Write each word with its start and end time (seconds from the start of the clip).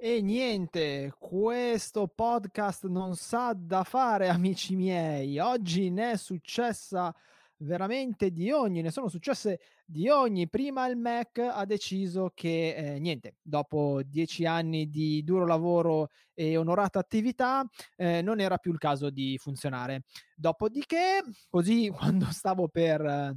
E 0.00 0.22
niente, 0.22 1.12
questo 1.18 2.06
podcast 2.06 2.86
non 2.86 3.16
sa 3.16 3.52
da 3.52 3.82
fare, 3.82 4.28
amici 4.30 4.76
miei. 4.76 5.40
Oggi 5.40 5.90
ne 5.90 6.12
è 6.12 6.16
successa 6.16 7.12
veramente 7.56 8.30
di 8.30 8.52
ogni, 8.52 8.80
ne 8.80 8.92
sono 8.92 9.08
successe 9.08 9.58
di 9.84 10.08
ogni. 10.08 10.48
Prima 10.48 10.86
il 10.86 10.96
Mac 10.96 11.38
ha 11.38 11.64
deciso 11.64 12.30
che 12.32 12.76
eh, 12.76 13.00
niente, 13.00 13.38
dopo 13.42 14.00
dieci 14.04 14.46
anni 14.46 14.88
di 14.88 15.24
duro 15.24 15.44
lavoro 15.44 16.10
e 16.32 16.56
onorata 16.56 17.00
attività, 17.00 17.68
eh, 17.96 18.22
non 18.22 18.38
era 18.38 18.58
più 18.58 18.70
il 18.70 18.78
caso 18.78 19.10
di 19.10 19.36
funzionare. 19.36 20.04
Dopodiché, 20.36 21.22
così 21.48 21.88
quando 21.92 22.26
stavo 22.30 22.68
per 22.68 23.36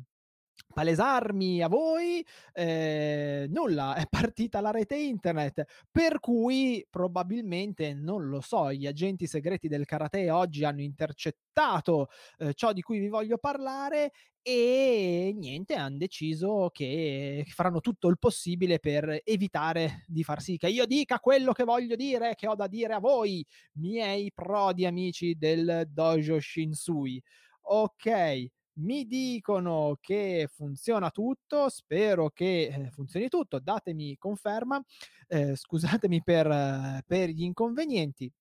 palesarmi 0.74 1.62
a 1.62 1.68
voi, 1.68 2.26
eh, 2.54 3.48
nulla, 3.50 3.96
è 3.96 4.06
partita 4.10 4.62
la 4.62 4.72
rete 4.72 4.96
internet, 4.96 5.64
per 5.92 6.20
cui 6.20 6.86
probabilmente, 6.90 7.94
non 7.94 8.28
lo 8.28 8.42
so, 8.42 8.72
gli 8.74 8.88
agenti 8.88 9.28
segreti 9.28 9.68
del 9.68 9.86
karate 9.86 10.30
oggi 10.32 10.64
hanno 10.64 10.82
intercettato 10.82 12.08
eh, 12.38 12.54
ciò 12.54 12.74
di 12.74 12.82
cui 12.82 13.00
vi 13.00 13.10
voglio 13.10 13.38
parlare 13.38 14.12
e 14.44 15.34
niente, 15.38 15.76
hanno 15.76 15.98
deciso 15.98 16.70
che 16.74 17.44
faranno 17.48 17.80
tutto 17.80 18.08
il 18.08 18.18
possibile 18.18 18.80
per 18.80 19.22
evitare 19.24 20.04
di 20.08 20.24
far 20.24 20.42
sì 20.42 20.58
che 20.58 20.68
io 20.68 20.86
dica 20.88 21.20
quello 21.20 21.52
che 21.52 21.64
voglio 21.64 21.96
dire, 21.96 22.34
che 22.36 22.48
ho 22.48 22.56
da 22.56 22.68
dire 22.68 22.94
a 22.94 23.00
voi, 23.00 23.46
miei 23.74 24.32
prodi 24.34 24.86
amici 24.86 25.36
del 25.38 25.86
dojo 25.90 26.40
Shinsui. 26.40 27.22
Ok, 27.64 28.48
mi 28.82 29.06
dicono 29.06 29.98
che 30.00 30.48
funziona 30.52 31.10
tutto, 31.12 31.70
spero 31.70 32.30
che 32.30 32.68
eh, 32.68 32.90
funzioni 32.92 33.28
tutto, 33.30 33.60
datemi 33.60 34.18
conferma, 34.18 34.84
eh, 35.28 35.56
scusatemi 35.56 36.22
per, 36.24 37.04
per 37.06 37.30
gli 37.30 37.44
inconvenienti. 37.44 38.32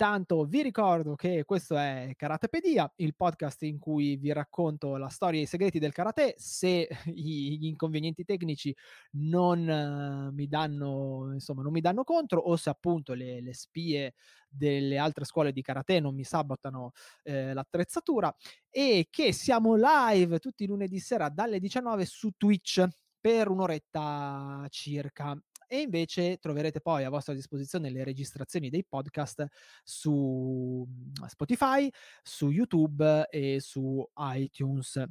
Tanto 0.00 0.46
vi 0.46 0.62
ricordo 0.62 1.14
che 1.14 1.44
questo 1.44 1.76
è 1.76 2.14
Karatepedia, 2.16 2.90
il 2.96 3.14
podcast 3.14 3.60
in 3.64 3.78
cui 3.78 4.16
vi 4.16 4.32
racconto 4.32 4.96
la 4.96 5.08
storia 5.10 5.40
e 5.40 5.42
i 5.42 5.46
segreti 5.46 5.78
del 5.78 5.92
karate. 5.92 6.36
Se 6.38 6.88
gli 7.04 7.66
inconvenienti 7.66 8.24
tecnici 8.24 8.74
non 9.16 9.58
uh, 9.68 10.34
mi 10.34 10.48
danno, 10.48 11.28
insomma, 11.34 11.60
non 11.60 11.72
mi 11.72 11.82
danno 11.82 12.02
contro, 12.02 12.40
o 12.40 12.56
se 12.56 12.70
appunto 12.70 13.12
le, 13.12 13.42
le 13.42 13.52
spie 13.52 14.14
delle 14.48 14.96
altre 14.96 15.26
scuole 15.26 15.52
di 15.52 15.60
karate 15.60 16.00
non 16.00 16.14
mi 16.14 16.24
sabotano 16.24 16.92
eh, 17.22 17.52
l'attrezzatura, 17.52 18.34
e 18.70 19.08
che 19.10 19.34
siamo 19.34 19.74
live 19.76 20.38
tutti 20.38 20.64
i 20.64 20.66
lunedì 20.66 20.98
sera 20.98 21.28
dalle 21.28 21.58
19 21.58 22.06
su 22.06 22.30
Twitch 22.38 22.88
per 23.20 23.50
un'oretta 23.50 24.64
circa 24.70 25.38
e 25.72 25.82
invece 25.82 26.38
troverete 26.38 26.80
poi 26.80 27.04
a 27.04 27.10
vostra 27.10 27.32
disposizione 27.32 27.90
le 27.90 28.02
registrazioni 28.02 28.70
dei 28.70 28.84
podcast 28.84 29.46
su 29.84 30.84
mm, 30.84 31.24
Spotify, 31.26 31.88
su 32.22 32.50
YouTube 32.50 33.28
e 33.30 33.60
su 33.60 34.04
iTunes 34.16 35.04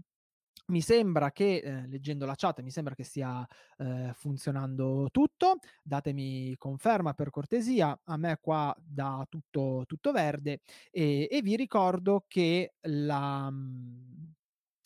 mi 0.70 0.82
sembra 0.82 1.32
che, 1.32 1.56
eh, 1.58 1.88
leggendo 1.88 2.26
la 2.26 2.36
chat, 2.36 2.62
mi 2.62 2.70
sembra 2.72 2.94
che 2.94 3.04
stia 3.04 3.46
eh, 3.78 4.12
funzionando 4.14 5.08
tutto. 5.12 5.58
Datemi 5.82 6.56
conferma 6.58 7.14
per 7.14 7.32
cortesia. 7.32 8.00
A 8.04 8.18
me 8.18 8.38
qua 8.40 8.76
da 8.80 9.26
tutto, 9.28 9.86
tutto 9.88 10.12
verde. 10.12 10.62
E, 10.92 11.28
e 11.32 11.42
vi 11.42 11.56
ricordo 11.56 12.26
che 12.28 12.76
la, 12.82 13.50
mm, 13.50 14.26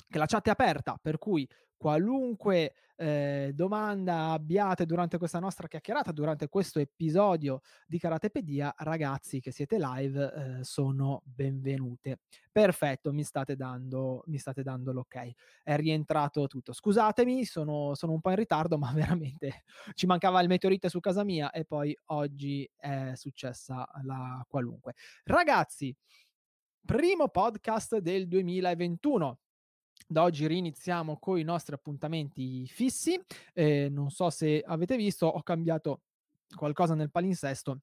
che 0.07 0.17
la 0.17 0.25
chat 0.25 0.47
è 0.47 0.51
aperta, 0.51 0.97
per 1.01 1.17
cui 1.17 1.45
qualunque 1.83 2.75
eh, 2.95 3.51
domanda 3.53 4.31
abbiate 4.31 4.85
durante 4.85 5.17
questa 5.17 5.39
nostra 5.39 5.67
chiacchierata, 5.67 6.13
durante 6.13 6.47
questo 6.47 6.79
episodio 6.79 7.59
di 7.85 7.99
Karatepedia, 7.99 8.73
ragazzi 8.77 9.41
che 9.41 9.51
siete 9.51 9.77
live 9.77 10.33
eh, 10.33 10.63
sono 10.63 11.21
benvenute. 11.25 12.19
Perfetto, 12.53 13.11
mi 13.11 13.25
state 13.25 13.57
dando, 13.57 14.23
mi 14.27 14.37
state 14.37 14.63
dando 14.63 14.93
l'ok. 14.93 15.33
È 15.61 15.75
rientrato 15.75 16.47
tutto. 16.47 16.71
Scusatemi, 16.71 17.43
sono, 17.43 17.95
sono 17.95 18.13
un 18.13 18.21
po' 18.21 18.29
in 18.29 18.37
ritardo, 18.37 18.77
ma 18.79 18.89
veramente 18.93 19.63
ci 19.93 20.05
mancava 20.05 20.39
il 20.39 20.47
meteorite 20.47 20.87
su 20.87 21.01
casa 21.01 21.25
mia 21.25 21.51
e 21.51 21.65
poi 21.65 21.93
oggi 22.11 22.65
è 22.77 23.11
successa 23.15 23.85
la 24.03 24.41
qualunque. 24.47 24.93
Ragazzi, 25.25 25.93
primo 26.85 27.27
podcast 27.27 27.97
del 27.97 28.29
2021 28.29 29.39
da 30.07 30.23
oggi 30.23 30.47
riniziamo 30.47 31.17
con 31.17 31.39
i 31.39 31.43
nostri 31.43 31.73
appuntamenti 31.73 32.65
fissi. 32.67 33.19
Eh, 33.53 33.89
non 33.89 34.09
so 34.09 34.29
se 34.29 34.63
avete 34.65 34.95
visto, 34.95 35.27
ho 35.27 35.41
cambiato 35.43 36.01
qualcosa 36.55 36.95
nel 36.95 37.11
palinsesto. 37.11 37.79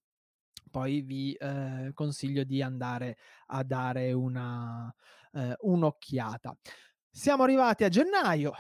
Poi 0.71 1.01
vi 1.03 1.33
eh, 1.33 1.91
consiglio 1.95 2.45
di 2.45 2.63
andare 2.63 3.17
a 3.47 3.63
dare 3.65 4.13
una, 4.13 4.93
eh, 5.33 5.57
un'occhiata. 5.59 6.57
Siamo 7.11 7.43
arrivati 7.43 7.85
a 7.85 7.89
gennaio, 7.89 8.53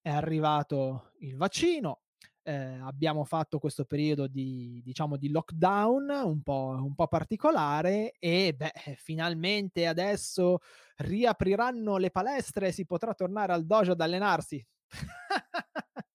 è 0.00 0.10
arrivato 0.10 1.14
il 1.20 1.36
vaccino, 1.36 2.02
eh, 2.46 2.78
abbiamo 2.80 3.24
fatto 3.24 3.58
questo 3.58 3.84
periodo 3.84 4.28
di, 4.28 4.80
diciamo, 4.84 5.16
di 5.16 5.30
lockdown 5.30 6.08
un 6.10 6.42
po', 6.42 6.76
un 6.80 6.94
po' 6.94 7.08
particolare 7.08 8.14
e 8.20 8.54
beh, 8.56 8.94
finalmente 8.96 9.86
adesso 9.86 10.60
riapriranno 10.98 11.96
le 11.96 12.12
palestre 12.12 12.68
e 12.68 12.72
si 12.72 12.86
potrà 12.86 13.14
tornare 13.14 13.52
al 13.52 13.66
dojo 13.66 13.92
ad 13.92 14.00
allenarsi. 14.00 14.64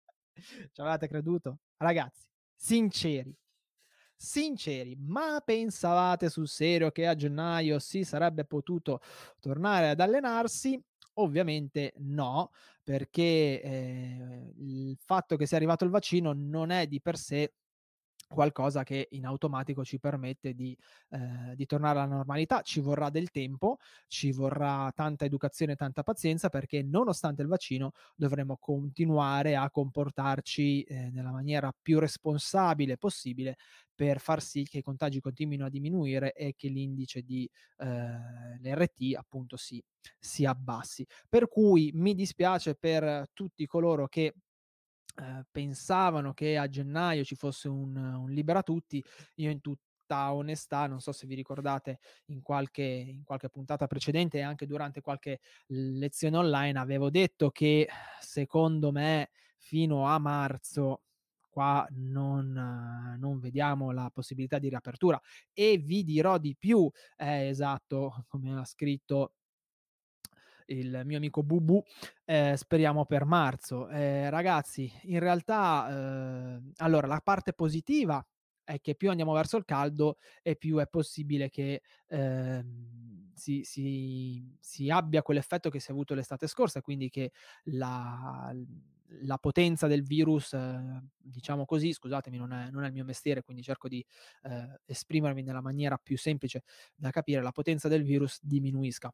Ci 0.71 0.79
avevate 0.79 1.07
creduto? 1.09 1.59
Ragazzi, 1.75 2.25
sinceri, 2.55 3.35
sinceri, 4.15 4.95
ma 4.97 5.41
pensavate 5.43 6.29
sul 6.29 6.47
serio 6.47 6.91
che 6.91 7.07
a 7.07 7.15
gennaio 7.15 7.77
si 7.79 8.05
sarebbe 8.05 8.45
potuto 8.45 9.01
tornare 9.39 9.89
ad 9.89 9.99
allenarsi? 9.99 10.81
Ovviamente 11.15 11.93
no, 11.97 12.51
perché 12.83 13.61
eh, 13.61 14.53
il 14.57 14.97
fatto 15.03 15.35
che 15.35 15.45
sia 15.45 15.57
arrivato 15.57 15.83
il 15.83 15.89
vaccino 15.89 16.31
non 16.33 16.69
è 16.71 16.87
di 16.87 17.01
per 17.01 17.17
sé 17.17 17.53
qualcosa 18.31 18.83
che 18.83 19.07
in 19.11 19.25
automatico 19.25 19.83
ci 19.83 19.99
permette 19.99 20.53
di, 20.53 20.75
eh, 21.09 21.55
di, 21.55 21.65
tornare 21.65 21.99
alla 21.99 22.15
normalità. 22.15 22.61
Ci 22.61 22.79
vorrà 22.79 23.09
del 23.09 23.29
tempo, 23.29 23.77
ci 24.07 24.31
vorrà 24.31 24.91
tanta 24.95 25.25
educazione 25.25 25.73
e 25.73 25.75
tanta 25.75 26.03
pazienza 26.03 26.49
perché 26.49 26.81
nonostante 26.81 27.41
il 27.41 27.47
vaccino 27.47 27.91
dovremo 28.15 28.57
continuare 28.57 29.55
a 29.55 29.69
comportarci 29.69 30.83
eh, 30.83 31.09
nella 31.11 31.31
maniera 31.31 31.73
più 31.79 31.99
responsabile 31.99 32.97
possibile 32.97 33.57
per 33.93 34.19
far 34.19 34.41
sì 34.41 34.63
che 34.63 34.79
i 34.79 34.81
contagi 34.81 35.19
continuino 35.19 35.65
a 35.65 35.69
diminuire 35.69 36.33
e 36.33 36.55
che 36.55 36.69
l'indice 36.69 37.21
di 37.21 37.47
eh, 37.77 37.85
l'RT 38.59 39.15
appunto 39.15 39.57
si, 39.57 39.83
si 40.17 40.45
abbassi. 40.45 41.05
Per 41.29 41.47
cui 41.47 41.91
mi 41.93 42.15
dispiace 42.15 42.73
per 42.75 43.29
tutti 43.33 43.65
coloro 43.67 44.07
che 44.07 44.33
eh, 45.21 45.45
pensavano 45.51 46.33
che 46.33 46.57
a 46.57 46.67
gennaio 46.67 47.23
ci 47.23 47.35
fosse 47.35 47.67
un, 47.67 47.95
un 47.95 48.31
libera 48.31 48.63
tutti, 48.63 49.03
io 49.35 49.51
in 49.51 49.61
tutta 49.61 50.33
onestà, 50.33 50.87
non 50.87 50.99
so 50.99 51.11
se 51.11 51.27
vi 51.27 51.35
ricordate 51.35 51.99
in 52.25 52.41
qualche, 52.41 52.81
in 52.83 53.23
qualche 53.23 53.49
puntata 53.49 53.85
precedente 53.85 54.39
e 54.39 54.41
anche 54.41 54.65
durante 54.65 54.99
qualche 55.01 55.39
lezione 55.67 56.37
online 56.37 56.79
avevo 56.79 57.11
detto 57.11 57.51
che 57.51 57.87
secondo 58.19 58.91
me 58.91 59.29
fino 59.57 60.07
a 60.07 60.17
marzo 60.17 61.03
qua 61.49 61.85
non, 61.91 63.15
non, 63.19 63.39
vediamo 63.39 63.91
la 63.91 64.09
possibilità 64.11 64.57
di 64.57 64.69
riapertura. 64.69 65.21
E 65.53 65.77
vi 65.77 66.03
dirò 66.03 66.37
di 66.37 66.55
più, 66.57 66.89
è 67.15 67.47
esatto 67.47 68.25
come 68.27 68.57
ha 68.57 68.65
scritto 68.65 69.33
il 70.71 71.01
mio 71.05 71.17
amico 71.17 71.43
Bubu, 71.43 71.83
eh, 72.25 72.55
speriamo 72.57 73.05
per 73.05 73.25
marzo. 73.25 73.89
Eh, 73.89 74.29
ragazzi, 74.29 74.91
in 75.03 75.19
realtà, 75.19 75.87
eh, 75.89 76.61
allora, 76.77 77.07
la 77.07 77.21
parte 77.23 77.53
positiva 77.53 78.25
è 78.63 78.79
che 78.79 78.95
più 78.95 79.09
andiamo 79.09 79.33
verso 79.33 79.57
il 79.57 79.65
caldo 79.65 80.17
e 80.41 80.55
più 80.55 80.77
è 80.77 80.87
possibile 80.87 81.49
che 81.49 81.81
eh, 82.07 82.65
si, 83.33 83.63
si, 83.63 84.55
si, 84.59 84.89
abbia 84.89 85.21
quell'effetto 85.21 85.69
che 85.69 85.79
si 85.79 85.89
è 85.89 85.91
avuto 85.91 86.13
l'estate 86.13 86.47
scorsa, 86.47 86.81
quindi 86.81 87.09
che 87.09 87.31
la, 87.65 88.53
la 89.23 89.37
potenza 89.37 89.87
del 89.87 90.03
virus, 90.03 90.53
eh, 90.53 91.01
diciamo 91.17 91.65
così, 91.65 91.91
scusatemi, 91.91 92.37
non 92.37 92.53
è, 92.53 92.69
non 92.69 92.83
è, 92.83 92.87
il 92.87 92.93
mio 92.93 93.03
mestiere, 93.03 93.41
quindi 93.41 93.63
cerco 93.63 93.87
di 93.87 94.03
eh, 94.43 94.79
esprimermi 94.85 95.43
nella 95.43 95.61
maniera 95.61 95.97
più 95.97 96.17
semplice 96.17 96.63
da 96.95 97.09
capire, 97.09 97.41
la 97.41 97.51
potenza 97.51 97.87
del 97.87 98.03
virus 98.03 98.39
diminuisca 98.41 99.13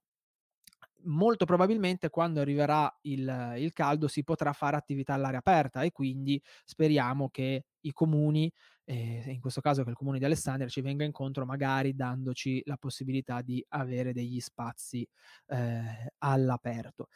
molto 1.08 1.46
probabilmente 1.46 2.10
quando 2.10 2.40
arriverà 2.40 2.94
il, 3.02 3.56
il, 3.58 3.74
caldo 3.74 4.08
si 4.08 4.24
potrà 4.24 4.54
fare 4.54 4.76
attività 4.76 5.14
all'aria 5.14 5.40
aperta 5.40 5.82
e 5.82 5.92
quindi 5.92 6.42
speriamo 6.64 7.30
che 7.30 7.66
i 7.82 7.92
comuni, 7.92 8.52
eh, 8.86 9.24
in 9.28 9.40
questo 9.40 9.62
caso 9.62 9.84
che 9.84 9.90
il 9.90 9.96
comune 9.96 10.20
di 10.20 10.26
Alessandria 10.26 10.68
ci 10.68 10.82
venga 10.82 11.04
incontro 11.04 11.46
magari 11.46 11.96
dandoci 11.96 12.62
la 12.66 12.78
possibilità 12.78 13.42
di 13.42 13.64
avere 13.70 14.14
degli 14.14 14.40
spazi 14.40 15.08
eh, 15.48 16.14
all'aperto. 16.20 17.08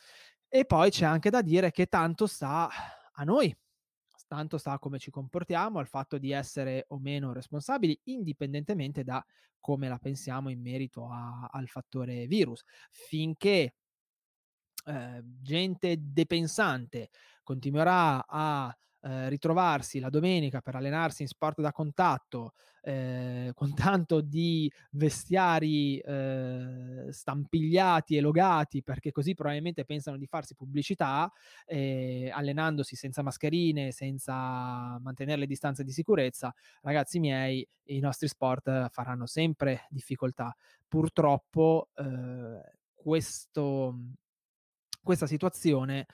E 0.47 0.65
poi 0.65 0.89
c'è 0.89 1.05
anche 1.05 1.29
da 1.29 1.41
dire 1.41 1.71
che 1.71 1.85
tanto 1.85 2.27
sta 2.27 2.69
a 3.13 3.23
noi, 3.23 3.55
tanto 4.27 4.57
sta 4.57 4.73
a 4.73 4.79
come 4.79 4.99
ci 4.99 5.11
comportiamo, 5.11 5.79
al 5.79 5.87
fatto 5.87 6.17
di 6.17 6.31
essere 6.31 6.85
o 6.89 6.99
meno 6.99 7.33
responsabili, 7.33 7.99
indipendentemente 8.05 9.03
da 9.03 9.23
come 9.61 9.87
la 9.87 9.97
pensiamo 9.97 10.49
in 10.49 10.61
merito 10.61 11.07
a, 11.09 11.47
al 11.51 11.67
fattore 11.67 12.27
virus. 12.27 12.63
Finché 12.89 13.75
eh, 14.85 15.23
gente 15.41 15.97
depensante 15.99 17.09
continuerà 17.43 18.25
a 18.27 18.75
eh, 19.03 19.29
ritrovarsi 19.29 19.99
la 19.99 20.11
domenica 20.11 20.61
per 20.61 20.75
allenarsi 20.75 21.23
in 21.23 21.27
sport 21.27 21.59
da 21.59 21.71
contatto 21.71 22.53
eh, 22.83 23.49
con 23.55 23.73
tanto 23.73 24.21
di 24.21 24.71
vestiari 24.91 25.97
eh, 25.97 27.07
stampigliati 27.09 28.15
e 28.15 28.21
logati 28.21 28.83
perché 28.83 29.11
così 29.11 29.33
probabilmente 29.33 29.85
pensano 29.85 30.17
di 30.17 30.27
farsi 30.27 30.53
pubblicità 30.53 31.31
eh, 31.65 32.29
allenandosi 32.31 32.95
senza 32.95 33.23
mascherine 33.23 33.91
senza 33.91 34.99
mantenere 34.99 35.39
le 35.39 35.47
distanze 35.47 35.83
di 35.83 35.91
sicurezza 35.91 36.53
ragazzi 36.81 37.17
miei 37.17 37.67
i 37.85 37.99
nostri 37.99 38.27
sport 38.27 38.89
faranno 38.89 39.25
sempre 39.25 39.87
difficoltà. 39.89 40.55
Purtroppo 40.87 41.89
questo 42.93 43.95
questa 45.01 45.27
situazione 45.27 46.05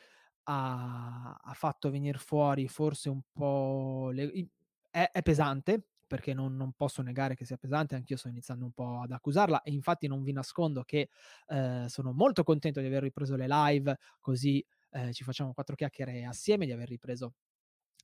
ha, 0.44 1.34
ha 1.42 1.54
fatto 1.54 1.90
venire 1.90 2.18
fuori 2.18 2.68
forse 2.68 3.10
un 3.10 3.22
po' 3.32 4.10
le, 4.12 4.50
è, 4.90 5.10
è, 5.12 5.22
pesante 5.22 5.88
perché 6.08 6.34
non, 6.34 6.56
non, 6.56 6.72
posso 6.74 7.02
negare 7.02 7.36
che 7.36 7.46
sia 7.46 7.58
pesante, 7.58 7.96
anch'io 7.96 8.16
sto 8.16 8.30
iniziando 8.30 8.64
un 8.66 8.72
po' 8.72 9.02
ad 9.02 9.12
accusarla 9.12 9.62
e 9.62 9.72
infatti 9.74 10.08
non 10.08 10.24
vi 10.24 10.32
nascondo 10.32 10.84
che 10.84 11.10
eh, 11.48 11.86
sono 11.88 12.14
molto 12.14 12.44
contento 12.44 12.80
di 12.80 12.86
aver 12.86 13.04
ripreso 13.04 13.36
le 13.36 13.48
live 13.48 13.98
così 14.22 14.66
eh, 14.92 15.14
ci 15.14 15.24
facciamo 15.24 15.54
quattro 15.54 15.76
chiacchiere 15.76 16.24
assieme, 16.26 16.66
di 16.66 16.72
aver 16.72 16.88
ripreso 16.88 17.34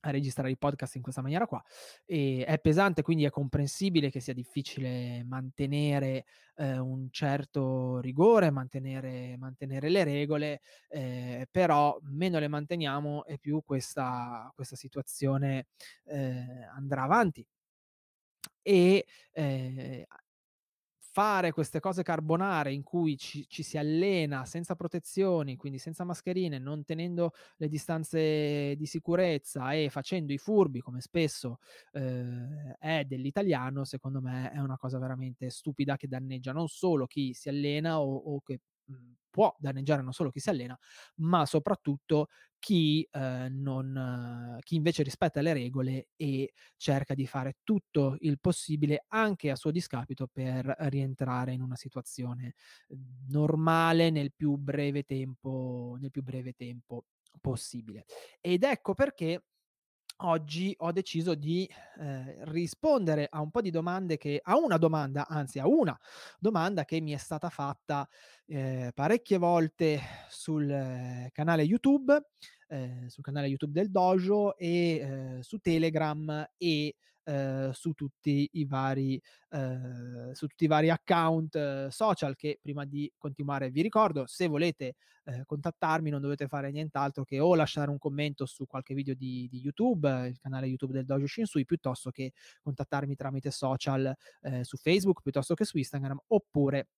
a 0.04 0.10
registrare 0.10 0.50
i 0.50 0.56
podcast 0.56 0.96
in 0.96 1.02
questa 1.02 1.22
maniera 1.22 1.46
qua. 1.46 1.62
E 2.04 2.44
è 2.46 2.58
pesante, 2.58 3.02
quindi 3.02 3.24
è 3.24 3.30
comprensibile 3.30 4.10
che 4.10 4.20
sia 4.20 4.34
difficile 4.34 5.24
mantenere 5.24 6.24
eh, 6.56 6.78
un 6.78 7.08
certo 7.10 8.00
rigore, 8.00 8.50
mantenere, 8.50 9.36
mantenere 9.38 9.88
le 9.88 10.04
regole, 10.04 10.60
eh, 10.88 11.48
però 11.50 11.98
meno 12.02 12.38
le 12.38 12.48
manteniamo 12.48 13.24
e 13.24 13.38
più 13.38 13.62
questa, 13.64 14.50
questa 14.54 14.76
situazione 14.76 15.66
eh, 16.04 16.44
andrà 16.74 17.02
avanti. 17.02 17.46
E 18.62 19.04
eh, 19.32 20.06
fare 21.14 21.52
queste 21.52 21.78
cose 21.78 22.02
carbonare 22.02 22.72
in 22.72 22.82
cui 22.82 23.16
ci, 23.16 23.46
ci, 23.46 23.62
si 23.62 23.78
allena 23.78 24.44
senza 24.44 24.74
protezioni, 24.74 25.54
quindi 25.54 25.78
senza 25.78 26.02
mascherine, 26.02 26.58
non 26.58 26.84
tenendo 26.84 27.30
le 27.58 27.68
distanze 27.68 28.74
di 28.74 28.84
sicurezza 28.84 29.72
e 29.74 29.90
facendo 29.90 30.32
i 30.32 30.38
furbi, 30.38 30.80
come 30.80 31.00
spesso 31.00 31.60
eh, 31.92 32.74
è 32.80 33.04
dell'italiano, 33.04 33.84
secondo 33.84 34.20
me 34.20 34.50
è 34.50 34.58
una 34.58 34.76
cosa 34.76 34.98
veramente 34.98 35.50
stupida 35.50 35.96
che 35.96 36.08
danneggia 36.08 36.50
non 36.50 36.66
solo 36.66 37.06
chi 37.06 37.32
si 37.32 37.48
allena 37.48 38.00
o, 38.00 38.16
o 38.16 38.40
che 38.40 38.58
può 39.30 39.54
danneggiare 39.58 40.02
non 40.02 40.12
solo 40.12 40.30
chi 40.30 40.38
si 40.40 40.48
allena, 40.50 40.78
ma 41.16 41.44
soprattutto 41.44 42.28
chi, 42.58 43.06
eh, 43.10 43.48
non, 43.50 44.58
chi 44.62 44.76
invece 44.76 45.02
rispetta 45.02 45.40
le 45.42 45.52
regole 45.52 46.08
e 46.16 46.52
cerca 46.76 47.14
di 47.14 47.26
fare 47.26 47.56
tutto 47.62 48.16
il 48.20 48.38
possibile 48.40 49.04
anche 49.08 49.50
a 49.50 49.56
suo 49.56 49.70
discapito 49.70 50.28
per 50.32 50.74
rientrare 50.88 51.52
in 51.52 51.60
una 51.62 51.76
situazione 51.76 52.54
mhmm, 52.88 53.26
normale 53.30 54.10
nel 54.10 54.32
più 54.34 54.56
breve 54.56 55.02
tempo, 55.02 55.96
nel 56.00 56.10
più 56.10 56.22
breve 56.22 56.52
tempo 56.54 57.04
possibile. 57.40 58.04
Ed 58.40 58.62
ecco 58.62 58.94
perché 58.94 59.42
oggi 60.18 60.74
ho 60.78 60.92
deciso 60.92 61.34
di 61.34 61.68
eh, 61.98 62.36
rispondere 62.46 63.26
a 63.28 63.40
un 63.40 63.50
po' 63.50 63.60
di 63.60 63.70
domande 63.70 64.16
che 64.16 64.40
a 64.42 64.56
una 64.56 64.78
domanda, 64.78 65.26
anzi 65.28 65.58
a 65.58 65.66
una 65.66 65.98
domanda 66.38 66.84
che 66.84 67.00
mi 67.00 67.12
è 67.12 67.16
stata 67.16 67.48
fatta 67.50 68.08
eh, 68.46 68.90
parecchie 68.94 69.38
volte 69.38 70.00
sul 70.28 70.70
eh, 70.70 71.30
canale 71.32 71.62
YouTube, 71.62 72.28
eh, 72.68 73.04
sul 73.08 73.22
canale 73.22 73.48
YouTube 73.48 73.72
del 73.72 73.90
Dojo 73.90 74.56
e 74.56 74.96
eh, 74.96 75.42
su 75.42 75.58
Telegram 75.58 76.46
e 76.56 76.94
eh, 77.24 77.70
su 77.72 77.92
tutti 77.92 78.48
i 78.52 78.64
vari 78.64 79.20
eh, 79.50 80.34
su 80.34 80.46
tutti 80.46 80.64
i 80.64 80.66
vari 80.66 80.90
account 80.90 81.54
eh, 81.54 81.88
social 81.90 82.36
che 82.36 82.58
prima 82.60 82.84
di 82.84 83.10
continuare 83.16 83.70
vi 83.70 83.82
ricordo 83.82 84.26
se 84.26 84.46
volete 84.46 84.94
eh, 85.24 85.42
contattarmi 85.44 86.10
non 86.10 86.20
dovete 86.20 86.48
fare 86.48 86.70
nient'altro 86.70 87.24
che 87.24 87.40
o 87.40 87.54
lasciare 87.54 87.90
un 87.90 87.98
commento 87.98 88.46
su 88.46 88.66
qualche 88.66 88.94
video 88.94 89.14
di, 89.14 89.48
di 89.50 89.60
YouTube 89.60 90.28
il 90.28 90.38
canale 90.38 90.66
YouTube 90.66 90.92
del 90.92 91.04
Dojo 91.04 91.26
Shinsui 91.26 91.64
piuttosto 91.64 92.10
che 92.10 92.32
contattarmi 92.60 93.14
tramite 93.14 93.50
social 93.50 94.14
eh, 94.42 94.64
su 94.64 94.76
Facebook 94.76 95.22
piuttosto 95.22 95.54
che 95.54 95.64
su 95.64 95.78
Instagram 95.78 96.18
oppure 96.28 96.88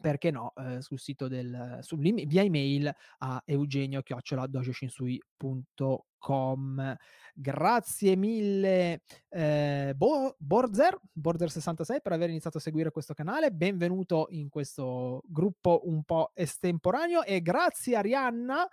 perché 0.00 0.30
no, 0.30 0.52
eh, 0.56 0.80
sul 0.82 0.98
sito 0.98 1.28
del 1.28 1.78
su, 1.80 1.96
via 1.96 2.42
email 2.42 2.92
a 3.18 3.40
eugenio 3.44 4.00
chioccioladogeshinsui.com. 4.02 6.96
Grazie 7.34 8.16
mille 8.16 9.02
eh, 9.28 9.92
Bo- 9.96 10.34
Borzer, 10.38 10.98
Borzer66 11.18 12.00
per 12.02 12.12
aver 12.12 12.28
iniziato 12.30 12.58
a 12.58 12.60
seguire 12.60 12.90
questo 12.90 13.14
canale. 13.14 13.52
Benvenuto 13.52 14.26
in 14.30 14.48
questo 14.48 15.22
gruppo 15.26 15.82
un 15.84 16.02
po' 16.04 16.30
estemporaneo 16.34 17.22
e 17.22 17.40
grazie 17.42 17.96
Arianna 17.96 18.66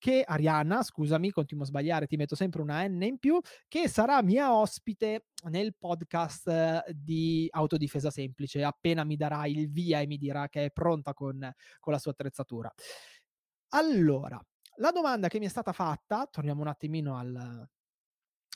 che 0.00 0.24
Arianna, 0.26 0.82
scusami, 0.82 1.30
continuo 1.30 1.62
a 1.62 1.66
sbagliare, 1.66 2.06
ti 2.06 2.16
metto 2.16 2.34
sempre 2.34 2.62
una 2.62 2.84
N 2.88 3.02
in 3.02 3.18
più, 3.18 3.38
che 3.68 3.86
sarà 3.86 4.22
mia 4.22 4.52
ospite 4.54 5.26
nel 5.50 5.76
podcast 5.76 6.90
di 6.90 7.46
autodifesa 7.50 8.10
semplice, 8.10 8.64
appena 8.64 9.04
mi 9.04 9.16
darà 9.16 9.46
il 9.46 9.70
via 9.70 10.00
e 10.00 10.06
mi 10.06 10.16
dirà 10.16 10.48
che 10.48 10.64
è 10.64 10.70
pronta 10.70 11.12
con, 11.12 11.38
con 11.78 11.92
la 11.92 11.98
sua 11.98 12.12
attrezzatura. 12.12 12.72
Allora, 13.74 14.42
la 14.76 14.90
domanda 14.90 15.28
che 15.28 15.38
mi 15.38 15.46
è 15.46 15.50
stata 15.50 15.72
fatta, 15.72 16.26
torniamo 16.30 16.62
un 16.62 16.68
attimino 16.68 17.16
al, 17.16 17.68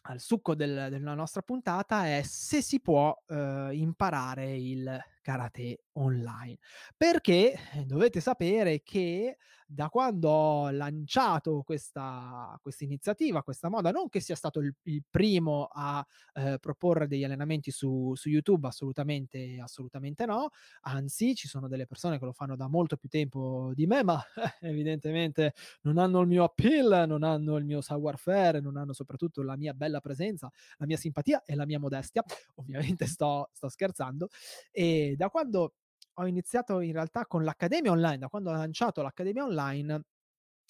al 0.03 0.21
succo 0.21 0.55
del, 0.55 0.89
della 0.91 1.15
nostra 1.15 1.43
puntata, 1.43 2.07
è 2.07 2.23
se 2.23 2.63
si 2.63 2.81
può 2.81 3.15
eh, 3.27 3.69
imparare 3.73 4.57
il 4.57 4.99
karate 5.25 5.85
online. 5.95 6.59
Perché 6.97 7.55
eh, 7.73 7.85
dovete 7.85 8.21
sapere 8.21 8.83
che 8.83 9.39
da 9.67 9.89
quando 9.89 10.29
ho 10.29 10.71
lanciato 10.71 11.63
questa, 11.63 12.57
questa 12.61 12.85
iniziativa, 12.85 13.43
questa 13.43 13.69
moda, 13.69 13.91
non 13.91 14.09
che 14.09 14.21
sia 14.21 14.37
stato 14.37 14.61
il, 14.61 14.73
il 14.83 15.03
primo 15.09 15.69
a 15.73 16.07
eh, 16.35 16.59
proporre 16.61 17.09
degli 17.09 17.25
allenamenti 17.25 17.71
su, 17.71 18.13
su 18.15 18.29
YouTube, 18.29 18.69
assolutamente, 18.69 19.59
assolutamente 19.61 20.27
no, 20.27 20.51
anzi 20.83 21.35
ci 21.35 21.49
sono 21.49 21.67
delle 21.67 21.87
persone 21.87 22.19
che 22.19 22.25
lo 22.25 22.33
fanno 22.33 22.57
da 22.57 22.69
molto 22.69 22.97
più 22.97 23.09
tempo 23.09 23.73
di 23.75 23.87
me, 23.87 24.05
ma 24.05 24.23
eh, 24.37 24.53
evidentemente 24.69 25.55
non 25.83 25.99
hanno 25.99 26.21
il 26.21 26.29
mio 26.29 26.45
appeal, 26.45 27.09
non 27.09 27.23
hanno 27.23 27.57
il 27.57 27.65
mio 27.65 27.81
savoir 27.81 28.19
faire, 28.19 28.61
non 28.61 28.77
hanno 28.77 28.93
soprattutto 28.93 29.43
la 29.43 29.57
mia 29.57 29.73
bella 29.73 30.01
presenza, 30.01 30.51
la 30.77 30.87
mia 30.87 30.97
simpatia 30.99 31.43
e 31.45 31.55
la 31.55 31.65
mia 31.65 31.79
modestia. 31.79 32.23
Ovviamente 32.57 33.07
sto, 33.07 33.49
sto 33.53 33.69
scherzando. 33.69 34.29
E 34.71 35.14
da 35.17 35.29
quando 35.31 35.75
ho 36.15 36.27
iniziato 36.27 36.81
in 36.81 36.93
realtà 36.93 37.27
con 37.27 37.45
l'accademia 37.45 37.91
online, 37.93 38.19
da 38.19 38.29
quando 38.29 38.51
ho 38.51 38.55
lanciato 38.55 39.03
l'accademia 39.03 39.45
online, 39.45 40.03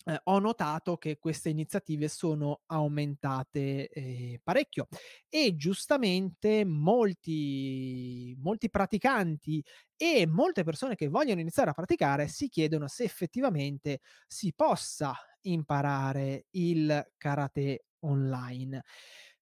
eh, 0.07 0.21
ho 0.25 0.39
notato 0.39 0.97
che 0.97 1.19
queste 1.19 1.49
iniziative 1.51 2.09
sono 2.09 2.63
aumentate 2.67 3.89
eh, 3.89 4.41
parecchio 4.43 4.89
e 5.29 5.55
giustamente 5.57 6.65
molti, 6.65 8.37
molti 8.41 8.69
praticanti 8.71 9.65
e 9.97 10.27
molte 10.27 10.65
persone 10.65 10.95
che 10.97 11.09
vogliono 11.09 11.41
iniziare 11.41 11.71
a 11.71 11.75
praticare 11.75 12.29
si 12.29 12.49
chiedono 12.49 12.89
se 12.89 13.05
effettivamente 13.05 14.01
si 14.27 14.53
possa 14.55 15.15
imparare 15.43 16.47
il 16.51 17.13
karate 17.17 17.87
online. 18.01 18.83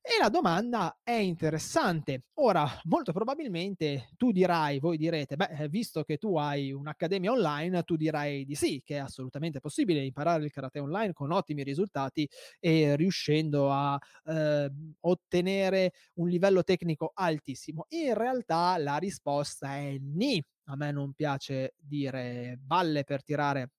E 0.04 0.18
la 0.20 0.28
domanda 0.30 0.98
è 1.04 1.12
interessante. 1.12 2.24
Ora, 2.34 2.66
molto 2.84 3.12
probabilmente 3.12 4.08
tu 4.16 4.32
dirai, 4.32 4.80
voi 4.80 4.96
direte, 4.96 5.36
beh, 5.36 5.50
eh, 5.60 5.68
visto 5.68 6.02
che 6.02 6.16
tu 6.16 6.36
hai 6.36 6.72
un'accademia 6.72 7.30
online, 7.30 7.84
tu 7.84 7.94
dirai 7.94 8.44
di 8.44 8.56
sì, 8.56 8.82
che 8.84 8.96
è 8.96 8.98
assolutamente 8.98 9.60
possibile 9.60 10.04
imparare 10.04 10.44
il 10.44 10.50
karate 10.50 10.80
online 10.80 11.12
con 11.12 11.30
ottimi 11.30 11.62
risultati 11.62 12.28
e 12.58 12.96
riuscendo 12.96 13.70
a 13.70 13.96
eh, 14.24 14.72
ottenere 15.00 15.92
un 16.14 16.28
livello 16.28 16.64
tecnico 16.64 17.12
altissimo. 17.14 17.86
In 17.90 18.14
realtà 18.14 18.76
la 18.78 18.96
risposta 18.96 19.76
è 19.76 19.96
ni. 20.00 20.42
A 20.64 20.74
me 20.76 20.90
non 20.90 21.12
piace 21.12 21.74
dire 21.78 22.58
balle 22.60 23.04
per 23.04 23.22
tirare 23.22 23.70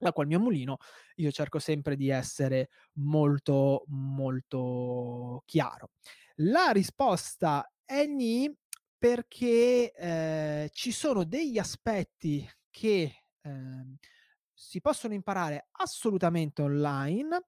l'acqua 0.00 0.22
al 0.22 0.28
mio 0.28 0.40
mulino, 0.40 0.76
io 1.16 1.30
cerco 1.30 1.58
sempre 1.58 1.96
di 1.96 2.08
essere 2.10 2.68
molto, 2.94 3.84
molto 3.88 5.42
chiaro. 5.46 5.90
La 6.36 6.70
risposta 6.72 7.70
è 7.84 8.04
ni 8.06 8.52
perché 8.98 9.92
eh, 9.92 10.68
ci 10.72 10.92
sono 10.92 11.24
degli 11.24 11.58
aspetti 11.58 12.46
che 12.70 13.22
eh, 13.40 13.84
si 14.52 14.80
possono 14.80 15.14
imparare 15.14 15.68
assolutamente 15.72 16.60
online, 16.62 17.46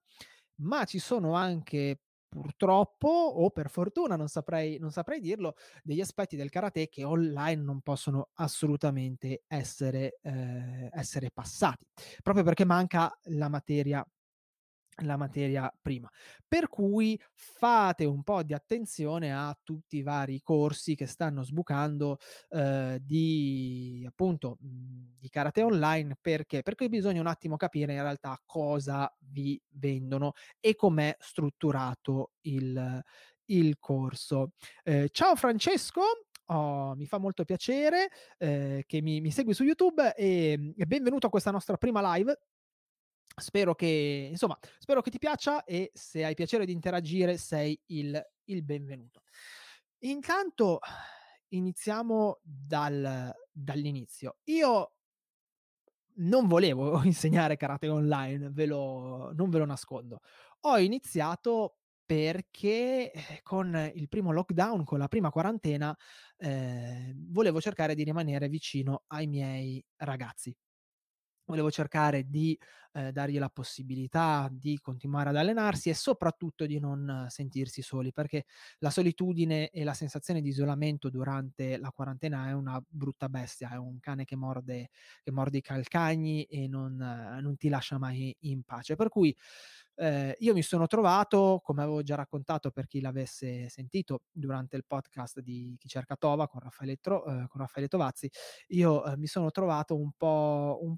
ma 0.63 0.85
ci 0.85 0.99
sono 0.99 1.35
anche 1.35 2.01
purtroppo 2.33 3.09
o 3.09 3.51
per 3.51 3.69
fortuna, 3.69 4.17
non 4.17 4.29
saprei, 4.29 4.79
non 4.79 4.91
saprei 4.91 5.21
dirlo, 5.21 5.55
degli 5.83 6.01
aspetti 6.01 6.35
del 6.35 6.49
karate 6.49 6.89
che 6.89 7.05
online 7.05 7.63
non 7.63 7.83
possono 7.83 8.31
assolutamente 8.37 9.43
essere, 9.47 10.19
eh, 10.23 10.89
essere 10.93 11.31
passati, 11.31 11.85
proprio 12.23 12.43
perché 12.43 12.65
manca 12.65 13.15
la 13.25 13.51
materia 13.51 14.03
la 15.05 15.17
materia 15.17 15.73
prima. 15.81 16.11
Per 16.47 16.69
cui 16.69 17.19
fate 17.33 18.05
un 18.05 18.23
po' 18.23 18.43
di 18.43 18.53
attenzione 18.53 19.35
a 19.35 19.57
tutti 19.63 19.97
i 19.97 20.03
vari 20.03 20.41
corsi 20.43 20.95
che 20.95 21.07
stanno 21.07 21.43
sbucando 21.43 22.19
eh, 22.51 22.99
di 23.01 24.05
appunto 24.07 24.59
mh, 24.61 25.19
di 25.19 25.29
karate 25.29 25.63
online 25.63 26.17
perché? 26.21 26.63
Perché 26.63 26.89
bisogna 26.89 27.21
un 27.21 27.27
attimo 27.27 27.57
capire 27.57 27.95
in 27.95 28.03
realtà 28.03 28.41
cosa 28.45 29.13
vi 29.19 29.61
vendono 29.71 30.33
e 30.61 30.75
com'è 30.75 31.17
strutturato 31.19 32.33
il, 32.43 33.03
il 33.47 33.79
corso. 33.79 34.53
Eh, 34.83 35.09
ciao 35.11 35.35
Francesco, 35.37 36.03
Oh, 36.47 36.95
mi 36.97 37.07
fa 37.07 37.19
molto 37.19 37.45
piacere 37.45 38.11
eh, 38.37 38.83
che 38.87 39.01
mi, 39.01 39.21
mi, 39.21 39.31
segui 39.31 39.55
su 39.55 39.63
YouTube 39.63 40.13
e, 40.15 40.75
e 40.77 40.87
benvenuto 40.87 41.29
a 41.29 41.31
questa 41.31 41.53
nostra 41.53 41.79
prima 41.79 42.15
live 42.15 42.37
Spero 43.35 43.75
che, 43.75 44.29
insomma, 44.31 44.59
spero 44.79 45.01
che 45.01 45.11
ti 45.11 45.19
piaccia 45.19 45.65
e 45.65 45.91
se 45.95 46.25
hai 46.25 46.35
piacere 46.35 46.67
di 46.67 46.73
interagire 46.73 47.37
sei 47.37 47.79
il, 47.87 48.21
il 48.45 48.63
benvenuto. 48.63 49.23
Intanto 50.01 50.81
iniziamo 51.49 52.41
dal, 52.43 53.33
dall'inizio. 53.51 54.39
Io 54.45 54.93
non 56.17 56.47
volevo 56.47 57.03
insegnare 57.05 57.57
karate 57.57 57.89
online, 57.89 58.51
ve 58.51 58.67
lo, 58.67 59.33
non 59.35 59.51
ve 59.51 59.59
lo 59.59 59.67
nascondo. 59.67 60.21
Ho 60.63 60.79
iniziato 60.79 61.79
perché 62.05 63.11
eh, 63.13 63.41
con 63.43 63.91
il 63.95 64.09
primo 64.09 64.33
lockdown, 64.33 64.85
con 64.85 64.99
la 64.99 65.09
prima 65.09 65.31
quarantena, 65.31 65.97
eh, 66.37 67.15
volevo 67.17 67.61
cercare 67.61 67.95
di 67.95 68.05
rimanere 68.05 68.49
vicino 68.49 69.05
ai 69.09 69.27
miei 69.27 69.83
ragazzi 69.97 70.55
volevo 71.45 71.71
cercare 71.71 72.29
di 72.29 72.59
eh, 72.95 73.11
dargli 73.13 73.39
la 73.39 73.49
possibilità 73.49 74.49
di 74.51 74.79
continuare 74.81 75.31
ad 75.31 75.37
allenarsi 75.37 75.89
e 75.89 75.95
soprattutto 75.95 76.67
di 76.67 76.79
non 76.79 77.27
sentirsi 77.29 77.83
soli, 77.83 78.13
perché 78.13 78.45
la 78.79 78.91
solitudine 78.91 79.71
e 79.71 79.85
la 79.85 79.95
sensazione 79.95 80.41
di 80.41 80.49
isolamento 80.49 81.09
durante 81.11 81.79
la 81.79 81.91
quarantena 81.91 82.49
è 82.49 82.53
una 82.53 82.83
brutta 82.87 83.29
bestia, 83.29 83.71
è 83.71 83.77
un 83.77 83.99
cane 84.01 84.25
che 84.25 84.37
morde, 84.37 84.91
che 85.23 85.31
morde 85.31 85.59
i 85.59 85.63
calcagni 85.63 86.45
e 86.45 86.69
non, 86.69 86.97
non 86.97 87.57
ti 87.57 87.69
lascia 87.69 87.99
mai 87.99 88.35
in 88.41 88.63
pace. 88.63 88.95
Per 88.97 89.09
cui 89.09 89.35
eh, 89.97 90.35
io 90.39 90.55
mi 90.55 90.63
sono 90.63 90.87
trovato, 90.87 91.61
come 91.63 91.83
avevo 91.83 92.03
già 92.03 92.15
raccontato 92.15 92.71
per 92.71 92.87
chi 92.87 93.01
l'avesse 93.01 93.69
sentito 93.69 94.23
durante 94.31 94.77
il 94.77 94.85
podcast 94.87 95.41
di 95.41 95.75
Chi 95.79 95.89
cerca 95.89 96.17
Tova 96.17 96.49
con 96.49 96.61
Raffaele, 96.61 96.97
Tro, 96.97 97.25
eh, 97.27 97.47
con 97.49 97.61
Raffaele 97.61 97.89
Tovazzi, 97.89 98.31
io 98.69 99.05
eh, 99.05 99.17
mi 99.17 99.27
sono 99.27 99.51
trovato 99.51 99.97
un 99.97 100.11
po', 100.17 100.79
un 100.83 100.97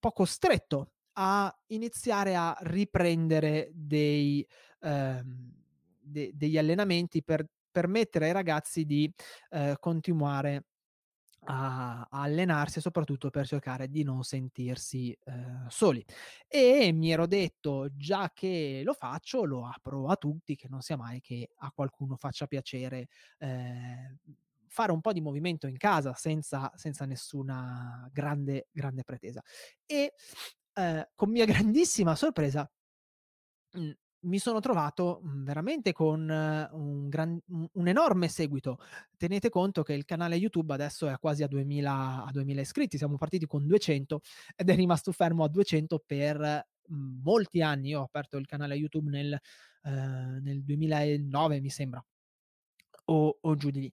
po' 0.00 0.12
costretto 0.12 0.92
a 1.14 1.54
iniziare 1.68 2.34
a 2.34 2.56
riprendere 2.62 3.70
dei, 3.72 4.46
ehm, 4.80 5.52
de- 6.00 6.32
degli 6.34 6.58
allenamenti 6.58 7.22
per 7.22 7.46
permettere 7.70 8.26
ai 8.26 8.32
ragazzi 8.32 8.84
di 8.84 9.12
eh, 9.50 9.76
continuare 9.78 10.64
a, 11.44 12.00
a, 12.00 12.22
allenarsi 12.22 12.78
e 12.78 12.82
soprattutto 12.82 13.30
per 13.30 13.46
cercare 13.46 13.88
di 13.88 14.02
non 14.02 14.22
sentirsi 14.24 15.12
eh, 15.24 15.64
soli. 15.68 16.04
E 16.48 16.92
mi 16.92 17.10
ero 17.12 17.26
detto, 17.26 17.88
già 17.96 18.30
che 18.34 18.82
lo 18.84 18.92
faccio, 18.92 19.44
lo 19.44 19.66
apro 19.66 20.08
a 20.08 20.16
tutti, 20.16 20.56
che 20.56 20.68
non 20.68 20.82
sia 20.82 20.96
mai 20.96 21.20
che 21.20 21.50
a 21.56 21.70
qualcuno 21.72 22.16
faccia 22.16 22.46
piacere 22.46 23.08
eh, 23.38 24.16
fare 24.70 24.92
un 24.92 25.00
po' 25.00 25.12
di 25.12 25.20
movimento 25.20 25.66
in 25.66 25.76
casa 25.76 26.14
senza, 26.14 26.70
senza 26.76 27.04
nessuna 27.04 28.08
grande, 28.12 28.68
grande 28.70 29.02
pretesa. 29.02 29.42
E 29.84 30.14
eh, 30.74 31.08
con 31.14 31.30
mia 31.30 31.44
grandissima 31.74 32.14
sorpresa 32.14 32.70
mh, 33.72 33.80
mhmm, 33.80 33.92
mi 34.22 34.38
sono 34.38 34.60
trovato 34.60 35.20
mh, 35.22 35.28
mhmm, 35.28 35.44
veramente 35.44 35.92
con 35.92 36.28
uh, 36.28 36.76
un, 36.76 37.08
gran, 37.08 37.38
un, 37.72 37.88
enorme 37.88 38.28
seguito. 38.28 38.78
Tenete 39.16 39.48
conto 39.48 39.82
che 39.82 39.94
il 39.94 40.04
canale 40.04 40.36
YouTube 40.36 40.72
adesso 40.72 41.08
è 41.08 41.18
quasi 41.18 41.42
a 41.42 41.48
2000, 41.48 42.24
a 42.24 42.30
2000 42.30 42.60
iscritti, 42.60 42.98
siamo 42.98 43.16
partiti 43.16 43.46
con 43.46 43.66
200 43.66 44.20
ed 44.54 44.68
è 44.68 44.74
rimasto 44.74 45.12
fermo 45.12 45.44
a 45.44 45.48
200 45.48 46.02
per 46.06 46.38
mh, 46.86 46.94
mhmm, 46.94 47.20
molti 47.22 47.62
anni. 47.62 47.88
Io 47.90 48.00
ho 48.00 48.04
aperto 48.04 48.36
il 48.36 48.46
canale 48.46 48.74
YouTube 48.74 49.10
nel, 49.10 49.38
uh, 49.84 49.90
nel 50.42 50.62
2009, 50.62 51.60
mi 51.60 51.70
sembra, 51.70 52.04
o, 53.06 53.38
o 53.40 53.54
giù 53.56 53.70
di 53.70 53.80
lì. 53.80 53.92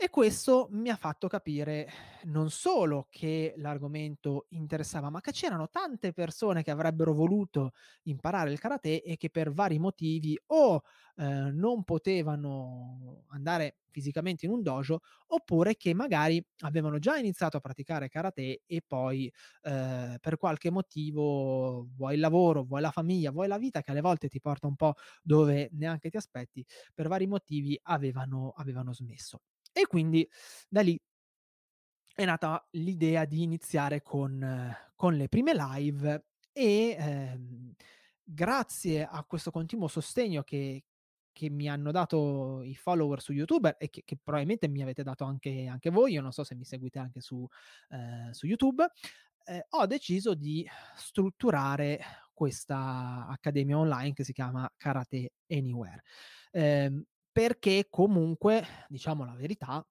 E 0.00 0.10
questo 0.10 0.68
mi 0.70 0.90
ha 0.90 0.96
fatto 0.96 1.26
capire 1.26 1.88
non 2.24 2.50
solo 2.50 3.08
che 3.10 3.54
l'argomento 3.56 4.46
interessava, 4.50 5.10
ma 5.10 5.20
che 5.20 5.32
c'erano 5.32 5.68
tante 5.68 6.12
persone 6.12 6.62
che 6.62 6.70
avrebbero 6.70 7.12
voluto 7.12 7.72
imparare 8.04 8.52
il 8.52 8.60
karate 8.60 9.02
e 9.02 9.16
che 9.16 9.28
per 9.28 9.50
vari 9.52 9.80
motivi 9.80 10.38
o 10.46 10.82
eh, 11.16 11.24
non 11.52 11.82
potevano 11.82 13.24
andare 13.30 13.78
fisicamente 13.90 14.46
in 14.46 14.52
un 14.52 14.62
dojo 14.62 15.00
oppure 15.28 15.74
che 15.76 15.92
magari 15.94 16.40
avevano 16.60 17.00
già 17.00 17.16
iniziato 17.16 17.56
a 17.56 17.60
praticare 17.60 18.08
karate 18.08 18.62
e 18.66 18.82
poi 18.86 19.26
eh, 19.62 20.18
per 20.20 20.36
qualche 20.36 20.70
motivo 20.70 21.88
vuoi 21.96 22.14
il 22.14 22.20
lavoro, 22.20 22.62
vuoi 22.62 22.82
la 22.82 22.92
famiglia, 22.92 23.32
vuoi 23.32 23.48
la 23.48 23.58
vita 23.58 23.80
che 23.82 23.90
alle 23.90 24.00
volte 24.00 24.28
ti 24.28 24.38
porta 24.40 24.68
un 24.68 24.76
po' 24.76 24.94
dove 25.22 25.70
neanche 25.72 26.08
ti 26.08 26.16
aspetti, 26.16 26.64
per 26.94 27.08
vari 27.08 27.26
motivi 27.26 27.76
avevano, 27.82 28.52
avevano 28.56 28.92
smesso. 28.92 29.40
E 29.78 29.86
quindi 29.86 30.28
da 30.68 30.80
lì 30.80 31.00
è 32.12 32.24
nata 32.24 32.66
l'idea 32.72 33.24
di 33.24 33.42
iniziare 33.42 34.02
con, 34.02 34.76
con 34.96 35.14
le 35.14 35.28
prime 35.28 35.54
live 35.54 36.24
e 36.52 36.96
ehm, 36.98 37.74
grazie 38.24 39.06
a 39.06 39.22
questo 39.22 39.52
continuo 39.52 39.86
sostegno 39.86 40.42
che, 40.42 40.82
che 41.32 41.48
mi 41.48 41.68
hanno 41.68 41.92
dato 41.92 42.62
i 42.64 42.74
follower 42.74 43.20
su 43.20 43.32
YouTube 43.32 43.76
e 43.78 43.88
che, 43.88 44.02
che 44.04 44.18
probabilmente 44.20 44.66
mi 44.66 44.82
avete 44.82 45.04
dato 45.04 45.22
anche, 45.22 45.68
anche, 45.68 45.90
voi, 45.90 46.14
io 46.14 46.22
non 46.22 46.32
so 46.32 46.42
se 46.42 46.56
mi 46.56 46.64
seguite 46.64 46.98
anche 46.98 47.20
su, 47.20 47.46
eh, 47.90 48.34
su 48.34 48.46
YouTube, 48.46 48.84
eh, 49.44 49.64
ho 49.68 49.86
deciso 49.86 50.34
di 50.34 50.68
strutturare 50.96 52.00
questa 52.32 53.28
accademia 53.28 53.78
online 53.78 54.12
che 54.12 54.24
si 54.24 54.32
chiama 54.32 54.68
Karate 54.76 55.34
Anywhere. 55.46 56.02
Eh, 56.50 57.04
perché 57.38 57.86
comunque, 57.88 58.66
diciamo 58.88 59.24
la 59.24 59.36
verità, 59.36 59.86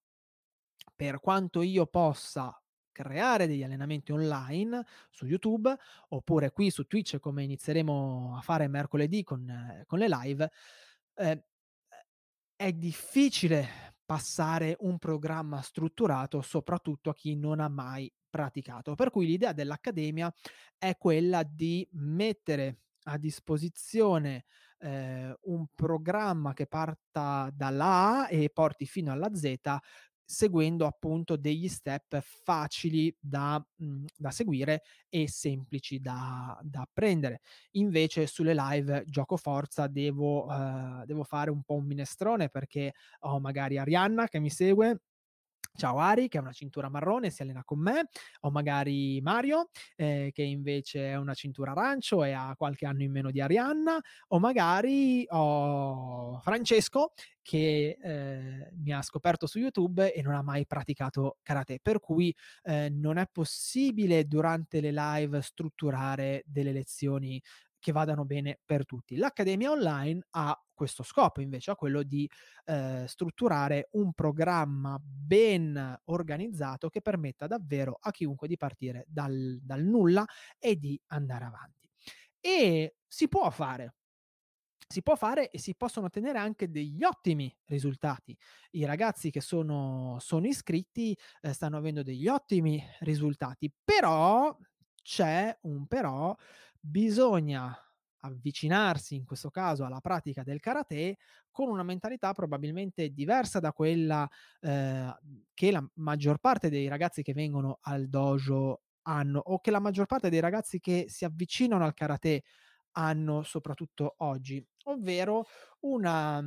per 0.94 1.22
quanto 1.22 1.62
io 1.62 1.86
possa 1.86 2.62
creare 2.92 3.48
degli 3.48 3.64
allenamenti 3.64 4.12
online 4.12 4.86
su 5.10 5.26
YouTube 5.26 5.74
oppure 6.10 6.52
qui 6.52 6.70
su 6.70 6.88
Twitch 6.88 7.20
come 7.20 7.46
inizieremo 7.46 8.36
a 8.36 8.42
fare 8.42 8.68
mercoledì 8.68 9.24
con, 9.24 9.82
con 9.86 9.98
le 9.98 10.10
live, 10.10 10.52
eh, 11.14 11.46
è 12.54 12.74
difficile 12.74 13.96
passare 14.04 14.76
un 14.80 14.98
programma 14.98 15.62
strutturato 15.62 16.42
soprattutto 16.42 17.12
a 17.12 17.16
chi 17.16 17.38
non 17.38 17.62
ha 17.62 17.70
mai 17.70 18.12
praticato. 18.30 18.94
Per 18.94 19.10
cui 19.10 19.26
l'idea 19.26 19.54
dell'Accademia 19.54 20.30
è 20.78 20.98
quella 20.98 21.44
di 21.44 21.88
mettere 21.94 22.82
a 23.04 23.18
disposizione 23.18 24.44
eh, 24.80 25.36
un 25.44 25.66
programma 25.74 26.54
che 26.54 26.68
parta 26.68 27.50
dalla 27.54 28.24
A 28.24 28.28
e 28.30 28.50
porti 28.52 28.86
fino 28.86 29.12
alla 29.12 29.34
Z 29.34 29.54
seguendo 30.30 30.86
appunto 30.86 31.38
degli 31.38 31.70
step 31.70 32.20
facili 32.22 33.16
da, 33.18 33.58
mh, 33.78 33.86
mhmm, 33.86 34.06
da 34.18 34.30
seguire 34.32 34.84
e 35.08 35.30
semplici 35.30 36.00
da, 36.02 36.60
da, 36.62 36.82
apprendere. 36.82 37.40
Invece 37.72 38.28
sulle 38.28 38.54
live 38.54 39.06
gioco 39.08 39.38
forza 39.38 39.88
devo, 39.88 40.46
uh, 40.48 41.06
devo 41.06 41.24
fare 41.24 41.50
un 41.50 41.64
po' 41.64 41.76
un 41.76 41.86
minestrone 41.86 42.50
perché 42.50 42.94
ho 43.22 43.40
magari 43.40 43.78
Arianna 43.78 44.28
che 44.28 44.40
mi 44.40 44.50
segue 44.50 45.00
Ciao 45.78 46.00
Ari, 46.00 46.28
che 46.28 46.40
è 46.40 46.42
una 46.42 46.54
cintura 46.54 46.90
marrone, 46.90 47.30
si 47.30 47.44
allena 47.44 47.64
con 47.64 47.78
me, 47.78 48.10
o 48.42 48.50
magari 48.50 49.22
Mario, 49.22 49.70
eh, 49.96 50.32
che 50.34 50.42
invece 50.42 51.12
è 51.12 51.16
una 51.18 51.36
cintura 51.36 51.70
arancio 51.72 52.24
e 52.24 52.32
ha 52.32 52.56
qualche 52.58 52.88
anno 52.88 53.04
in 53.04 53.12
meno 53.12 53.30
di 53.30 53.42
Arianna, 53.42 54.00
o 54.30 54.40
magari 54.40 55.24
ho 55.30 56.40
Francesco, 56.42 57.14
che 57.44 57.96
eh, 58.02 58.72
mi 58.74 58.92
ha 58.92 59.04
scoperto 59.04 59.46
su 59.46 59.60
YouTube 59.60 60.12
e 60.12 60.22
non 60.24 60.34
ha 60.34 60.42
mai 60.42 60.66
praticato 60.66 61.38
karate, 61.44 61.78
per 61.80 62.00
cui 62.00 62.36
eh, 62.64 62.90
non 62.90 63.18
è 63.18 63.28
possibile 63.32 64.26
durante 64.26 64.82
le 64.82 64.92
live 64.92 65.42
strutturare 65.44 66.42
delle 66.48 66.72
lezioni 66.72 67.40
che 67.88 67.94
vadano 67.94 68.26
bene 68.26 68.60
per 68.66 68.86
tutti. 68.86 69.16
L'Accademia 69.16 69.72
Online 69.72 70.28
ha 70.32 70.62
questo 70.74 71.04
scopo 71.04 71.40
invece, 71.40 71.72
ha 71.72 71.76
quello 71.78 72.04
di 72.04 72.30
eh, 72.66 73.06
strutturare 73.08 73.88
un 73.92 74.12
programma 74.12 75.00
ben 75.02 75.98
organizzato 76.06 76.90
che 76.90 77.00
permetta 77.00 77.48
davvero 77.48 77.98
a 78.02 78.12
chiunque 78.12 78.50
di 78.50 78.58
partire 78.58 79.06
dal, 79.08 79.58
dal 79.62 79.84
nulla 79.84 80.26
e 80.60 80.76
di 80.76 81.00
andare 81.08 81.46
avanti. 81.46 81.88
E 82.42 82.98
si 83.08 83.30
può 83.30 83.50
fare, 83.52 83.96
si 84.86 85.02
può 85.02 85.16
fare 85.16 85.50
e 85.50 85.58
si 85.58 85.74
possono 85.74 86.08
ottenere 86.08 86.40
anche 86.40 86.70
degli 86.70 87.06
ottimi 87.06 87.56
risultati. 87.68 88.38
I 88.72 88.84
ragazzi 88.84 89.32
che 89.32 89.40
sono 89.40 90.18
sono 90.20 90.46
iscritti, 90.46 91.18
ehm, 91.40 91.54
stanno 91.54 91.78
avendo 91.78 92.04
degli 92.04 92.28
ottimi 92.28 92.84
risultati, 93.00 93.72
però 93.82 94.58
c'è 95.08 95.58
un 95.62 95.88
però, 95.88 96.36
bisogna 96.82 97.76
avvicinarsi, 98.22 99.16
in 99.16 99.26
questo 99.26 99.50
caso, 99.50 99.86
alla 99.86 100.00
pratica 100.02 100.44
del 100.44 100.60
karate 100.60 101.18
con 101.52 101.70
una 101.70 101.84
mentalità 101.84 102.34
probabilmente 102.34 103.10
diversa 103.10 103.60
da 103.60 103.72
quella, 103.74 104.28
ehm, 104.62 105.16
che 105.54 105.72
la 105.72 105.88
maggior 105.96 106.40
parte 106.40 106.70
dei 106.70 106.88
ragazzi 106.88 107.22
che 107.24 107.34
vengono 107.34 107.80
al 107.82 108.08
dojo 108.10 108.82
hanno, 109.04 109.40
o 109.40 109.60
che 109.60 109.72
la 109.72 109.80
maggior 109.80 110.06
parte 110.08 110.30
dei 110.30 110.40
ragazzi 110.40 110.80
che 110.80 111.06
si 111.08 111.26
avvicinano 111.26 111.86
al 111.86 111.94
karate 111.94 112.44
hanno, 112.94 113.44
soprattutto 113.44 114.16
oggi, 114.20 114.66
ovvero 114.86 115.46
una 115.82 116.44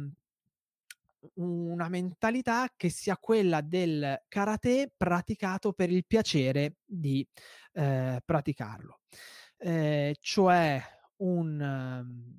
una 1.34 1.88
mentalità 1.88 2.72
che 2.76 2.88
sia 2.88 3.16
quella 3.18 3.60
del 3.60 4.22
karate 4.28 4.92
praticato 4.96 5.72
per 5.74 5.90
il 5.90 6.06
piacere 6.06 6.76
di, 6.84 7.26
ehm, 7.72 8.18
praticarlo. 8.24 9.00
Ehm, 9.62 10.14
cioè 10.20 10.80
un 11.18 12.38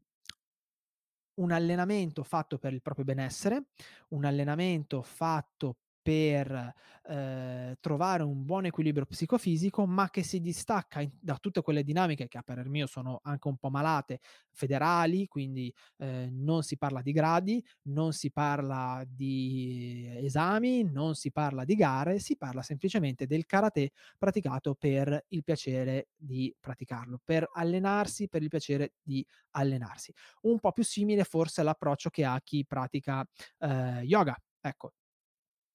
un 1.35 1.51
allenamento 1.51 2.23
fatto 2.23 2.57
per 2.57 2.73
il 2.73 2.81
proprio 2.81 3.05
benessere, 3.05 3.67
un 4.09 4.25
allenamento 4.25 5.01
fatto 5.01 5.77
per, 6.01 6.73
ehm, 7.03 7.75
trovare 7.79 8.23
un 8.23 8.43
buon 8.45 8.65
equilibrio 8.65 9.05
psicofisico, 9.05 9.85
ma 9.85 10.09
che 10.09 10.23
si 10.23 10.39
distacca 10.41 11.01
in 11.01 11.11
da 11.19 11.37
tutte 11.37 11.61
quelle 11.61 11.83
dinamiche 11.83 12.27
che 12.27 12.37
a 12.37 12.41
parer 12.43 12.67
mio 12.69 12.87
sono 12.87 13.19
anche 13.23 13.47
un 13.47 13.57
po' 13.57 13.69
malate, 13.69 14.19
federali, 14.51 15.27
quindi, 15.27 15.73
ehm, 15.97 16.29
non 16.43 16.63
si 16.63 16.77
parla 16.77 17.01
di 17.01 17.11
gradi, 17.11 17.63
non 17.83 18.13
si 18.13 18.31
parla 18.31 19.03
di 19.07 20.07
esami, 20.23 20.83
non 20.83 21.15
si 21.15 21.31
parla 21.31 21.63
di 21.65 21.75
gare, 21.75 22.19
si 22.19 22.35
parla 22.37 22.61
semplicemente 22.61 23.25
del 23.27 23.45
karate 23.45 23.91
praticato 24.17 24.75
per 24.75 25.25
il 25.29 25.43
piacere 25.43 26.07
di 26.15 26.53
praticarlo, 26.59 27.19
per 27.23 27.47
allenarsi, 27.53 28.27
per 28.27 28.41
il 28.43 28.49
piacere 28.49 28.93
di 29.01 29.25
allenarsi. 29.51 30.13
Un 30.41 30.59
po' 30.59 30.71
più 30.71 30.83
simile 30.83 31.23
forse 31.23 31.61
all'approccio 31.61 32.09
che 32.09 32.25
ha 32.25 32.39
chi 32.43 32.65
pratica, 32.65 33.25
ehm, 33.59 34.01
yoga, 34.03 34.35
ecco 34.59 34.91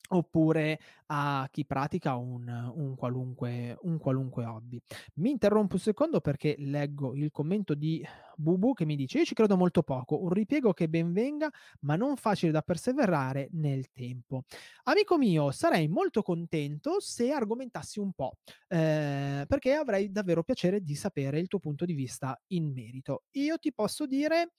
oppure 0.08 0.78
a 1.06 1.48
chi 1.50 1.64
pratica 1.66 2.14
un 2.16 2.44
un 2.74 2.94
qualunque 2.96 3.76
un 3.82 3.98
qualunque 3.98 4.44
hobby. 4.44 4.80
Mi 5.14 5.30
interrompo 5.30 5.74
un 5.74 5.80
secondo 5.80 6.20
perché 6.20 6.54
leggo 6.58 7.14
il 7.14 7.30
commento 7.30 7.74
di 7.74 8.04
Bubu 8.36 8.72
che 8.74 8.84
mi 8.84 8.96
dice: 8.96 9.18
"Io 9.18 9.24
ci 9.24 9.34
credo 9.34 9.56
molto 9.56 9.82
poco, 9.82 10.22
un 10.22 10.30
ripiego 10.30 10.72
che 10.72 10.88
ben 10.88 11.12
venga, 11.12 11.50
ma 11.80 11.96
non 11.96 12.16
facile 12.16 12.52
da 12.52 12.62
perseverare 12.62 13.48
nel 13.52 13.90
tempo". 13.92 14.42
Amico 14.84 15.18
mio, 15.18 15.50
sarei 15.50 15.88
molto 15.88 16.22
contento 16.22 17.00
se 17.00 17.30
argomentassi 17.32 17.98
un 18.00 18.12
po', 18.12 18.36
ehm, 18.68 19.46
perché 19.46 19.72
avrei 19.74 20.10
davvero 20.10 20.42
piacere 20.42 20.80
di 20.80 20.94
sapere 20.94 21.38
il 21.38 21.48
tuo 21.48 21.58
punto 21.58 21.84
di 21.84 21.94
vista 21.94 22.38
in 22.48 22.72
merito. 22.72 23.24
Io 23.32 23.58
ti 23.58 23.72
posso 23.72 24.06
dire 24.06 24.52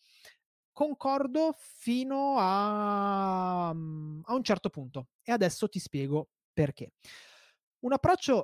concordo 0.77 1.55
fino 1.57 2.35
a 2.37 3.73
mhmm, 3.73 4.21
a 4.25 4.33
un 4.35 4.43
certo 4.43 4.69
punto 4.69 5.07
e 5.23 5.31
adesso 5.31 5.67
ti 5.67 5.79
spiego 5.79 6.29
perché. 6.53 6.91
Un 7.79 7.93
approccio 7.93 8.43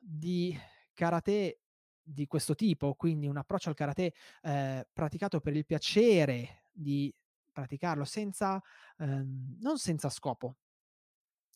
di 0.00 0.56
karate 0.94 1.62
di 2.00 2.26
questo 2.28 2.54
tipo, 2.54 2.94
quindi 2.94 3.26
un 3.26 3.36
approccio 3.36 3.68
al 3.68 3.74
karate, 3.74 4.12
ehm, 4.42 4.84
praticato 4.92 5.40
per 5.40 5.56
il 5.56 5.66
piacere 5.66 6.66
di 6.70 7.12
praticarlo 7.50 8.04
senza 8.04 8.62
ehm, 8.98 9.56
non 9.60 9.76
senza 9.76 10.08
scopo 10.08 10.54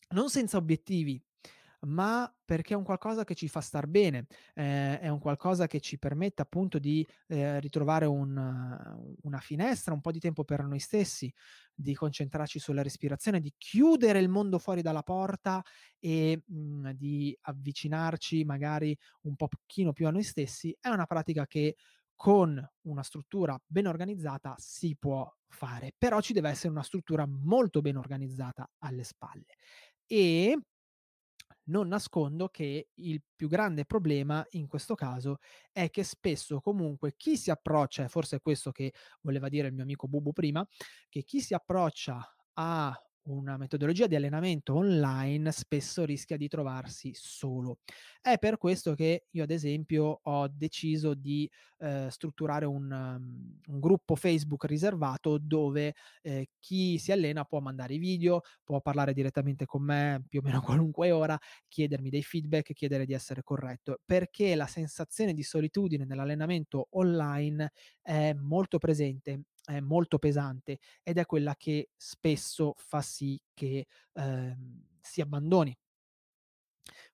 non 0.09 0.29
senza 0.29 0.57
obiettivi, 0.57 1.21
ma 1.81 2.33
perché 2.45 2.73
è 2.73 2.77
un 2.77 2.83
qualcosa 2.83 3.23
che 3.23 3.35
ci 3.35 3.47
fa 3.47 3.61
star 3.61 3.87
bene, 3.87 4.25
ehm, 4.55 4.95
è 4.97 5.07
un 5.09 5.19
qualcosa 5.19 5.67
che 5.67 5.79
ci 5.79 5.99
permette 5.99 6.41
appunto 6.41 6.79
di, 6.79 7.05
ehm, 7.27 7.59
ritrovare 7.59 8.05
un 8.05 8.35
una 9.21 9.39
finestra, 9.39 9.93
un 9.93 10.01
po' 10.01 10.11
di 10.11 10.19
tempo 10.19 10.43
per 10.43 10.63
noi 10.63 10.79
stessi, 10.79 11.31
di 11.73 11.93
concentrarci 11.93 12.59
sulla 12.59 12.81
respirazione, 12.81 13.39
di 13.39 13.53
chiudere 13.57 14.19
il 14.19 14.29
mondo 14.29 14.57
fuori 14.59 14.81
dalla 14.81 15.03
porta 15.03 15.61
e, 15.99 16.41
mhmm, 16.45 16.91
di 16.91 17.37
avvicinarci 17.41 18.43
magari 18.45 18.97
un 19.21 19.35
pochino 19.35 19.93
più 19.93 20.07
a 20.07 20.11
noi 20.11 20.23
stessi, 20.23 20.75
è 20.79 20.89
una 20.89 21.05
pratica 21.05 21.45
che 21.45 21.75
con 22.15 22.59
una 22.81 23.03
struttura 23.03 23.59
ben 23.65 23.85
organizzata 23.87 24.55
si 24.57 24.95
può 24.97 25.31
fare, 25.49 25.93
però 25.97 26.19
ci 26.19 26.33
deve 26.33 26.49
essere 26.49 26.69
una 26.71 26.81
struttura 26.83 27.25
molto 27.27 27.81
ben 27.81 27.95
organizzata 27.97 28.69
alle 28.79 29.03
spalle. 29.03 29.55
E 30.05 30.57
non 31.67 31.87
nascondo 31.87 32.49
che 32.49 32.89
il 32.95 33.21
più 33.35 33.47
grande 33.47 33.85
problema 33.85 34.45
in 34.51 34.67
questo 34.67 34.95
caso 34.95 35.37
è 35.71 35.89
che 35.89 36.03
spesso 36.03 36.59
comunque 36.59 37.15
chi 37.15 37.37
si 37.37 37.51
approccia, 37.51 38.03
e 38.05 38.09
forse 38.09 38.37
è 38.37 38.41
questo 38.41 38.71
che 38.71 38.93
voleva 39.21 39.49
dire 39.49 39.67
il 39.67 39.73
mio 39.73 39.83
amico 39.83 40.07
Bubu 40.07 40.33
prima, 40.33 40.65
che 41.09 41.23
chi 41.23 41.41
si 41.41 41.53
approccia 41.53 42.21
a 42.53 43.01
una 43.27 43.57
metodologia 43.57 44.07
di 44.07 44.15
allenamento 44.15 44.75
online 44.75 45.51
spesso 45.51 46.05
rischia 46.05 46.37
di 46.37 46.47
trovarsi 46.47 47.11
solo. 47.13 47.79
È 48.21 48.37
per 48.37 48.57
questo 48.57 48.93
che 48.93 49.25
io 49.31 49.43
ad 49.43 49.51
esempio 49.51 50.19
ho 50.23 50.47
deciso 50.47 51.13
di, 51.13 51.49
ehm, 51.79 52.07
strutturare 52.09 52.65
un 52.65 52.83
mhmm, 52.87 53.59
un 53.67 53.79
gruppo 53.79 54.15
Facebook 54.15 54.65
riservato 54.65 55.37
dove, 55.39 55.93
ehm, 56.21 56.43
chi 56.59 56.97
si 56.97 57.11
allena 57.11 57.43
può 57.45 57.59
mandare 57.59 57.93
i 57.95 57.97
video, 57.97 58.41
può 58.63 58.81
parlare 58.81 59.13
direttamente 59.13 59.65
con 59.65 59.83
me 59.83 60.23
più 60.27 60.39
o 60.39 60.43
meno 60.43 60.61
qualunque 60.83 61.11
ora, 61.11 61.37
chiedermi 61.67 62.09
dei 62.09 62.23
feedback, 62.23 62.73
chiedere 62.73 63.05
di 63.05 63.13
essere 63.13 63.43
corretto, 63.43 63.99
perché 64.05 64.55
la 64.55 64.67
sensazione 64.67 65.33
di 65.33 65.43
solitudine 65.43 66.05
nell'allenamento 66.05 66.87
online 66.91 67.71
è 68.01 68.33
molto 68.33 68.77
presente 68.77 69.41
è 69.73 69.79
molto 69.81 70.17
pesante 70.19 70.79
ed 71.03 71.17
è 71.17 71.25
quella 71.25 71.55
che 71.55 71.89
spesso 71.95 72.73
fa 72.77 73.01
sì 73.01 73.39
che, 73.53 73.85
ehm, 74.13 74.85
si 75.01 75.21
abbandoni. 75.21 75.77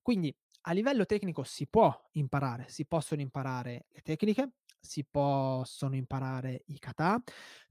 Quindi 0.02 0.34
a 0.66 0.72
livello 0.74 1.06
tecnico 1.06 1.44
si 1.44 1.68
può 1.68 1.94
imparare, 2.14 2.66
si 2.70 2.86
possono 2.86 3.22
imparare 3.22 3.86
le 3.90 4.02
tecniche, 4.02 4.52
si 4.80 5.06
possono 5.10 5.96
imparare 5.96 6.64
i 6.68 6.80
kata, 6.80 7.22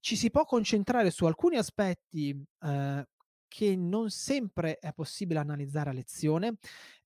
ci 0.00 0.16
si 0.16 0.30
può 0.30 0.44
concentrare 0.44 1.10
su 1.10 1.24
alcuni 1.26 1.56
aspetti, 1.56 2.30
ehm, 2.60 3.04
che 3.48 3.76
non 3.76 4.08
sempre 4.10 4.78
è 4.78 4.92
possibile 4.94 5.38
analizzare 5.40 5.90
a 5.90 5.92
lezione 5.92 6.56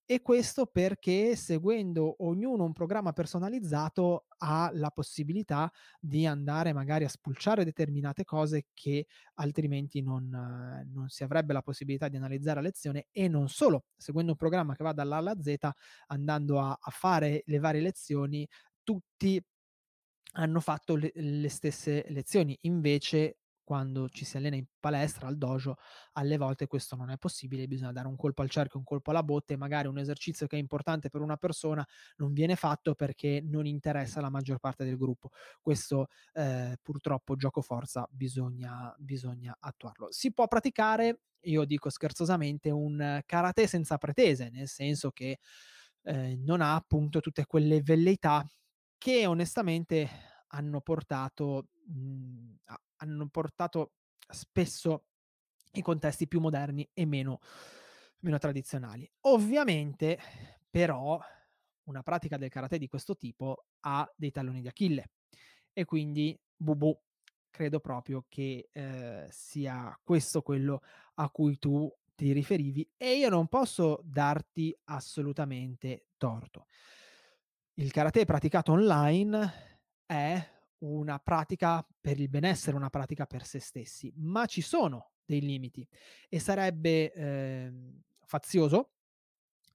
e 0.08 0.22
questo 0.22 0.66
perché 0.66 1.34
seguendo 1.36 2.24
ognuno 2.24 2.64
un 2.64 2.72
programma 2.72 3.12
personalizzato 3.12 4.26
ha 4.38 4.70
la 4.72 4.90
possibilità 4.90 5.70
di 6.00 6.26
andare 6.26 6.72
magari 6.72 7.04
a 7.04 7.08
spulciare 7.08 7.64
determinate 7.64 8.22
cose 8.24 8.66
che 8.72 9.06
altrimenti 9.34 10.02
non 10.02 10.28
non 10.92 11.08
si 11.08 11.24
avrebbe 11.24 11.52
la 11.52 11.62
possibilità 11.62 12.08
di 12.08 12.16
analizzare 12.16 12.60
a 12.60 12.62
lezione 12.62 13.06
e 13.10 13.28
non 13.28 13.48
solo, 13.48 13.84
seguendo 13.96 14.32
un 14.32 14.36
programma 14.38 14.74
che 14.76 14.84
va 14.84 14.92
dall'A 14.92 15.16
alla 15.16 15.34
Z, 15.40 15.54
andando 16.08 16.60
a 16.60 16.76
a 16.80 16.90
fare 16.90 17.42
le 17.46 17.58
varie 17.58 17.80
lezioni, 17.80 18.46
tutti 18.84 19.42
hanno 20.34 20.60
fatto 20.60 20.96
le 20.96 21.10
le 21.14 21.48
stesse 21.48 22.04
lezioni. 22.08 22.56
Invece 22.62 23.38
quando 23.66 24.08
ci 24.08 24.24
si 24.24 24.38
allena 24.38 24.56
in 24.56 24.64
palestra, 24.80 25.26
al 25.28 25.36
dojo, 25.36 25.76
alle 26.12 26.38
volte 26.38 26.68
questo 26.68 26.96
non 26.96 27.10
è 27.10 27.18
possibile, 27.18 27.66
bisogna 27.66 27.92
dare 27.92 28.06
un 28.08 28.16
colpo 28.16 28.42
al 28.42 28.48
cerchio, 28.50 28.78
un 28.78 28.84
colpo 28.84 29.10
alla 29.10 29.24
botte 29.24 29.56
magari 29.56 29.88
un 29.88 29.98
esercizio 29.98 30.46
che 30.46 30.56
è 30.56 30.60
importante 30.60 31.10
per 31.10 31.20
una 31.20 31.36
persona 31.36 31.84
non 32.18 32.32
viene 32.32 32.56
fatto 32.56 32.94
perché 32.94 33.40
non 33.44 33.66
interessa 33.66 34.20
la 34.20 34.30
maggior 34.30 34.58
parte 34.58 34.84
del 34.84 34.96
gruppo. 34.96 35.30
Questo, 35.60 36.06
ehm, 36.34 36.74
purtroppo 36.82 37.36
gioco 37.36 37.60
forza 37.62 38.06
bisogna 38.10 38.94
bisogna 38.98 39.56
attuarlo. 39.58 40.08
Si 40.12 40.32
può 40.32 40.46
praticare, 40.48 41.22
io 41.40 41.64
dico 41.64 41.90
scherzosamente, 41.90 42.70
un 42.70 43.20
karate 43.26 43.66
senza 43.66 43.98
pretese, 43.98 44.48
nel 44.50 44.68
senso 44.68 45.10
che, 45.10 45.38
ehm, 46.02 46.42
non 46.44 46.60
ha 46.60 46.74
appunto 46.74 47.20
tutte 47.20 47.46
quelle 47.46 47.82
velleità 47.82 48.46
che 48.98 49.26
onestamente 49.26 50.08
hanno 50.48 50.80
portato 50.80 51.68
mhmm, 51.88 52.56
a 52.66 52.80
hanno 52.96 53.28
portato 53.28 53.92
spesso 54.28 55.04
i 55.72 55.82
contesti 55.82 56.26
più 56.26 56.40
moderni 56.40 56.88
e 56.92 57.04
meno 57.04 57.40
meno 58.20 58.38
tradizionali. 58.38 59.10
Ovviamente 59.22 60.18
però 60.68 61.18
una 61.84 62.02
pratica 62.02 62.36
del 62.36 62.50
karate 62.50 62.78
di 62.78 62.88
questo 62.88 63.16
tipo 63.16 63.66
ha 63.80 64.10
dei 64.16 64.30
talloni 64.30 64.60
di 64.60 64.68
Achille 64.68 65.10
e 65.72 65.84
quindi 65.84 66.38
Bubu 66.56 66.98
credo 67.50 67.80
proprio 67.80 68.24
che, 68.28 68.68
ehm, 68.72 69.28
sia 69.30 69.98
questo 70.02 70.42
quello 70.42 70.82
a 71.14 71.30
cui 71.30 71.58
tu 71.58 71.90
ti 72.14 72.32
riferivi 72.32 72.86
e 72.96 73.16
io 73.16 73.28
non 73.28 73.46
posso 73.46 74.00
darti 74.02 74.76
assolutamente 74.84 76.08
torto. 76.16 76.66
Il 77.74 77.90
karate 77.92 78.24
praticato 78.24 78.72
online 78.72 79.52
è 80.06 80.55
una 80.78 81.18
pratica 81.18 81.86
per 82.00 82.20
il 82.20 82.28
benessere, 82.28 82.76
una 82.76 82.90
pratica 82.90 83.26
per 83.26 83.44
se 83.44 83.60
stessi, 83.60 84.12
ma 84.16 84.46
ci 84.46 84.60
sono 84.60 85.12
dei 85.24 85.40
limiti 85.40 85.86
e 86.28 86.38
sarebbe 86.38 87.12
eh, 87.12 87.72
fazioso 88.24 88.92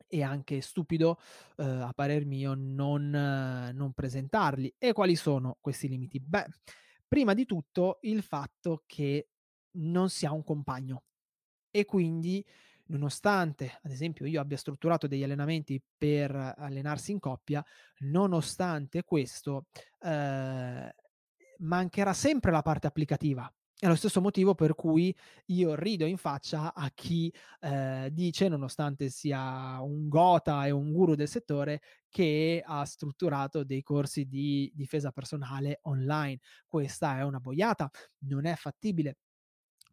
e 0.07 0.23
anche 0.23 0.59
stupido, 0.59 1.19
eh, 1.57 1.63
a 1.63 1.93
parer 1.93 2.25
mio, 2.25 2.53
non, 2.53 3.09
non 3.09 3.93
presentarli. 3.93 4.75
E 4.77 4.91
quali 4.91 5.15
sono 5.15 5.57
questi 5.61 5.87
limiti? 5.87 6.19
Beh, 6.19 6.47
prima 7.07 7.33
di 7.33 7.45
tutto 7.45 7.99
il 8.01 8.21
fatto 8.21 8.83
che 8.85 9.29
non 9.77 10.09
si 10.09 10.25
ha 10.25 10.33
un 10.33 10.43
compagno 10.43 11.03
e 11.71 11.85
quindi 11.85 12.45
nonostante 12.91 13.79
ad 13.81 13.91
esempio 13.91 14.25
io 14.25 14.41
abbia 14.41 14.57
strutturato 14.57 15.07
degli 15.07 15.23
allenamenti 15.23 15.81
per 15.97 16.35
allenarsi 16.57 17.11
in 17.11 17.19
coppia, 17.19 17.63
nonostante 17.99 19.03
questo 19.03 19.65
eh, 19.99 20.95
mancherà 21.59 22.13
sempre 22.13 22.51
la 22.51 22.61
parte 22.61 22.87
applicativa. 22.87 23.51
È 23.81 23.87
lo 23.87 23.95
stesso 23.95 24.21
motivo 24.21 24.53
per 24.53 24.75
cui 24.75 25.15
io 25.47 25.73
rido 25.73 26.05
in 26.05 26.17
faccia 26.17 26.71
a 26.71 26.91
chi 26.93 27.33
eh, 27.61 28.09
dice, 28.11 28.47
nonostante 28.47 29.09
sia 29.09 29.81
un 29.81 30.07
gota 30.07 30.67
e 30.67 30.69
un 30.69 30.91
guru 30.91 31.15
del 31.15 31.27
settore, 31.27 31.81
che 32.07 32.61
ha 32.63 32.85
strutturato 32.85 33.63
dei 33.63 33.81
corsi 33.81 34.27
di 34.27 34.71
difesa 34.75 35.11
personale 35.11 35.79
online. 35.83 36.37
Questa 36.67 37.17
è 37.17 37.23
una 37.23 37.39
boiata, 37.39 37.89
non 38.27 38.45
è 38.45 38.53
fattibile 38.55 39.17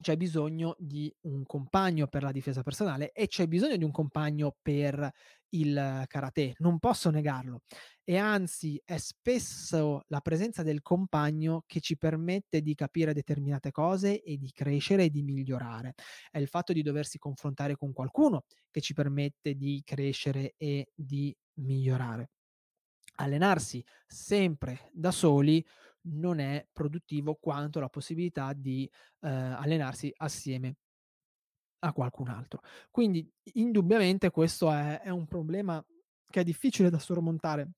c'è 0.01 0.17
bisogno 0.17 0.75
di 0.79 1.13
un 1.23 1.45
compagno 1.45 2.07
per 2.07 2.23
la 2.23 2.33
difesa 2.33 2.63
personale 2.63 3.13
e 3.13 3.27
c'è 3.27 3.47
bisogno 3.47 3.77
di 3.77 3.85
un 3.85 3.91
compagno 3.91 4.57
per 4.61 5.11
il 5.51 6.05
karate, 6.07 6.55
non 6.59 6.79
posso 6.79 7.11
negarlo. 7.11 7.63
E 8.05 8.17
anzi 8.17 8.81
è 8.85 8.97
spesso 8.99 10.03
la 10.09 10.21
presenza 10.21 10.63
del 10.63 10.83
compagno 10.83 11.65
che 11.67 11.81
ci 11.81 11.97
permette 11.97 12.63
di 12.63 12.75
capire 12.75 13.13
determinate 13.13 13.71
cose 13.71 14.23
e 14.23 14.37
di 14.37 14.51
crescere 14.53 15.05
e 15.05 15.11
di 15.11 15.23
migliorare. 15.23 15.95
È 16.31 16.39
il 16.39 16.49
fatto 16.49 16.73
di 16.73 16.83
doversi 16.83 17.19
confrontare 17.19 17.77
con 17.77 17.93
qualcuno 17.93 18.45
che 18.71 18.81
ci 18.81 18.95
permette 18.95 19.55
di 19.55 19.83
crescere 19.85 20.55
e 20.57 20.91
di 20.95 21.35
migliorare. 21.61 22.31
Allenarsi 23.17 23.85
sempre 24.07 24.91
da 24.93 25.11
soli 25.11 25.65
non 26.11 26.39
è 26.39 26.67
produttivo 26.73 27.37
quanto 27.41 27.81
la 27.81 27.89
possibilità 27.89 28.53
di 28.53 28.89
eh, 29.21 29.29
allenarsi 29.29 30.13
assieme 30.17 30.77
a 31.81 31.93
qualcun 31.93 32.29
altro. 32.29 32.61
Quindi 32.91 33.29
indubbiamente 33.55 34.31
questo 34.31 34.71
è, 34.73 35.01
è 35.01 35.11
un 35.11 35.27
problema 35.27 35.85
che 36.31 36.41
è 36.41 36.45
difficile 36.45 36.91
da 36.91 36.99
sormontare 36.99 37.71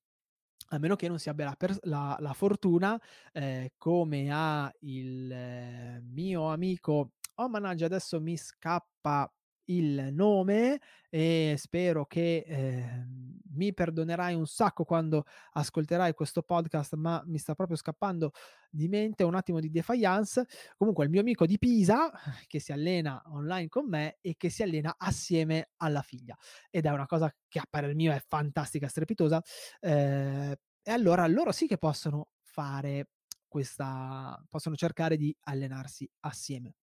a 0.72 0.78
meno 0.78 0.96
che 0.96 1.08
non 1.08 1.18
si 1.18 1.28
abbia 1.28 1.46
la, 1.46 1.56
pers- 1.56 1.82
la, 1.82 2.16
la 2.20 2.32
fortuna, 2.32 3.00
eh, 3.32 3.72
come 3.76 4.28
ha 4.30 4.72
il 4.80 5.30
eh, 5.30 6.00
mio 6.04 6.52
amico, 6.52 7.12
oh 7.34 7.48
mannaggia 7.48 7.86
adesso 7.86 8.20
mi 8.20 8.36
scappa 8.36 9.32
il 9.64 10.10
nome 10.12 10.80
e 11.08 11.54
spero 11.58 12.06
che 12.06 12.44
eh, 12.46 13.06
mi 13.52 13.72
perdonerai 13.72 14.34
un 14.34 14.46
sacco 14.46 14.84
quando 14.84 15.24
ascolterai 15.52 16.14
questo 16.14 16.42
podcast, 16.42 16.94
ma 16.94 17.22
mi 17.26 17.38
sta 17.38 17.54
proprio 17.54 17.76
scappando 17.76 18.32
di 18.70 18.88
mente 18.88 19.24
un 19.24 19.34
attimo 19.34 19.60
di 19.60 19.70
defiance. 19.70 20.46
Comunque, 20.76 21.04
il 21.04 21.10
mio 21.10 21.20
amico 21.20 21.46
di 21.46 21.58
Pisa 21.58 22.10
che 22.46 22.60
si 22.60 22.72
allena 22.72 23.22
online 23.26 23.68
con 23.68 23.88
me 23.88 24.18
e 24.20 24.34
che 24.36 24.50
si 24.50 24.62
allena 24.62 24.94
assieme 24.96 25.70
alla 25.78 26.02
figlia 26.02 26.36
ed 26.70 26.86
è 26.86 26.90
una 26.90 27.06
cosa 27.06 27.34
che 27.48 27.58
a 27.58 27.66
parer 27.68 27.94
mio 27.94 28.12
è 28.12 28.22
fantastica, 28.26 28.88
strepitosa. 28.88 29.42
Eh, 29.80 30.58
e 30.82 30.90
allora 30.90 31.26
loro 31.26 31.52
sì 31.52 31.66
che 31.66 31.78
possono 31.78 32.30
fare 32.42 33.10
questa, 33.46 34.42
possono 34.48 34.76
cercare 34.76 35.16
di 35.16 35.36
allenarsi 35.42 36.08
assieme. 36.20 36.74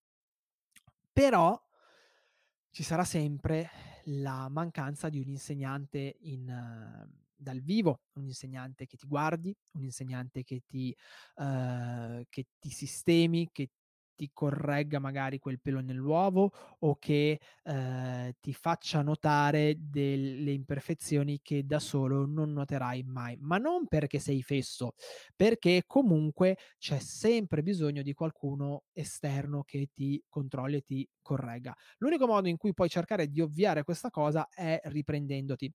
Però 1.12 1.58
ci 2.70 2.82
sarà 2.82 3.04
sempre 3.04 3.70
la 4.08 4.48
mancanza 4.48 5.08
di 5.08 5.18
un 5.18 5.28
insegnante 5.28 6.16
in, 6.20 6.48
uh, 6.48 7.10
dal 7.34 7.60
vivo, 7.60 8.00
un 8.14 8.24
insegnante 8.26 8.86
che 8.86 8.96
ti 8.96 9.06
guardi, 9.06 9.54
un 9.72 9.84
insegnante 9.84 10.42
che 10.44 10.62
ti, 10.66 10.94
uh, 11.36 12.22
che 12.28 12.46
ti 12.58 12.70
sistemi, 12.70 13.48
che 13.52 13.70
ti 14.16 14.30
corregga 14.32 14.98
magari 14.98 15.38
quel 15.38 15.60
pelo 15.60 15.80
nell'uovo 15.80 16.50
o 16.80 16.96
che 16.98 17.38
eh, 17.62 18.36
ti 18.40 18.52
faccia 18.52 19.02
notare 19.02 19.76
delle 19.78 20.50
imperfezioni 20.52 21.40
che 21.42 21.64
da 21.64 21.78
solo 21.78 22.26
non 22.26 22.52
noterai 22.52 23.02
mai, 23.04 23.36
ma 23.40 23.58
non 23.58 23.86
perché 23.86 24.18
sei 24.18 24.42
fesso, 24.42 24.94
perché 25.34 25.84
comunque 25.86 26.56
c'è 26.78 26.98
sempre 26.98 27.62
bisogno 27.62 28.02
di 28.02 28.12
qualcuno 28.14 28.84
esterno 28.92 29.62
che 29.64 29.90
ti 29.92 30.22
controlli 30.28 30.76
e 30.76 30.82
ti 30.82 31.08
corregga. 31.22 31.74
L'unico 31.98 32.26
modo 32.26 32.48
in 32.48 32.56
cui 32.56 32.72
puoi 32.74 32.88
cercare 32.88 33.28
di 33.28 33.40
ovviare 33.40 33.82
questa 33.84 34.10
cosa 34.10 34.48
è 34.48 34.80
riprendendoti 34.84 35.72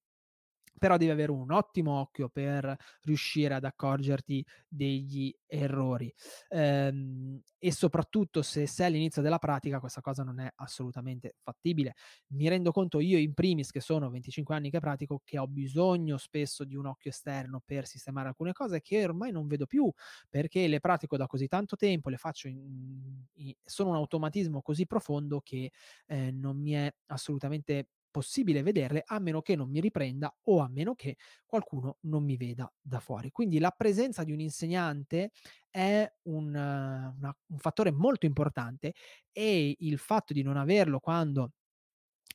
però 0.82 0.98
devi 0.98 1.12
avere 1.12 1.30
un 1.30 1.52
ottimo 1.52 2.00
occhio 2.00 2.28
per 2.28 2.76
riuscire 3.02 3.54
ad 3.54 3.65
accorgerti 3.65 4.44
degli 4.67 5.32
errori. 5.46 6.12
Ehm, 6.50 7.39
e 7.60 7.72
soprattutto 7.72 8.41
se 8.41 8.65
sei 8.65 8.88
all'inizio 8.88 9.22
della 9.22 9.38
pratica 9.38 9.80
questa 9.80 10.02
cosa 10.02 10.24
non 10.24 10.39
è 10.39 10.52
assolutamente 10.56 11.36
fattibile. 11.39 11.94
Mi 12.30 12.50
rendo 12.50 12.72
conto 12.72 13.00
io 13.00 13.20
in 13.20 13.36
primis 13.36 13.70
che 13.70 13.80
sono 13.80 14.10
25 14.10 14.56
anni 14.56 14.72
che 14.72 14.80
pratico 14.80 15.22
che 15.24 15.38
ho 15.38 15.46
bisogno 15.46 16.17
spesso 16.17 16.63
di 16.63 16.76
un 16.76 16.88
occhio 16.88 17.12
esterno 17.12 17.62
per 17.63 17.86
sistemare 17.86 18.30
alcune 18.30 18.52
cose 18.52 18.82
che 18.82 19.04
ormai 19.04 19.32
non 19.32 19.46
vedo 19.46 19.67
più 19.67 19.88
perché 20.32 20.65
le 20.67 20.80
pratico 20.80 21.15
da 21.15 21.28
così 21.28 21.46
tanto 21.46 21.76
tempo 21.76 22.10
le 22.10 22.17
faccio 22.17 22.48
in, 22.48 23.24
in, 23.34 23.54
sono 23.63 23.89
un 23.89 23.98
automatismo 23.98 24.63
così 24.63 24.88
profondo 24.88 25.41
che 25.41 25.72
eh, 26.08 26.32
non 26.32 26.58
mi 26.60 26.72
è 26.72 26.91
assolutamente 27.06 27.89
possibile 28.12 28.62
vederle 28.62 29.04
a 29.06 29.19
meno 29.19 29.41
che 29.41 29.56
non 29.56 29.69
mi 29.69 29.80
riprenda 29.80 30.34
o 30.43 30.60
a 30.60 30.67
meno 30.69 30.93
che 30.93 31.17
qualcuno 31.45 31.97
non 32.02 32.24
mi 32.24 32.38
veda 32.38 32.71
da 32.80 33.00
fuori. 33.00 33.32
Quindi 33.32 33.58
la 33.60 33.71
presenza 33.71 34.24
di 34.24 34.32
un 34.32 34.39
insegnante 34.39 35.32
è 35.69 36.12
un, 36.24 36.47
una, 36.47 37.36
un 37.47 37.58
fattore 37.58 37.91
molto 37.91 38.26
importante 38.26 38.93
e 39.32 39.76
il 39.80 39.97
fatto 39.97 40.34
di 40.34 40.43
non 40.43 40.58
averlo 40.58 41.00
quando 41.00 41.54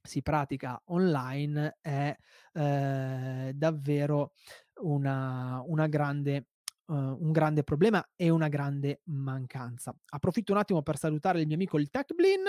si 0.02 0.22
pratica 0.22 0.80
online 0.86 1.78
è 1.80 2.16
eh, 2.52 3.52
davvero 3.54 4.32
una, 4.80 5.62
una 5.66 5.86
grande 5.86 6.46
Uh, 6.88 6.94
un 7.20 7.32
grande 7.32 7.64
problema 7.64 8.00
e 8.14 8.30
una 8.30 8.46
grande 8.46 9.00
mancanza. 9.06 9.92
Approfitto 10.10 10.52
un 10.52 10.58
attimo 10.58 10.82
per 10.82 10.96
salutare 10.96 11.40
il 11.40 11.46
mio 11.46 11.56
amico 11.56 11.78
il 11.78 11.90
TechBlin, 11.90 12.44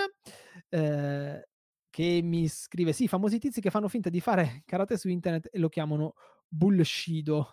eh, 0.68 1.48
che 1.90 2.20
mi 2.22 2.48
scrive: 2.48 2.92
Sì, 2.92 3.08
famosi 3.08 3.38
tizi 3.38 3.60
che 3.60 3.70
fanno 3.70 3.88
finta 3.88 4.10
di 4.10 4.20
fare 4.20 4.62
karate 4.66 4.96
su 4.96 5.08
internet 5.08 5.48
e 5.52 5.58
lo 5.58 5.68
chiamano 5.68 6.14
bullshido. 6.48 7.50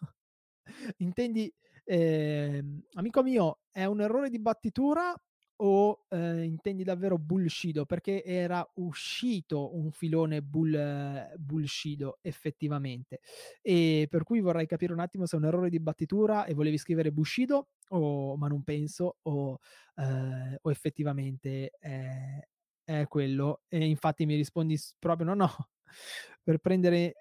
Intendi, 0.97 1.53
eh, 1.85 2.63
amico 2.93 3.23
mio, 3.23 3.59
è 3.71 3.85
un 3.85 4.01
errore 4.01 4.29
di 4.29 4.39
battitura 4.39 5.13
o 5.57 6.05
eh, 6.09 6.43
intendi 6.43 6.83
davvero 6.83 7.17
bullshido? 7.17 7.85
Perché 7.85 8.23
era 8.23 8.67
uscito 8.75 9.75
un 9.75 9.91
filone 9.91 10.41
bull, 10.41 11.33
bullshido 11.37 12.19
effettivamente. 12.21 13.19
E 13.61 14.07
per 14.09 14.23
cui 14.23 14.41
vorrei 14.41 14.65
capire 14.65 14.93
un 14.93 14.99
attimo 14.99 15.25
se 15.25 15.35
è 15.35 15.39
un 15.39 15.45
errore 15.45 15.69
di 15.69 15.79
battitura 15.79 16.45
e 16.45 16.53
volevi 16.53 16.77
scrivere 16.77 17.11
bushido 17.11 17.69
o 17.89 18.35
ma 18.37 18.47
non 18.47 18.63
penso 18.63 19.17
o, 19.23 19.59
eh, 19.95 20.57
o 20.61 20.71
effettivamente 20.71 21.69
è, 21.79 22.39
è 22.85 23.07
quello. 23.07 23.63
E 23.67 23.85
infatti 23.85 24.25
mi 24.27 24.35
rispondi 24.35 24.79
proprio: 24.99 25.27
"No, 25.27 25.35
no", 25.35 25.49
per 26.43 26.59
prendere 26.59 27.15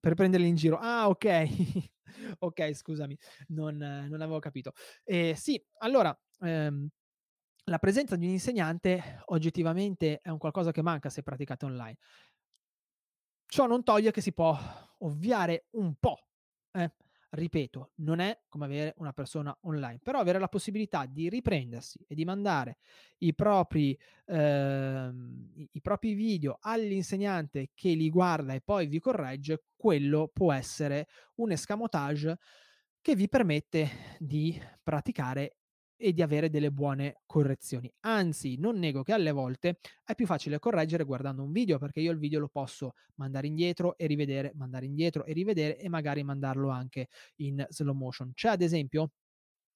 per 0.00 0.14
prenderli 0.14 0.48
in 0.48 0.56
giro. 0.56 0.78
Ah, 0.78 1.08
okay. 1.08 1.48
Okay, 2.38 2.72
scusami, 2.74 3.18
non 3.48 3.76
non 3.76 4.20
avevo 4.22 4.38
capito. 4.38 4.72
Ehm, 5.04 5.34
sì, 5.34 5.62
allora, 5.80 6.18
ehm, 6.40 6.88
la 7.64 7.78
presenza 7.78 8.16
di 8.16 8.26
un 8.26 8.32
insegnante 8.32 9.22
oggettivamente 9.26 10.20
è 10.22 10.30
un 10.30 10.38
qualcosa 10.38 10.72
che 10.72 10.82
manca 10.82 11.10
se 11.10 11.22
praticate 11.22 11.66
online. 11.66 11.96
Ciò 13.48 13.66
non 13.66 13.82
toglie 13.84 14.10
che 14.10 14.20
si 14.20 14.32
può 14.32 14.56
ovviare 14.98 15.66
un 15.72 15.94
po', 15.98 16.26
eh 16.72 16.90
ripeto, 17.36 17.92
non 17.96 18.18
è 18.18 18.38
come 18.48 18.64
avere 18.64 18.94
una 18.98 19.12
persona 19.12 19.56
online, 19.62 20.00
però 20.02 20.18
avere 20.18 20.38
la 20.38 20.48
possibilità 20.48 21.06
di 21.06 21.28
riprendersi 21.28 22.04
e 22.08 22.14
di 22.14 22.24
mandare 22.24 22.78
i 23.18 23.34
propri, 23.34 23.96
ehm, 24.26 25.68
i, 25.72 25.80
propri 25.80 26.14
video 26.14 26.58
all'insegnante 26.60 27.70
che 27.74 27.90
li 27.90 28.10
guarda 28.10 28.54
e 28.54 28.60
poi 28.60 28.86
vi 28.86 28.98
corregge, 28.98 29.66
quello 29.76 30.28
può 30.32 30.52
essere 30.52 31.06
un 31.36 31.52
escamotage 31.52 32.38
che 33.00 33.14
vi 33.14 33.28
permette 33.28 34.16
di 34.18 34.60
praticare 34.82 35.58
e 35.96 36.12
di 36.12 36.22
avere 36.22 36.50
delle 36.50 36.70
buone 36.70 37.20
correzioni. 37.26 37.92
Anzi, 38.00 38.56
non 38.58 38.78
nego 38.78 39.02
che 39.02 39.12
alle 39.12 39.30
volte 39.32 39.78
è 40.04 40.14
più 40.14 40.26
facile 40.26 40.58
correggere 40.58 41.04
guardando 41.04 41.42
un 41.42 41.52
video 41.52 41.78
perché 41.78 42.00
io 42.00 42.12
il 42.12 42.18
video 42.18 42.40
lo 42.40 42.48
posso 42.48 42.92
mandare 43.16 43.46
indietro 43.46 43.96
e 43.96 44.06
rivedere, 44.06 44.52
mandare 44.54 44.86
indietro 44.86 45.24
e 45.24 45.32
rivedere 45.32 45.78
e 45.78 45.88
magari 45.88 46.22
mandarlo 46.22 46.68
anche 46.70 47.08
in 47.36 47.64
slow 47.68 47.94
motion. 47.94 48.32
C'è 48.34 48.48
ad 48.48 48.62
esempio 48.62 49.10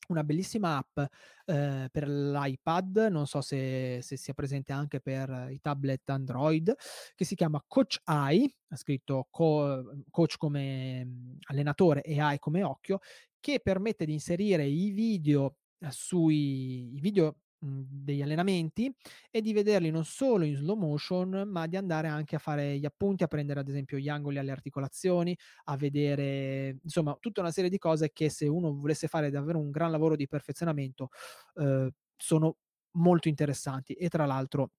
una 0.09 0.25
bellissima 0.25 0.77
app, 0.79 0.99
ehm, 1.47 1.89
per 1.93 2.09
l'iPad, 2.09 3.09
non 3.11 3.27
so 3.27 3.41
se 3.41 4.01
se 4.03 4.17
sia 4.17 4.35
presente 4.35 4.73
anche 4.73 5.01
per 5.01 5.49
i 5.51 5.61
tablet 5.61 6.09
Android, 6.11 6.75
che 7.15 7.25
si 7.25 7.37
chiama 7.37 7.63
Coach 7.67 8.01
Eye, 8.05 8.53
è 8.69 8.75
scritto 8.77 9.29
co 9.31 9.85
coach 10.11 10.37
come, 10.37 11.05
mhmm, 11.05 11.37
allenatore 11.49 12.03
e 12.03 12.17
eye 12.17 12.39
come 12.41 12.63
occhio, 12.65 12.99
che 13.39 13.61
permette 13.63 14.05
di 14.05 14.13
inserire 14.13 14.65
i 14.67 14.91
video 14.91 15.57
sui 15.91 16.95
i 16.97 17.01
video 17.01 17.37
mhmm, 17.61 17.83
degli 17.89 18.23
allenamenti 18.23 18.93
e 19.31 19.41
di 19.41 19.53
vederli 19.53 19.91
non 19.91 20.05
solo 20.05 20.45
in 20.45 20.55
slow 20.57 20.77
motion, 20.77 21.45
ma 21.49 21.67
di 21.67 21.77
andare 21.77 22.09
anche 22.09 22.37
a 22.37 22.39
fare 22.39 22.79
gli 22.79 22.85
appunti, 22.85 23.23
a 23.25 23.29
prendere 23.29 23.61
ad 23.61 23.69
esempio 23.69 23.99
gli 23.99 24.09
angoli 24.09 24.39
alle 24.39 24.51
articolazioni, 24.53 25.37
a 25.65 25.77
vedere 25.77 26.79
insomma 26.83 27.17
tutta 27.21 27.41
una 27.41 27.51
serie 27.51 27.71
di 27.71 27.79
cose 27.79 28.13
che 28.13 28.29
se 28.31 28.47
uno 28.49 28.73
volesse 28.75 29.09
fare 29.09 29.31
davvero 29.31 29.59
un 29.59 29.71
gran 29.71 29.91
lavoro 29.91 30.17
di 30.17 30.27
perfezionamento, 30.29 31.09
uhm, 31.55 31.89
sono 32.17 32.57
molto 32.93 33.29
interessanti. 33.29 33.95
E 33.95 34.09
tra 34.09 34.27
l'altro 34.27 34.73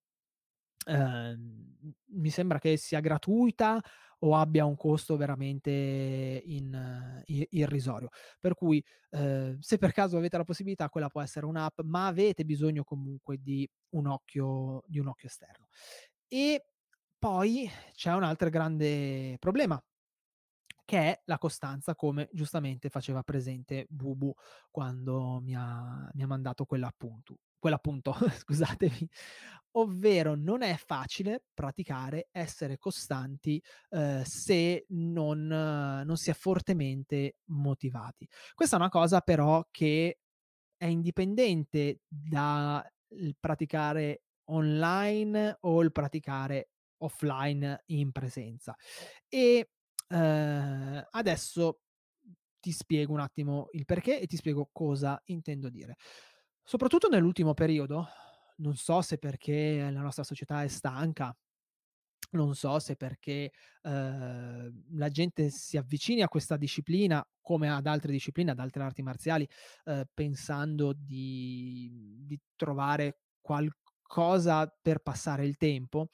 ehm, 0.88 1.76
mi 2.14 2.30
sembra 2.30 2.60
che 2.60 2.78
sia 2.78 3.00
gratuita 3.00 3.82
o 4.24 4.36
abbia 4.36 4.66
un 4.66 4.76
costo 4.76 5.18
veramente 5.18 5.72
in 6.46 7.24
i 7.28 7.48
irrisorio. 7.52 8.10
Per 8.40 8.54
cui, 8.56 8.84
ehm, 9.12 9.58
se 9.60 9.78
per 9.78 9.92
caso 9.92 10.18
avete 10.18 10.38
la 10.38 10.44
possibilità, 10.44 10.90
quella 10.90 11.10
può 11.10 11.22
essere 11.22 11.46
un'app, 11.46 11.82
ma 11.82 12.08
avete 12.08 12.46
bisogno 12.46 12.84
comunque 12.84 13.38
di 13.42 13.68
un 13.92 14.08
occhio 14.08 14.84
di 14.88 15.00
un 15.00 15.08
occhio 15.08 15.28
esterno. 15.28 15.68
E 16.28 16.66
poi 17.20 17.70
c'è 17.94 18.14
un 18.14 18.24
altro 18.24 18.50
grande 18.50 19.38
problema 19.40 19.82
che 20.86 20.98
è 20.98 21.22
la 21.26 21.38
costanza, 21.38 21.96
come 21.96 22.30
giustamente 22.34 22.90
faceva 22.90 23.24
presente 23.24 23.86
Bubu 23.90 24.34
quando 24.70 25.40
mi 25.42 25.56
ha 25.56 26.10
mi 26.14 26.24
ha 26.24 26.28
mandato 26.28 26.66
quell'appunto 26.66 27.38
quell'appunto, 27.62 28.14
scusatemi. 28.44 29.08
Ovvero 29.76 30.36
non 30.36 30.64
è 30.64 30.76
facile 30.76 31.46
praticare, 31.54 32.28
essere 32.32 32.78
costanti, 32.78 33.64
ehm, 33.92 34.24
se 34.24 34.86
non 34.90 35.50
eh, 35.50 36.04
non 36.04 36.18
si 36.18 36.30
è 36.30 36.34
fortemente 36.34 37.38
motivati. 37.52 38.28
Questa 38.54 38.76
è 38.76 38.80
una 38.80 38.90
cosa 38.90 39.22
però 39.22 39.66
che 39.72 40.20
è 40.76 40.86
indipendente 40.86 42.02
da 42.08 42.86
il 43.14 43.36
praticare 43.40 44.24
online 44.50 45.58
o 45.62 45.82
il 45.84 45.92
praticare 45.94 46.72
offline 46.98 47.84
in 47.88 48.12
presenza. 48.12 48.76
E, 49.30 49.70
ehm, 50.10 51.08
adesso 51.12 51.80
ti 52.60 52.72
spiego 52.72 53.14
un 53.14 53.20
attimo 53.20 53.70
il 53.72 53.86
perché 53.86 54.20
e 54.20 54.28
ti 54.28 54.38
spiego 54.38 54.70
cosa 54.72 55.20
intendo 55.26 55.70
dire. 55.70 55.96
Soprattutto 56.68 57.08
nell'ultimo 57.10 57.54
periodo, 57.54 58.08
non 58.58 58.76
so 58.76 59.02
se 59.02 59.18
perché 59.18 59.90
la 59.92 60.02
nostra 60.02 60.24
società 60.24 60.64
è 60.64 60.68
stanca, 60.68 61.36
non 62.32 62.56
so 62.56 62.80
se 62.80 62.96
perché, 62.96 63.52
ehm, 63.84 64.84
la 64.94 65.10
gente 65.10 65.50
si 65.50 65.78
avvicini 65.78 66.22
a 66.24 66.30
questa 66.30 66.58
disciplina, 66.58 67.26
come 67.42 67.70
ad 67.72 67.88
altre 67.88 68.12
discipline, 68.12 68.52
ad 68.52 68.60
altre 68.60 68.84
arti 68.84 69.02
marziali, 69.04 69.48
ehm, 69.86 70.04
pensando 70.14 70.94
di 70.94 72.24
di 72.26 72.40
trovare 72.56 73.20
qualcosa 73.42 74.68
per 74.82 75.00
passare 75.00 75.46
il 75.46 75.58
tempo, 75.58 76.08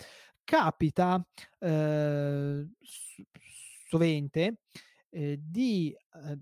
capita, 0.43 1.25
s 1.59 3.21
sovente, 3.89 4.59
ehm, 5.09 5.35
di, 5.39 5.95
ehm 6.13 6.39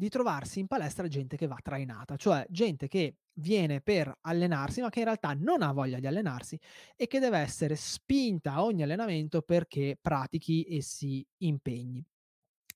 di 0.00 0.08
trovarsi 0.08 0.60
in 0.60 0.66
palestra 0.66 1.06
gente 1.08 1.36
che 1.36 1.46
va 1.46 1.58
trainata, 1.62 2.16
cioè 2.16 2.46
gente 2.48 2.88
che 2.88 3.16
viene 3.34 3.82
per 3.82 4.10
allenarsi, 4.22 4.80
ma 4.80 4.88
che 4.88 5.00
in 5.00 5.04
realtà 5.04 5.34
non 5.38 5.60
ha 5.60 5.72
voglia 5.72 5.98
di 5.98 6.06
allenarsi 6.06 6.58
e 6.96 7.06
che 7.06 7.18
deve 7.18 7.36
essere 7.36 7.76
spinta 7.76 8.54
a 8.54 8.64
ogni 8.64 8.82
allenamento 8.82 9.42
perché 9.42 9.98
pratichi 10.00 10.62
e 10.64 10.80
si 10.80 11.22
impegni. 11.42 12.02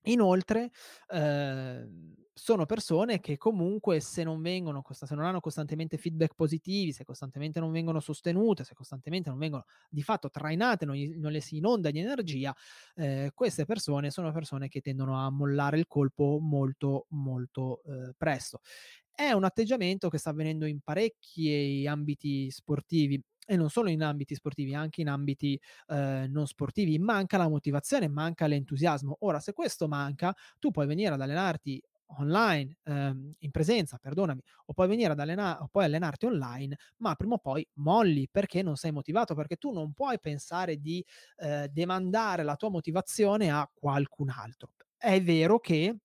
Inoltre, 0.03 0.71
ehm, 1.09 2.15
sono 2.37 2.66
persone 2.66 3.20
che 3.20 3.37
comunque 3.37 4.01
se 4.01 4.25
non 4.25 4.42
vengono 4.42 4.83
se 4.90 5.14
non 5.14 5.25
hanno 5.25 5.38
costantemente 5.40 5.97
feedback 5.99 6.35
positivi, 6.35 6.92
se 6.92 7.05
costantemente 7.05 7.61
non 7.61 7.70
vengono 7.70 8.01
sostenute, 8.01 8.64
se 8.64 8.75
costantemente 8.75 9.31
non 9.31 9.38
vengono 9.38 9.64
di 9.88 10.03
fatto 10.03 10.31
trainate, 10.31 10.85
non 10.85 10.97
non 11.16 11.31
le 11.33 11.40
si 11.40 11.57
inonda 11.59 11.90
di 11.90 12.01
energia, 12.01 12.55
ehm, 12.97 13.31
queste 13.35 13.64
persone 13.64 14.11
sono 14.11 14.33
persone 14.33 14.68
che 14.68 14.81
tendono 14.81 15.18
a 15.25 15.31
mollare 15.31 15.79
il 15.79 15.87
colpo 15.87 16.38
molto, 16.40 17.07
molto, 17.11 17.83
ehm, 17.87 18.12
presto. 18.16 18.61
È 19.16 19.31
un 19.33 19.44
atteggiamento 19.44 20.09
che 20.09 20.18
sta 20.18 20.31
avvenendo 20.31 20.66
in 20.66 20.81
parecchi 20.81 21.87
ambiti 21.87 22.51
sportivi 22.51 23.20
e 23.47 23.57
non 23.57 23.70
solo 23.70 23.90
in 23.90 24.03
ambiti 24.03 24.35
sportivi, 24.35 24.75
anche 24.75 25.03
in 25.03 25.09
ambiti 25.09 25.61
eh, 25.88 26.27
non 26.29 26.47
sportivi, 26.47 26.99
manca 26.99 27.37
la 27.37 27.49
motivazione, 27.49 28.09
manca 28.09 28.47
l'entusiasmo. 28.47 29.16
Ora, 29.20 29.38
se 29.38 29.53
questo 29.53 29.87
manca, 29.87 30.35
tu 30.59 30.70
puoi 30.70 30.87
venire 30.87 31.14
ad 31.14 31.20
allenarti 31.20 31.81
online, 32.19 32.77
ehm, 32.85 33.35
in 33.38 33.51
presenza, 33.51 33.99
perdonami, 33.99 34.40
o 34.67 34.73
puoi 34.73 34.88
venire 34.88 35.12
ad 35.12 35.21
allenare, 35.21 35.62
o 35.62 35.69
puoi 35.69 35.85
allenarti 35.85 36.27
online, 36.27 36.77
ma 36.99 37.14
prima 37.14 37.35
o 37.35 37.38
poi 37.38 37.67
molli 37.75 38.29
perché 38.31 38.62
non 38.62 38.77
sei 38.77 38.93
motivato, 38.93 39.35
perché 39.35 39.57
tu 39.57 39.73
non 39.73 39.93
puoi 39.93 40.19
pensare 40.21 40.77
di 40.79 41.05
eh, 41.37 41.69
demandare 41.71 42.43
la 42.43 42.57
tua 42.57 42.71
motivazione 42.71 43.51
a 43.51 43.69
qualcun 43.73 44.29
altro. 44.31 44.71
È 44.97 45.21
vero 45.23 45.59
che 45.59 45.97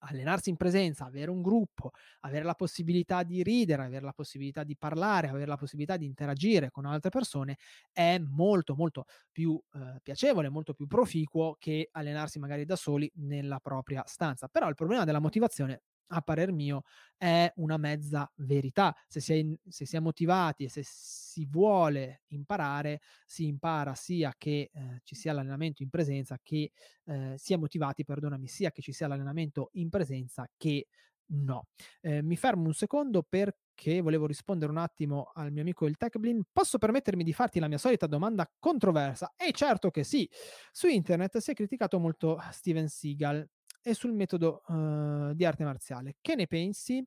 allenarsi 0.00 0.50
in 0.50 0.56
presenza, 0.56 1.04
avere 1.04 1.30
un 1.30 1.42
gruppo, 1.42 1.90
avere 2.20 2.44
la 2.44 2.54
possibilità 2.54 3.22
di 3.22 3.42
ridere, 3.42 3.84
avere 3.84 4.04
la 4.04 4.12
possibilità 4.12 4.64
di 4.64 4.76
parlare, 4.76 5.28
avere 5.28 5.46
la 5.46 5.56
possibilità 5.56 5.96
di 5.96 6.06
interagire 6.06 6.70
con 6.70 6.86
altre 6.86 7.10
persone 7.10 7.56
è 7.92 8.18
molto 8.18 8.74
molto 8.74 9.04
più 9.30 9.60
eh, 9.74 10.00
piacevole, 10.02 10.48
molto 10.48 10.74
più 10.74 10.86
proficuo 10.86 11.56
che 11.58 11.88
allenarsi 11.92 12.38
magari 12.38 12.64
da 12.64 12.76
soli 12.76 13.10
nella 13.16 13.60
propria 13.60 14.02
stanza. 14.06 14.48
Però 14.48 14.68
il 14.68 14.74
problema 14.74 15.04
della 15.04 15.20
motivazione 15.20 15.82
a 16.08 16.20
parer 16.22 16.52
mio, 16.52 16.82
è 17.16 17.50
una 17.56 17.76
mezza 17.76 18.30
verità. 18.36 18.94
Se 19.06 19.20
si, 19.20 19.32
è 19.32 19.36
in, 19.36 19.56
se 19.68 19.86
si 19.86 19.96
è 19.96 20.00
motivati 20.00 20.64
e 20.64 20.68
se 20.68 20.82
si 20.84 21.46
vuole 21.46 22.22
imparare, 22.28 23.00
si 23.26 23.46
impara 23.46 23.94
sia 23.94 24.34
che 24.36 24.70
eh, 24.72 25.00
ci 25.02 25.14
sia 25.14 25.32
l'allenamento 25.32 25.82
in 25.82 25.90
presenza, 25.90 26.38
che 26.42 26.72
eh, 27.04 27.34
sia 27.36 27.58
motivati, 27.58 28.04
perdonami, 28.04 28.46
sia 28.46 28.70
che 28.70 28.82
ci 28.82 28.92
sia 28.92 29.08
l'allenamento 29.08 29.70
in 29.72 29.88
presenza 29.88 30.48
che 30.56 30.86
no. 31.30 31.66
Eh, 32.00 32.22
mi 32.22 32.36
fermo 32.36 32.66
un 32.66 32.74
secondo 32.74 33.22
perché 33.22 34.00
volevo 34.00 34.26
rispondere 34.26 34.70
un 34.70 34.78
attimo 34.78 35.30
al 35.34 35.52
mio 35.52 35.62
amico 35.62 35.86
il 35.86 35.96
TechBlin. 35.96 36.42
Posso 36.52 36.78
permettermi 36.78 37.24
di 37.24 37.32
farti 37.32 37.58
la 37.58 37.68
mia 37.68 37.78
solita 37.78 38.06
domanda 38.06 38.50
controversa? 38.58 39.34
E 39.36 39.52
certo 39.52 39.90
che 39.90 40.04
sì. 40.04 40.28
Su 40.72 40.86
internet 40.86 41.38
si 41.38 41.50
è 41.50 41.54
criticato 41.54 41.98
molto 41.98 42.38
Steven 42.50 42.88
Seagal 42.88 43.46
e 43.82 43.94
sul 43.94 44.12
metodo 44.12 44.62
uh, 44.66 45.32
di 45.34 45.44
arte 45.44 45.64
marziale. 45.64 46.16
Che 46.20 46.34
ne 46.34 46.46
pensi? 46.46 47.04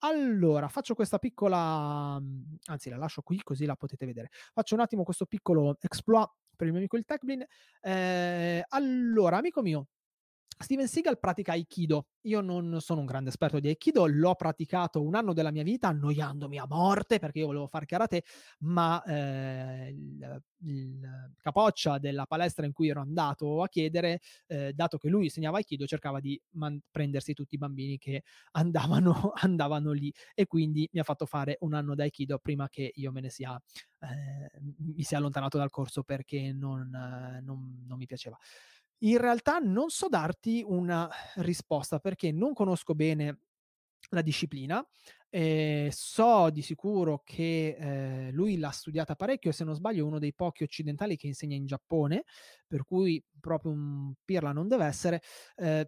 Allora, 0.00 0.68
faccio 0.68 0.94
questa 0.94 1.18
piccola, 1.18 2.18
mhmm, 2.20 2.56
anzi 2.66 2.88
la 2.88 2.96
lascio 2.96 3.22
qui 3.22 3.42
così 3.42 3.66
la 3.66 3.74
potete 3.76 4.06
vedere. 4.06 4.28
Faccio 4.52 4.74
un 4.74 4.80
attimo 4.80 5.02
questo 5.02 5.26
piccolo 5.26 5.76
exploit 5.80 6.30
per 6.54 6.66
il 6.66 6.72
mio 6.72 6.80
amico 6.80 6.96
il 6.96 7.04
Techblin. 7.04 7.44
Eh, 7.80 8.64
allora, 8.68 9.38
amico 9.38 9.62
mio, 9.62 9.88
Steven 10.60 10.88
Seagal 10.88 11.18
pratica 11.18 11.52
Aikido. 11.52 12.08
Io 12.22 12.40
non 12.40 12.80
sono 12.80 13.00
un 13.00 13.06
grande 13.06 13.30
esperto 13.30 13.60
di 13.60 13.68
Aikido, 13.68 14.06
l'ho 14.06 14.34
praticato 14.34 15.02
un 15.02 15.14
anno 15.14 15.32
della 15.32 15.52
mia 15.52 15.62
vita 15.62 15.88
annoiandomi 15.88 16.58
a 16.58 16.66
morte 16.68 17.18
perché 17.20 17.38
io 17.38 17.46
volevo 17.46 17.68
fare 17.68 17.86
karate, 17.86 18.24
ma 18.60 19.02
eh, 19.04 19.88
il, 19.90 20.42
il, 20.64 21.32
capoccia 21.40 21.98
della 21.98 22.26
palestra 22.26 22.66
in 22.66 22.72
cui 22.72 22.88
ero 22.88 23.00
andato 23.00 23.62
a 23.62 23.68
chiedere, 23.68 24.20
eh, 24.46 24.72
dato 24.74 24.98
che 24.98 25.08
lui 25.08 25.24
insegnava 25.24 25.58
Aikido, 25.58 25.86
cercava 25.86 26.18
di 26.18 26.40
man- 26.50 26.80
prendersi 26.90 27.34
tutti 27.34 27.54
i 27.54 27.58
bambini 27.58 27.96
che 27.96 28.24
andavano, 28.52 29.30
andavano 29.34 29.92
lì 29.92 30.12
e 30.34 30.46
quindi 30.46 30.88
mi 30.92 31.00
ha 31.00 31.04
fatto 31.04 31.24
fare 31.24 31.56
un 31.60 31.72
anno 31.72 31.94
da 31.94 32.02
Aikido 32.02 32.38
prima 32.38 32.68
che 32.68 32.90
io 32.94 33.12
me 33.12 33.20
ne 33.20 33.30
sia, 33.30 33.58
eh, 34.00 34.60
mi 34.78 35.02
sia 35.02 35.18
allontanato 35.18 35.56
dal 35.56 35.70
corso 35.70 36.02
perché 36.02 36.52
non, 36.52 36.90
non, 37.42 37.84
non 37.86 37.96
mi 37.96 38.06
piaceva. 38.06 38.36
In 39.02 39.16
realtà 39.18 39.58
non 39.58 39.90
so 39.90 40.08
darti 40.08 40.62
una 40.66 41.08
risposta 41.36 42.00
perché 42.00 42.32
non 42.32 42.52
conosco 42.52 42.94
bene 42.94 43.38
la 44.10 44.22
disciplina. 44.22 44.84
Ehm, 45.30 45.88
so 45.90 46.50
di 46.50 46.62
sicuro 46.62 47.22
che, 47.24 47.76
ehm, 47.78 48.30
lui 48.32 48.58
l'ha 48.58 48.70
studiata 48.70 49.14
parecchio 49.14 49.52
se 49.52 49.62
non 49.64 49.74
sbaglio 49.74 50.00
è 50.04 50.06
uno 50.06 50.18
dei 50.18 50.34
pochi 50.34 50.64
occidentali 50.64 51.16
che 51.16 51.26
insegna 51.28 51.54
in 51.54 51.66
Giappone, 51.66 52.24
per 52.66 52.84
cui 52.84 53.22
proprio 53.40 53.70
un 53.72 54.14
pirla 54.24 54.52
non 54.52 54.66
deve 54.68 54.86
essere. 54.86 55.22
Ehm, 55.56 55.84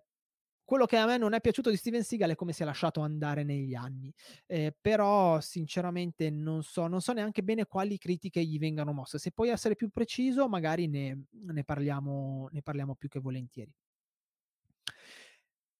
quello 0.70 0.86
che 0.86 0.96
a 0.98 1.04
me 1.04 1.16
non 1.16 1.32
è 1.32 1.40
piaciuto 1.40 1.68
di 1.68 1.74
Steven 1.76 2.04
Seagal 2.04 2.30
è 2.30 2.34
come 2.36 2.52
si 2.52 2.62
è 2.62 2.64
lasciato 2.64 3.00
andare 3.00 3.42
negli 3.42 3.74
anni, 3.74 4.14
ehm, 4.46 4.70
però 4.80 5.40
sinceramente 5.40 6.30
non 6.30 6.62
so 6.62 6.86
non 6.86 7.00
so 7.00 7.12
neanche 7.12 7.42
bene 7.42 7.66
quali 7.66 7.98
critiche 7.98 8.44
gli 8.44 8.56
vengano 8.56 8.92
mosse. 8.92 9.18
Se 9.18 9.32
puoi 9.32 9.48
essere 9.48 9.74
più 9.74 9.90
preciso 9.90 10.48
magari 10.48 10.86
ne 10.86 11.24
ne 11.32 11.64
parliamo 11.64 12.48
ne 12.52 12.62
parliamo 12.62 12.94
più 12.94 13.08
che 13.08 13.18
volentieri. 13.18 13.72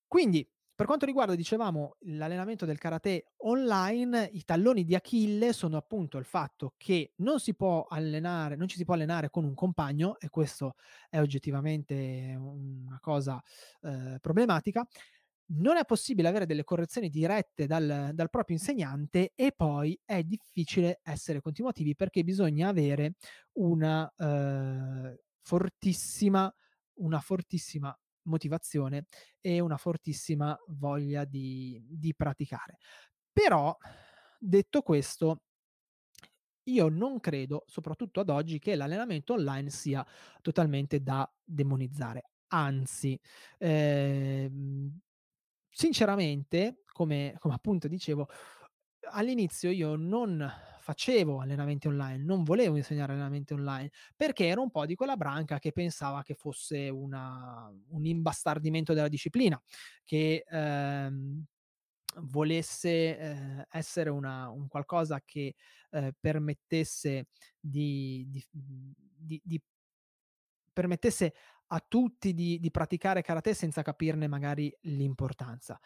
Quindi 0.09 0.44
per 0.80 0.88
quanto 0.88 1.04
riguarda, 1.04 1.34
dicevamo, 1.34 1.96
l'allenamento 2.04 2.64
del 2.64 2.78
karate 2.78 3.32
online, 3.40 4.30
i 4.32 4.44
talloni 4.44 4.82
di 4.82 4.94
Achille 4.94 5.52
sono 5.52 5.76
appunto 5.76 6.16
il 6.16 6.24
fatto 6.24 6.72
che 6.78 7.12
non 7.16 7.38
si 7.38 7.54
può 7.54 7.84
allenare, 7.86 8.56
non 8.56 8.66
ci 8.66 8.78
si 8.78 8.86
può 8.86 8.94
allenare 8.94 9.28
con 9.28 9.44
un 9.44 9.52
compagno, 9.52 10.18
e 10.18 10.30
questo 10.30 10.76
è 11.10 11.20
oggettivamente 11.20 12.34
una 12.34 12.98
cosa 12.98 13.42
eh, 13.82 14.16
problematica. 14.22 14.88
Non 15.48 15.76
è 15.76 15.84
possibile 15.84 16.28
avere 16.28 16.46
delle 16.46 16.64
correzioni 16.64 17.10
dirette 17.10 17.66
dal, 17.66 18.12
dal 18.14 18.30
proprio 18.30 18.56
insegnante 18.56 19.32
e 19.34 19.52
poi 19.52 20.00
è 20.06 20.22
difficile 20.22 21.00
essere 21.02 21.42
continuativi 21.42 21.94
perché 21.94 22.24
bisogna 22.24 22.68
avere 22.68 23.16
una 23.58 24.10
eh, 24.16 25.20
fortissima, 25.42 26.50
una 27.00 27.20
fortissima 27.20 27.94
motivazione 28.24 29.06
e 29.40 29.61
una 29.61 29.76
fortissima 29.76 30.56
voglia 30.68 31.24
di, 31.24 31.80
di 31.88 32.14
praticare. 32.14 32.78
Però, 33.33 33.76
detto 34.38 34.83
questo, 34.83 35.42
io 36.64 36.88
non 36.88 37.20
credo, 37.20 37.64
soprattutto 37.66 38.20
ad 38.20 38.28
oggi, 38.28 38.59
che 38.59 38.74
l'allenamento 38.76 39.33
online 39.35 39.70
sia 39.70 40.06
totalmente 40.40 41.02
da 41.02 41.30
demonizzare. 41.42 42.30
Anzi, 42.48 43.18
ehm, 43.59 44.98
sinceramente, 45.68 46.83
come, 46.92 47.35
come 47.38 47.54
appunto 47.54 47.88
dicevo, 47.88 48.28
all'inizio 49.12 49.70
io 49.70 49.96
non 49.96 50.48
facevo 50.80 51.40
allenamenti 51.40 51.86
online, 51.88 52.22
non 52.24 52.42
volevo 52.42 52.76
insegnare 52.76 53.12
allenamenti 53.12 53.52
online, 53.52 53.90
perché 54.16 54.46
ero 54.46 54.62
un 54.62 54.70
po' 54.70 54.86
di 54.86 54.94
quella 54.94 55.16
branca 55.16 55.58
che 55.58 55.72
pensava 55.72 56.22
che 56.22 56.34
fosse 56.34 56.88
una, 56.88 57.70
un 57.90 58.04
imbastardimento 58.06 58.92
della 58.94 59.08
disciplina, 59.08 59.60
che 60.04 60.44
ehm, 60.48 61.44
volesse 62.22 63.18
eh, 63.18 63.66
essere 63.70 64.10
una, 64.10 64.50
un 64.50 64.66
qualcosa 64.68 65.20
che 65.24 65.54
eh, 65.90 66.14
permettesse 66.18 67.26
di, 67.60 68.26
di, 68.28 68.44
di, 68.50 69.40
di 69.44 69.60
permettesse 70.72 71.34
a 71.72 71.84
tutti 71.86 72.34
di, 72.34 72.58
di 72.58 72.70
praticare 72.70 73.22
karate 73.22 73.54
senza 73.54 73.82
capirne 73.82 74.26
magari 74.26 74.74
l'importanza. 74.82 75.78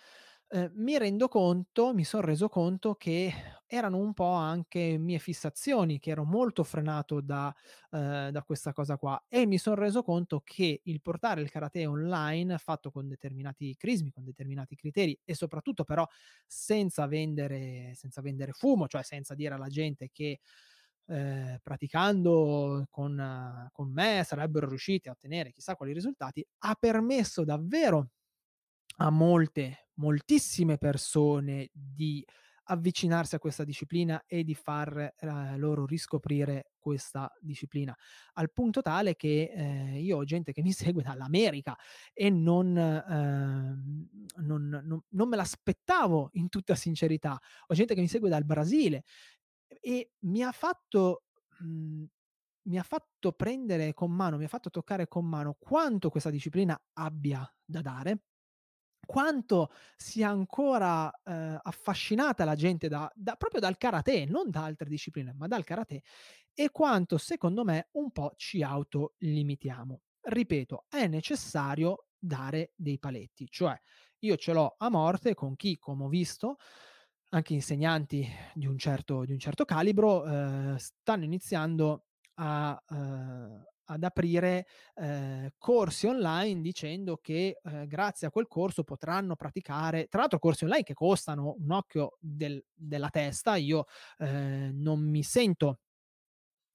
Eh, 0.50 0.70
mi 0.74 0.96
rendo 0.98 1.26
conto, 1.28 1.94
mi 1.94 2.04
sono 2.04 2.22
reso 2.26 2.48
conto 2.48 2.94
che 2.94 3.32
erano 3.66 3.96
un 3.96 4.12
po' 4.12 4.30
anche 4.34 4.98
mie 4.98 5.18
fissazioni, 5.18 5.98
che 5.98 6.10
ero 6.10 6.24
molto 6.24 6.62
frenato 6.62 7.20
da, 7.20 7.52
eh, 7.90 8.28
da 8.30 8.42
questa 8.44 8.72
cosa 8.72 8.96
qua 8.96 9.20
e 9.26 9.46
mi 9.46 9.58
sono 9.58 9.74
reso 9.76 10.02
conto 10.04 10.42
che 10.44 10.80
il 10.84 11.00
portare 11.00 11.40
il 11.40 11.50
karate 11.50 11.86
online 11.86 12.58
fatto 12.58 12.90
con 12.92 13.08
determinati 13.08 13.74
crismi, 13.76 14.10
con 14.12 14.22
determinati 14.22 14.76
criteri 14.76 15.18
e 15.24 15.34
soprattutto 15.34 15.82
però 15.82 16.06
senza 16.46 17.06
vendere, 17.06 17.92
senza 17.96 18.20
vendere 18.20 18.52
fumo, 18.52 18.86
cioè 18.86 19.02
senza 19.02 19.34
dire 19.34 19.54
alla 19.54 19.68
gente 19.68 20.10
che 20.12 20.38
eh, 21.06 21.60
praticando 21.62 22.86
con, 22.90 23.68
con 23.72 23.92
me 23.92 24.22
sarebbero 24.24 24.68
riusciti 24.68 25.08
a 25.08 25.12
ottenere 25.12 25.52
chissà 25.52 25.76
quali 25.76 25.92
risultati, 25.92 26.46
ha 26.58 26.74
permesso 26.78 27.44
davvero 27.44 28.08
a 28.96 29.10
molte, 29.10 29.88
moltissime 29.94 30.78
persone 30.78 31.70
di 31.72 32.24
avvicinarsi 32.66 33.34
a 33.34 33.38
questa 33.38 33.64
disciplina 33.64 34.24
e 34.26 34.42
di 34.42 34.54
far 34.54 34.96
eh, 34.96 35.56
loro 35.58 35.84
riscoprire 35.84 36.70
questa 36.78 37.30
disciplina 37.40 37.94
al 38.34 38.52
punto 38.52 38.80
tale 38.80 39.16
che 39.16 39.52
eh, 39.54 40.00
io 40.00 40.18
ho 40.18 40.24
gente 40.24 40.52
che 40.52 40.62
mi 40.62 40.72
segue 40.72 41.02
dall'America 41.02 41.76
e 42.12 42.30
non, 42.30 42.76
eh, 42.76 44.40
non, 44.42 44.82
non, 44.82 45.02
non 45.08 45.28
me 45.28 45.36
l'aspettavo 45.36 46.30
in 46.34 46.48
tutta 46.48 46.74
sincerità. 46.74 47.38
Ho 47.66 47.74
gente 47.74 47.94
che 47.94 48.00
mi 48.00 48.08
segue 48.08 48.28
dal 48.28 48.44
Brasile 48.44 49.04
e 49.80 50.12
mi 50.20 50.42
ha 50.42 50.52
fatto 50.52 51.24
mh, 51.60 51.66
mhmm, 51.66 52.06
mi 52.66 52.78
ha 52.78 52.82
fatto 52.82 53.32
prendere 53.32 53.92
con 53.92 54.10
mano, 54.10 54.38
mi 54.38 54.44
ha 54.44 54.48
fatto 54.48 54.70
toccare 54.70 55.06
con 55.06 55.26
mano 55.26 55.54
quanto 55.58 56.08
questa 56.08 56.30
disciplina 56.30 56.80
abbia 56.94 57.46
da 57.62 57.82
dare, 57.82 58.22
quanto 59.04 59.70
sia 59.96 60.28
ancora 60.28 61.10
eh, 61.24 61.58
affascinata 61.62 62.44
la 62.44 62.54
gente 62.54 62.88
da, 62.88 63.10
da, 63.14 63.36
proprio 63.36 63.60
dal 63.60 63.76
karate, 63.76 64.24
non 64.24 64.50
da 64.50 64.64
altre 64.64 64.88
discipline, 64.88 65.32
ma 65.34 65.46
dal 65.46 65.64
karate, 65.64 66.02
e 66.52 66.70
quanto 66.70 67.18
secondo 67.18 67.64
me 67.64 67.88
un 67.92 68.10
po' 68.10 68.32
ci 68.36 68.62
autolimitiamo. 68.62 70.00
Ripeto, 70.20 70.86
è 70.88 71.06
necessario 71.06 72.06
dare 72.18 72.72
dei 72.74 72.98
paletti, 72.98 73.46
cioè 73.50 73.78
io 74.20 74.36
ce 74.36 74.52
l'ho 74.52 74.74
a 74.78 74.88
morte 74.88 75.34
con 75.34 75.54
chi, 75.56 75.78
come 75.78 76.04
ho 76.04 76.08
visto, 76.08 76.56
anche 77.30 77.52
insegnanti 77.52 78.26
di 78.54 78.66
un 78.66 78.78
certo, 78.78 79.24
di 79.24 79.32
un 79.32 79.38
certo 79.38 79.64
calibro 79.64 80.24
eh, 80.24 80.78
stanno 80.78 81.24
iniziando 81.24 82.06
a, 82.34 82.82
eh, 82.88 83.73
ad 83.86 84.02
aprire 84.02 84.66
eh, 84.94 85.52
corsi 85.58 86.06
online 86.06 86.60
dicendo 86.60 87.16
che 87.16 87.60
eh, 87.62 87.86
grazie 87.86 88.26
a 88.26 88.30
quel 88.30 88.46
corso 88.46 88.84
potranno 88.84 89.36
praticare, 89.36 90.06
tra 90.06 90.20
l'altro 90.20 90.38
corsi 90.38 90.64
online 90.64 90.82
che 90.82 90.94
costano 90.94 91.54
un 91.58 91.70
occhio 91.70 92.16
del, 92.18 92.64
della 92.72 93.10
testa, 93.10 93.56
io 93.56 93.86
eh, 94.18 94.70
non 94.72 95.00
mi 95.00 95.22
sento 95.22 95.80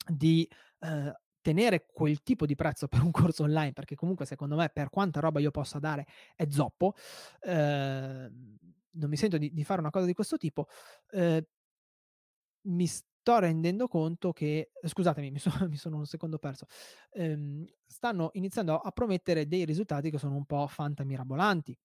di 0.06 0.48
eh, 0.80 1.14
tenere 1.42 1.86
quel 1.92 2.22
tipo 2.22 2.46
di 2.46 2.56
prezzo 2.56 2.88
per 2.90 3.02
un 3.02 3.12
corso 3.12 3.44
online 3.44 3.74
perché 3.74 3.96
comunque 3.96 4.26
secondo 4.26 4.56
me 4.56 4.70
per 4.70 4.90
quanta 4.90 5.20
roba 5.20 5.40
io 5.40 5.52
possa 5.52 5.80
dare 5.80 6.06
è 6.36 6.48
zoppo. 6.50 6.94
Eh, 7.42 8.32
non 8.92 9.10
mi 9.10 9.18
sento 9.18 9.38
di, 9.38 9.54
di, 9.54 9.64
fare 9.64 9.80
una 9.80 9.92
cosa 9.92 10.06
di 10.06 10.14
questo 10.14 10.38
tipo, 10.38 10.68
eh, 11.12 11.48
mi 12.64 12.88
sto 13.30 13.38
rendendo 13.38 13.88
conto 13.88 14.32
che, 14.32 14.72
scusatemi, 14.82 15.30
mi, 15.30 15.38
so, 15.38 15.52
mi 15.70 15.78
sono 15.78 15.98
un 15.98 16.06
secondo 16.08 16.40
perso, 16.40 16.66
ehm, 17.12 17.64
stanno 17.86 18.32
iniziando 18.34 18.76
a 18.80 18.92
promettere 18.92 19.48
dei 19.48 19.66
risultati 19.66 20.10
che 20.10 20.18
sono 20.18 20.36
un 20.36 20.46
po' 20.46 20.66
fantamirabolanti. 20.68 21.78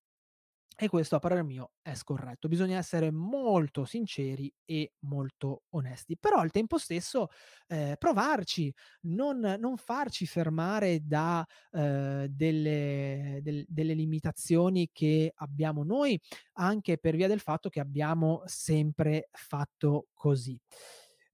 E 0.76 0.88
questo 0.88 1.14
a 1.14 1.18
parer 1.20 1.44
mio 1.44 1.74
è 1.83 1.94
scorretto. 1.94 2.48
Bisogna 2.48 2.78
essere 2.78 3.12
molto 3.12 3.85
sinceri 3.85 4.52
e 4.64 4.94
molto 5.00 5.62
onesti, 5.68 6.16
però 6.18 6.38
al 6.38 6.50
tempo 6.50 6.78
stesso 6.78 7.28
eh, 7.68 7.94
provarci, 7.96 8.74
non, 9.02 9.38
non, 9.38 9.76
farci 9.76 10.26
fermare 10.26 10.98
da 11.04 11.46
eh, 11.70 12.26
delle, 12.28 13.38
del, 13.40 13.64
delle 13.68 13.94
limitazioni 13.94 14.90
che 14.92 15.30
abbiamo 15.37 15.85
noi, 15.85 16.18
anche 16.54 16.98
per 16.98 17.14
via 17.14 17.28
del 17.28 17.38
fatto 17.40 17.68
che 17.68 17.78
abbiamo 17.78 18.42
sempre 18.46 19.28
fatto 19.30 20.09
così. 20.12 20.59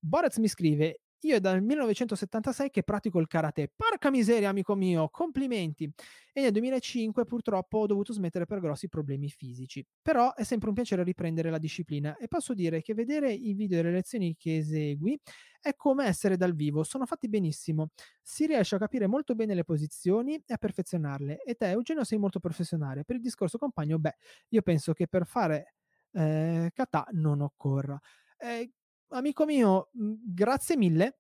Boraz 0.03 0.37
mi 0.39 0.49
scrive: 0.49 1.01
io 1.25 1.37
è 1.37 1.41
dal 1.41 1.63
1976 1.63 2.71
che 2.71 2.83
pratico 2.83 3.19
il 3.21 3.27
karate. 3.27 3.71
Porca 3.75 4.11
miseria, 4.11 4.49
amico 4.49 4.75
mio, 4.75 5.09
complimenti. 5.11 5.91
E 6.33 6.41
nel 6.41 6.53
2005 6.53 7.25
purtroppo 7.25 7.79
ho 7.79 7.87
dovuto 7.87 8.13
smettere 8.15 8.47
per 8.47 8.61
grossi 8.61 8.89
problemi 8.89 9.29
fisici. 9.29 9.85
Però 10.01 10.33
è 10.35 10.45
sempre 10.45 10.69
un 10.69 10.75
piacere 10.75 11.03
riprendere 11.03 11.51
la 11.51 11.59
disciplina 11.59 12.17
e 12.17 12.27
posso 12.27 12.55
dire 12.55 12.81
che 12.81 12.95
vedere 12.95 13.33
i 13.33 13.53
video 13.53 13.77
delle 13.83 13.93
lezioni 13.93 14.35
che 14.39 14.57
esegui 14.59 15.19
è 15.61 15.75
come 15.77 16.07
essere 16.07 16.37
dal 16.39 16.55
vivo, 16.55 16.83
sono 16.85 17.05
fatti 17.05 17.29
benissimo. 17.29 17.91
Si 18.23 18.47
riesce 18.47 18.77
a 18.77 18.79
capire 18.79 19.07
molto 19.07 19.35
bene 19.35 19.55
le 19.55 19.65
posizioni 19.65 20.37
e 20.37 20.55
a 20.55 20.57
perfezionarle. 20.57 21.43
E 21.43 21.55
te, 21.55 21.69
Eugenio, 21.69 22.05
sei 22.05 22.19
molto 22.19 22.41
professionale. 22.41 23.05
Per 23.05 23.17
il 23.17 23.23
discorso 23.23 23.59
compagno, 23.59 23.99
beh, 23.99 24.15
io 24.49 24.63
penso 24.63 24.95
che 24.95 25.07
per 25.07 25.27
fare 25.27 25.75
eh, 26.13 26.71
kata 26.73 27.07
non 27.13 27.41
occorra. 27.43 27.99
Eh, 28.39 28.73
amico 29.11 29.45
mio, 29.45 29.91
mhmm, 29.93 30.15
grazie 30.35 30.77
mille, 30.77 31.19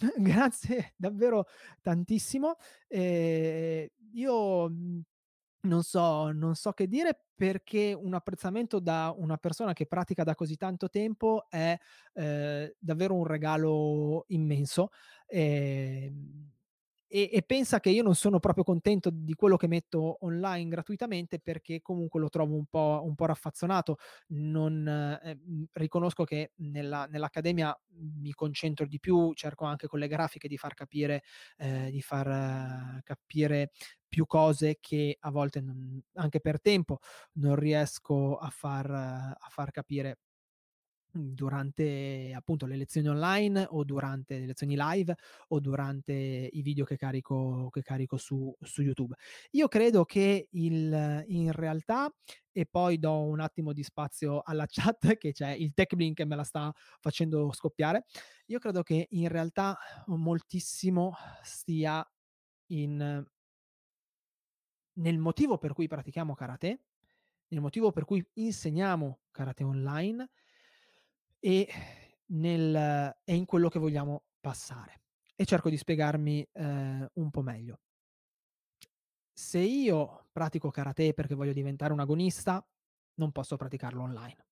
grazie 0.18 0.94
davvero 0.96 1.46
tantissimo. 1.82 2.56
Eh, 2.88 3.92
io 4.12 4.68
mhmm, 4.68 5.00
non 5.62 5.82
so, 5.82 6.30
non 6.32 6.54
so 6.54 6.72
che 6.72 6.86
dire 6.86 7.24
perché 7.34 7.92
un 7.92 8.14
apprezzamento 8.14 8.78
da 8.80 9.12
una 9.16 9.36
persona 9.36 9.72
che 9.72 9.86
pratica 9.86 10.22
da 10.24 10.34
così 10.34 10.56
tanto 10.56 10.88
tempo 10.88 11.46
è 11.50 11.76
eh, 12.14 12.76
davvero 12.78 13.14
un 13.16 13.26
regalo 13.26 14.24
immenso. 14.28 14.90
Eh, 15.26 16.12
e, 17.08 17.30
e, 17.32 17.42
pensa 17.42 17.80
che 17.80 17.90
io 17.90 18.02
non 18.02 18.14
sono 18.14 18.38
proprio 18.40 18.64
contento 18.64 19.10
di 19.12 19.34
quello 19.34 19.56
che 19.56 19.68
metto 19.68 20.18
online 20.24 20.68
gratuitamente 20.68 21.38
perché 21.38 21.80
comunque 21.80 22.20
lo 22.20 22.28
trovo 22.28 22.56
un 22.56 22.66
po', 22.66 23.02
un 23.04 23.14
po 23.14 23.26
raffazzonato. 23.26 23.98
Non, 24.28 24.86
eh, 25.22 25.38
riconosco 25.72 26.24
che 26.24 26.52
nella, 26.56 27.06
nell'accademia 27.06 27.78
mi 28.18 28.32
concentro 28.32 28.86
di 28.86 28.98
più, 28.98 29.32
cerco 29.34 29.64
anche 29.64 29.86
con 29.86 29.98
le 29.98 30.08
grafiche 30.08 30.48
di 30.48 30.56
far 30.56 30.74
capire, 30.74 31.22
eh, 31.58 31.90
di 31.90 32.02
far 32.02 33.00
capire 33.02 33.70
più 34.08 34.26
cose 34.26 34.78
che 34.80 35.16
a 35.20 35.30
volte 35.30 35.60
non, 35.60 36.00
anche 36.14 36.40
per 36.40 36.60
tempo 36.60 36.98
non 37.34 37.56
riesco 37.56 38.36
a 38.36 38.48
far, 38.50 38.90
a 38.90 39.48
far 39.48 39.70
capire 39.70 40.18
durante 41.16 42.32
appunto 42.34 42.66
le 42.66 42.76
lezioni 42.76 43.08
online 43.08 43.66
o 43.68 43.84
durante 43.84 44.38
le 44.38 44.46
lezioni 44.46 44.76
live 44.78 45.14
o 45.48 45.60
durante 45.60 46.12
i 46.12 46.62
video 46.62 46.84
che 46.84 46.96
carico 46.96 47.68
che 47.70 47.82
carico 47.82 48.16
su 48.16 48.54
su 48.60 48.82
YouTube. 48.82 49.14
Io 49.52 49.68
credo 49.68 50.04
che 50.04 50.48
il 50.50 51.24
in 51.28 51.52
realtà 51.52 52.12
e 52.52 52.66
poi 52.66 52.98
do 52.98 53.24
un 53.24 53.40
attimo 53.40 53.72
di 53.72 53.82
spazio 53.82 54.40
alla 54.42 54.66
chat 54.66 55.16
che 55.16 55.32
c'è 55.32 55.50
il 55.50 55.74
TechBlink 55.74 56.16
che 56.16 56.24
me 56.24 56.36
la 56.36 56.44
sta 56.44 56.72
facendo 57.00 57.52
scoppiare. 57.52 58.06
Io 58.46 58.58
credo 58.58 58.82
che 58.82 59.06
in 59.10 59.28
realtà 59.28 59.76
moltissimo 60.06 61.14
stia 61.42 62.06
in 62.68 63.24
nel 64.98 65.18
motivo 65.18 65.58
per 65.58 65.72
cui 65.72 65.86
pratichiamo 65.88 66.34
karate, 66.34 66.80
nel 67.48 67.60
motivo 67.60 67.92
per 67.92 68.04
cui 68.04 68.26
insegniamo 68.34 69.20
karate 69.30 69.64
online 69.64 70.28
e 71.38 71.68
nel 72.26 73.16
e 73.24 73.34
in 73.34 73.44
quello 73.44 73.68
che 73.68 73.78
vogliamo 73.78 74.24
passare. 74.40 75.00
E 75.34 75.44
cerco 75.44 75.68
di 75.68 75.76
spiegarmi, 75.76 76.48
ehm, 76.52 77.10
un 77.14 77.30
po' 77.30 77.42
meglio. 77.42 77.80
Se 79.32 79.58
io 79.58 80.28
pratico 80.32 80.70
karate 80.70 81.12
perché 81.12 81.34
voglio 81.34 81.52
diventare 81.52 81.92
un 81.92 82.00
agonista, 82.00 82.66
non 83.14 83.32
posso 83.32 83.56
praticarlo 83.56 84.02
online. 84.02 84.46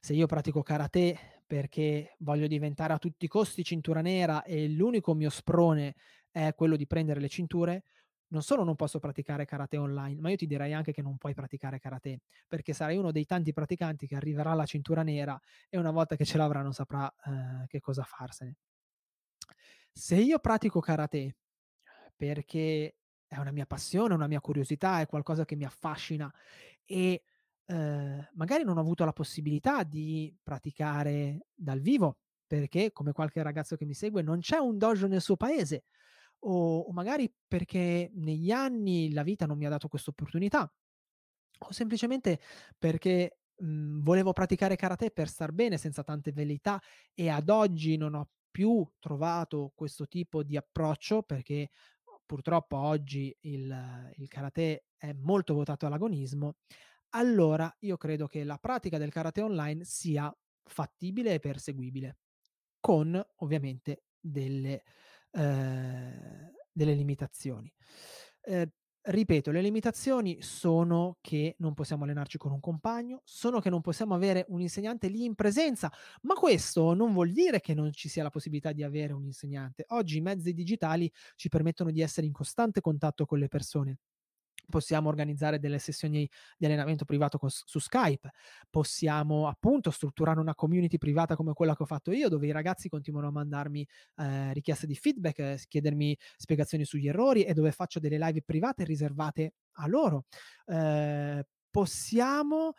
Se 0.00 0.14
io 0.14 0.26
pratico 0.26 0.62
karate 0.62 1.42
perché 1.46 2.16
voglio 2.18 2.46
diventare 2.46 2.92
a 2.92 2.98
tutti 2.98 3.24
i 3.24 3.28
costi 3.28 3.64
cintura 3.64 4.00
nera 4.00 4.42
e 4.42 4.68
l'unico 4.68 5.14
mio 5.14 5.30
sprone 5.30 5.94
è 6.30 6.54
quello 6.54 6.76
di 6.76 6.86
prendere 6.86 7.20
le 7.20 7.28
cinture, 7.28 7.84
non 8.32 8.42
solo 8.42 8.64
non 8.64 8.76
posso 8.76 8.98
praticare 8.98 9.44
karate 9.44 9.76
online, 9.76 10.20
ma 10.20 10.30
io 10.30 10.36
ti 10.36 10.46
direi 10.46 10.72
anche 10.72 10.92
che 10.92 11.02
non 11.02 11.18
puoi 11.18 11.34
praticare 11.34 11.78
karate, 11.78 12.22
perché 12.48 12.72
sarai 12.72 12.96
uno 12.96 13.12
dei 13.12 13.26
tanti 13.26 13.52
praticanti 13.52 14.06
che 14.06 14.16
arriverà 14.16 14.50
alla 14.50 14.64
cintura 14.64 15.02
nera 15.02 15.38
e 15.68 15.78
una 15.78 15.90
volta 15.90 16.16
che 16.16 16.24
ce 16.24 16.38
l'avrà 16.38 16.62
non 16.62 16.72
saprà 16.72 17.12
eh, 17.24 17.66
che 17.66 17.80
cosa 17.80 18.02
farsene. 18.02 18.56
Se 19.92 20.16
io 20.16 20.38
pratico 20.38 20.80
karate 20.80 21.36
perché 22.16 22.96
è 23.26 23.38
una 23.38 23.52
mia 23.52 23.66
passione, 23.66 24.14
una 24.14 24.26
mia 24.26 24.40
curiosità, 24.40 25.00
è 25.00 25.06
qualcosa 25.06 25.44
che 25.44 25.56
mi 25.56 25.64
affascina 25.64 26.32
e 26.84 27.22
eh, 27.66 28.28
magari 28.32 28.64
non 28.64 28.78
ho 28.78 28.80
avuto 28.80 29.04
la 29.04 29.12
possibilità 29.12 29.82
di 29.82 30.34
praticare 30.42 31.46
dal 31.54 31.80
vivo, 31.80 32.18
perché 32.46 32.92
come 32.92 33.12
qualche 33.12 33.42
ragazzo 33.42 33.76
che 33.76 33.84
mi 33.84 33.94
segue 33.94 34.22
non 34.22 34.40
c'è 34.40 34.56
un 34.56 34.78
dojo 34.78 35.06
nel 35.06 35.20
suo 35.20 35.36
paese 35.36 35.84
o, 36.44 36.80
o 36.80 36.92
magari 36.92 37.32
perché 37.48 38.10
negli 38.14 38.50
anni 38.50 39.12
la 39.12 39.22
vita 39.22 39.46
non 39.46 39.58
mi 39.58 39.66
ha 39.66 39.70
dato 39.70 39.88
questa 39.88 40.10
opportunità, 40.10 40.72
o 41.60 41.72
semplicemente 41.72 42.40
perché 42.78 43.38
mh, 43.58 43.66
mhmm, 43.66 44.02
volevo 44.02 44.32
praticare 44.32 44.76
karate 44.76 45.10
per 45.10 45.28
star 45.28 45.52
bene 45.52 45.76
senza 45.78 46.02
tante 46.02 46.32
velleità 46.32 46.80
e 47.14 47.28
ad 47.28 47.48
oggi 47.48 47.96
non 47.96 48.14
ho 48.14 48.28
più 48.50 48.86
trovato 48.98 49.72
questo 49.74 50.06
tipo 50.06 50.42
di 50.42 50.56
approccio 50.56 51.22
perché 51.22 51.70
purtroppo 52.26 52.76
oggi 52.76 53.34
il, 53.42 54.12
il 54.16 54.28
karate 54.28 54.86
è 54.96 55.12
molto 55.12 55.54
votato 55.54 55.86
all'agonismo, 55.86 56.56
allora 57.10 57.74
io 57.80 57.96
credo 57.96 58.26
che 58.26 58.44
la 58.44 58.58
pratica 58.58 58.98
del 58.98 59.10
karate 59.10 59.42
online 59.42 59.84
sia 59.84 60.34
fattibile 60.64 61.34
e 61.34 61.40
perseguibile, 61.40 62.18
con 62.80 63.20
ovviamente 63.36 64.04
delle, 64.18 64.82
ehm, 65.32 66.52
delle 66.72 66.94
limitazioni. 66.94 67.72
Ehm, 68.42 68.70
ripeto, 69.04 69.50
le 69.50 69.60
limitazioni 69.62 70.40
sono 70.42 71.18
che 71.20 71.56
non 71.58 71.74
possiamo 71.74 72.04
allenarci 72.04 72.38
con 72.38 72.52
un 72.52 72.60
compagno, 72.60 73.20
sono 73.24 73.60
che 73.60 73.70
non 73.70 73.80
possiamo 73.80 74.14
avere 74.14 74.44
un 74.48 74.60
insegnante 74.60 75.08
lì 75.08 75.24
in 75.24 75.34
presenza, 75.34 75.90
ma 76.22 76.34
questo 76.34 76.94
non 76.94 77.12
vuol 77.12 77.32
dire 77.32 77.60
che 77.60 77.74
non 77.74 77.92
ci 77.92 78.08
sia 78.08 78.22
la 78.22 78.30
possibilità 78.30 78.72
di 78.72 78.82
avere 78.84 79.12
un 79.12 79.24
insegnante. 79.24 79.84
Oggi 79.88 80.18
i 80.18 80.20
mezzi 80.20 80.52
digitali 80.52 81.10
ci 81.36 81.48
permettono 81.48 81.90
di 81.90 82.00
essere 82.00 82.26
in 82.26 82.32
costante 82.32 82.80
contatto 82.80 83.24
con 83.26 83.38
le 83.38 83.48
persone 83.48 83.98
possiamo 84.68 85.08
organizzare 85.08 85.58
delle 85.58 85.78
sessioni 85.78 86.28
di 86.56 86.66
allenamento 86.66 87.04
privato 87.04 87.38
con, 87.38 87.50
su 87.50 87.78
Skype, 87.78 88.30
possiamo 88.70 89.48
appunto 89.48 89.90
strutturare 89.90 90.40
una 90.40 90.54
community 90.54 90.98
privata 90.98 91.36
come 91.36 91.52
quella 91.52 91.76
che 91.76 91.82
ho 91.82 91.86
fatto 91.86 92.12
io, 92.12 92.28
dove 92.28 92.46
i 92.46 92.52
ragazzi 92.52 92.88
continuano 92.88 93.28
a 93.28 93.32
mandarmi 93.32 93.86
eh, 94.16 94.52
richieste 94.52 94.86
di 94.86 94.94
feedback, 94.94 95.38
eh, 95.38 95.60
chiedermi 95.68 96.16
spiegazioni 96.36 96.84
sugli 96.84 97.08
errori 97.08 97.44
e 97.44 97.54
dove 97.54 97.72
faccio 97.72 97.98
delle 97.98 98.18
live 98.18 98.42
private 98.42 98.84
riservate 98.84 99.54
a 99.72 99.86
loro. 99.86 100.24
Eh, 100.66 101.44
possiamo 101.70 102.74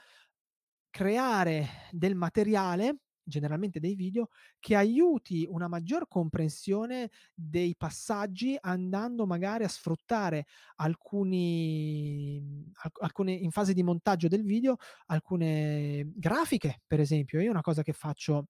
creare 0.89 1.67
del 1.91 2.15
materiale 2.15 3.02
generalmente 3.23 3.79
dei 3.79 3.95
video, 3.95 4.29
che 4.59 4.75
aiuti 4.75 5.45
una 5.49 5.67
maggior 5.67 6.07
comprensione 6.07 7.09
dei 7.33 7.75
passaggi 7.75 8.57
andando 8.59 9.25
magari 9.25 9.63
a 9.63 9.67
sfruttare 9.67 10.45
alcuni, 10.75 12.39
mhmm, 12.41 12.71
alcune 13.01 13.31
in 13.33 13.51
fase 13.51 13.73
di 13.73 13.83
montaggio 13.83 14.27
del 14.27 14.43
video, 14.43 14.77
alcune 15.07 16.11
grafiche, 16.15 16.81
per 16.87 16.99
esempio. 16.99 17.39
Io 17.41 17.51
una 17.51 17.61
cosa 17.61 17.81
che 17.83 17.93
faccio 17.93 18.47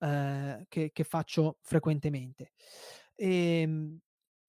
ehm, 0.00 0.64
che 0.68 0.90
che 0.92 1.04
faccio 1.04 1.58
frequentemente. 1.62 2.52
Ehm, 3.16 3.98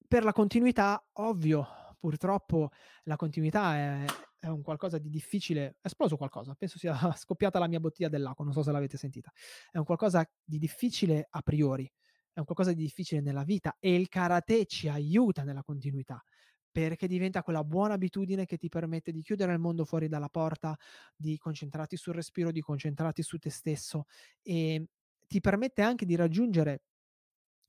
per 0.08 0.24
la 0.24 0.32
continuità, 0.32 1.04
ovvio, 1.14 1.66
purtroppo 1.98 2.70
la 3.04 3.16
continuità 3.16 3.74
è 3.76 4.04
è 4.38 4.46
un 4.48 4.62
qualcosa 4.62 4.98
di 4.98 5.10
difficile. 5.10 5.76
È 5.80 5.86
esploso 5.86 6.16
qualcosa, 6.16 6.54
penso 6.54 6.78
sia 6.78 6.94
scoppiata 7.16 7.58
la 7.58 7.68
mia 7.68 7.80
bottiglia 7.80 8.08
dell'acqua, 8.08 8.44
non 8.44 8.52
so 8.52 8.62
se 8.62 8.72
l'avete 8.72 8.96
sentita. 8.96 9.30
È 9.70 9.78
un 9.78 9.84
qualcosa 9.84 10.28
di 10.44 10.58
difficile 10.58 11.26
a 11.30 11.42
priori, 11.42 11.90
è 12.32 12.38
un 12.38 12.44
qualcosa 12.44 12.72
di 12.72 12.82
difficile 12.82 13.20
nella 13.20 13.44
vita 13.44 13.76
e 13.78 13.94
il 13.94 14.08
karate 14.08 14.66
ci 14.66 14.88
aiuta 14.88 15.42
nella 15.42 15.62
continuità 15.62 16.22
perché 16.70 17.06
diventa 17.06 17.42
quella 17.42 17.64
buona 17.64 17.94
abitudine 17.94 18.44
che 18.44 18.58
ti 18.58 18.68
permette 18.68 19.10
di 19.10 19.22
chiudere 19.22 19.54
il 19.54 19.58
mondo 19.58 19.86
fuori 19.86 20.08
dalla 20.08 20.28
porta, 20.28 20.76
di 21.16 21.38
concentrarti 21.38 21.96
sul 21.96 22.12
respiro, 22.12 22.50
di 22.50 22.60
concentrarti 22.60 23.22
su 23.22 23.38
te 23.38 23.48
stesso 23.48 24.04
e 24.42 24.84
ti 25.26 25.40
permette 25.40 25.80
anche 25.80 26.04
di 26.04 26.16
raggiungere 26.16 26.82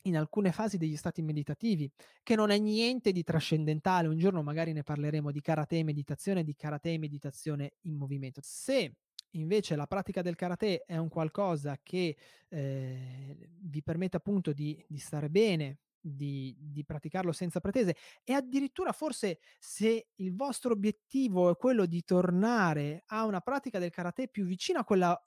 in 0.03 0.17
alcune 0.17 0.51
fasi 0.51 0.77
degli 0.77 0.95
stati 0.95 1.21
meditativi, 1.21 1.91
che 2.23 2.35
non 2.35 2.49
è 2.49 2.57
niente 2.57 3.11
di 3.11 3.23
trascendentale. 3.23 4.07
Un 4.07 4.17
giorno 4.17 4.43
magari 4.43 4.73
ne 4.73 4.83
parleremo 4.83 5.31
di 5.31 5.41
karate 5.41 5.77
e 5.77 5.83
meditazione, 5.83 6.43
di 6.43 6.55
karate 6.55 6.93
e 6.93 6.97
meditazione 6.97 7.73
in 7.81 7.95
movimento. 7.95 8.39
Se 8.43 8.95
invece 9.31 9.75
la 9.75 9.87
pratica 9.87 10.21
del 10.21 10.35
karate 10.35 10.83
è 10.85 10.97
un 10.97 11.09
qualcosa 11.09 11.77
che 11.83 12.15
eh, 12.47 13.49
vi 13.61 13.83
permette 13.83 14.17
appunto 14.17 14.53
di, 14.53 14.83
di 14.87 14.97
stare 14.97 15.29
bene, 15.29 15.79
di, 15.99 16.55
di, 16.57 16.85
praticarlo 16.85 17.31
senza 17.31 17.59
pretese 17.59 17.95
e 18.23 18.33
addirittura 18.33 18.91
forse 18.91 19.39
se 19.59 20.09
il 20.15 20.35
vostro 20.35 20.71
obiettivo 20.71 21.49
è 21.49 21.57
quello 21.57 21.85
di 21.85 22.03
tornare 22.03 23.03
a 23.07 23.25
una 23.25 23.41
pratica 23.41 23.79
del 23.79 23.89
karate 23.89 24.27
più 24.27 24.45
vicina 24.45 24.79
a 24.79 24.83
quella 24.85 25.21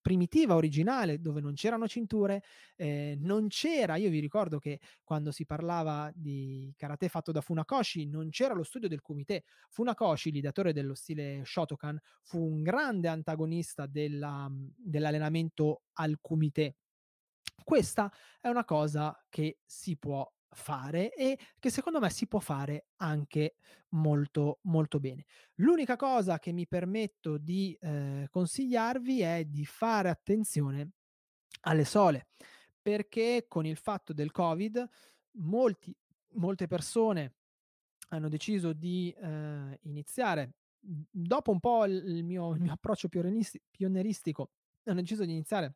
primitiva, 0.00 0.54
originale, 0.54 1.20
dove 1.20 1.40
non 1.40 1.54
c'erano 1.54 1.88
cinture, 1.88 2.42
eh, 2.76 3.16
non 3.18 3.48
c'era, 3.48 3.96
io 3.96 4.10
vi 4.10 4.20
ricordo 4.20 4.58
che 4.58 4.80
quando 5.04 5.30
si 5.30 5.46
parlava 5.46 6.10
di 6.14 6.72
karate 6.76 7.08
fatto 7.08 7.32
da 7.32 7.40
Funakoshi, 7.40 8.06
non 8.06 8.30
c'era 8.30 8.54
lo 8.54 8.62
studio 8.62 8.88
del 8.88 9.00
kumite. 9.00 9.44
Funakoshi, 9.70 10.30
l'ideatore 10.30 10.72
dello 10.72 10.94
stile 10.94 11.42
Shotokan, 11.44 11.98
fu 12.22 12.42
un 12.42 12.62
grande 12.62 13.08
antagonista 13.08 13.86
della, 13.86 14.50
dell'allenamento 14.76 15.82
al 15.94 16.18
kumite. 16.20 16.76
Questa 17.64 18.12
è 18.40 18.48
una 18.48 18.64
cosa 18.64 19.24
che 19.28 19.58
si 19.64 19.96
può 19.96 20.30
fare 20.50 21.14
e 21.14 21.38
che 21.58 21.70
secondo 21.70 22.00
me 22.00 22.10
si 22.10 22.26
può 22.26 22.38
fare 22.38 22.86
anche 22.96 23.54
molto 23.90 24.58
molto 24.62 24.98
bene. 25.00 25.24
L'unica 25.56 25.96
cosa 25.96 26.38
che 26.38 26.52
mi 26.52 26.66
permetto 26.66 27.38
di 27.38 27.76
eh, 27.80 28.28
consigliarvi 28.30 29.20
è 29.20 29.44
di 29.44 29.64
fare 29.64 30.08
attenzione 30.08 30.90
alle 31.62 31.84
sole, 31.84 32.28
perché 32.80 33.46
con 33.48 33.66
il 33.66 33.76
fatto 33.76 34.12
del 34.12 34.30
Covid 34.30 34.88
molti, 35.32 35.94
molte 36.34 36.66
persone 36.66 37.34
hanno 38.10 38.28
deciso 38.28 38.72
di 38.72 39.14
eh, 39.18 39.78
iniziare 39.82 40.54
dopo 40.80 41.50
un 41.50 41.60
po' 41.60 41.84
il 41.84 42.24
mio, 42.24 42.54
il 42.54 42.60
mio 42.60 42.72
approccio 42.72 43.08
pionieristico 43.08 44.50
hanno 44.84 45.00
deciso 45.00 45.24
di 45.24 45.32
iniziare 45.32 45.74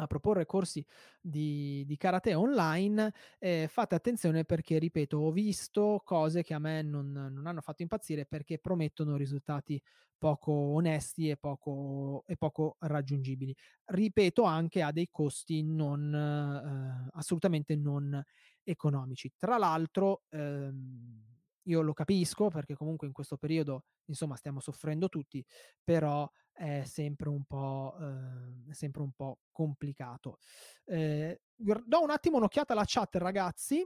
a 0.00 0.06
proporre 0.06 0.46
corsi 0.46 0.84
di, 1.20 1.84
di 1.86 1.96
karate 1.96 2.34
online, 2.34 3.12
eh, 3.38 3.66
fate 3.68 3.94
attenzione 3.94 4.44
perché, 4.44 4.78
ripeto, 4.78 5.18
ho 5.18 5.32
visto 5.32 6.00
cose 6.04 6.42
che 6.42 6.54
a 6.54 6.58
me 6.58 6.82
non, 6.82 7.10
non, 7.10 7.46
hanno 7.46 7.60
fatto 7.60 7.82
impazzire 7.82 8.24
perché 8.26 8.58
promettono 8.58 9.16
risultati 9.16 9.80
poco 10.16 10.52
onesti 10.52 11.28
e 11.28 11.36
poco, 11.36 12.24
e 12.26 12.36
poco 12.36 12.76
raggiungibili. 12.80 13.54
Ripeto, 13.84 14.42
anche 14.44 14.82
a 14.82 14.92
dei 14.92 15.08
costi 15.10 15.62
non, 15.62 16.14
eh, 16.14 17.10
assolutamente 17.12 17.74
non 17.76 18.22
economici. 18.62 19.32
Tra 19.36 19.58
l'altro, 19.58 20.22
ehm, 20.30 21.37
io 21.68 21.80
lo 21.82 21.92
capisco 21.92 22.48
perché 22.48 22.74
comunque 22.74 23.06
in 23.06 23.12
questo 23.12 23.36
periodo, 23.36 23.84
insomma, 24.06 24.36
stiamo 24.36 24.60
soffrendo 24.60 25.08
tutti, 25.08 25.44
però 25.82 26.28
è 26.52 26.82
sempre 26.84 27.28
un 27.28 27.44
po', 27.44 27.96
eh, 28.00 28.74
sempre 28.74 29.02
un 29.02 29.12
po' 29.12 29.38
complicato. 29.52 30.38
Eh, 30.84 31.40
do 31.54 32.02
un 32.02 32.10
attimo 32.10 32.36
un'occhiata 32.38 32.72
alla 32.72 32.84
chat, 32.86 33.14
ragazzi. 33.16 33.84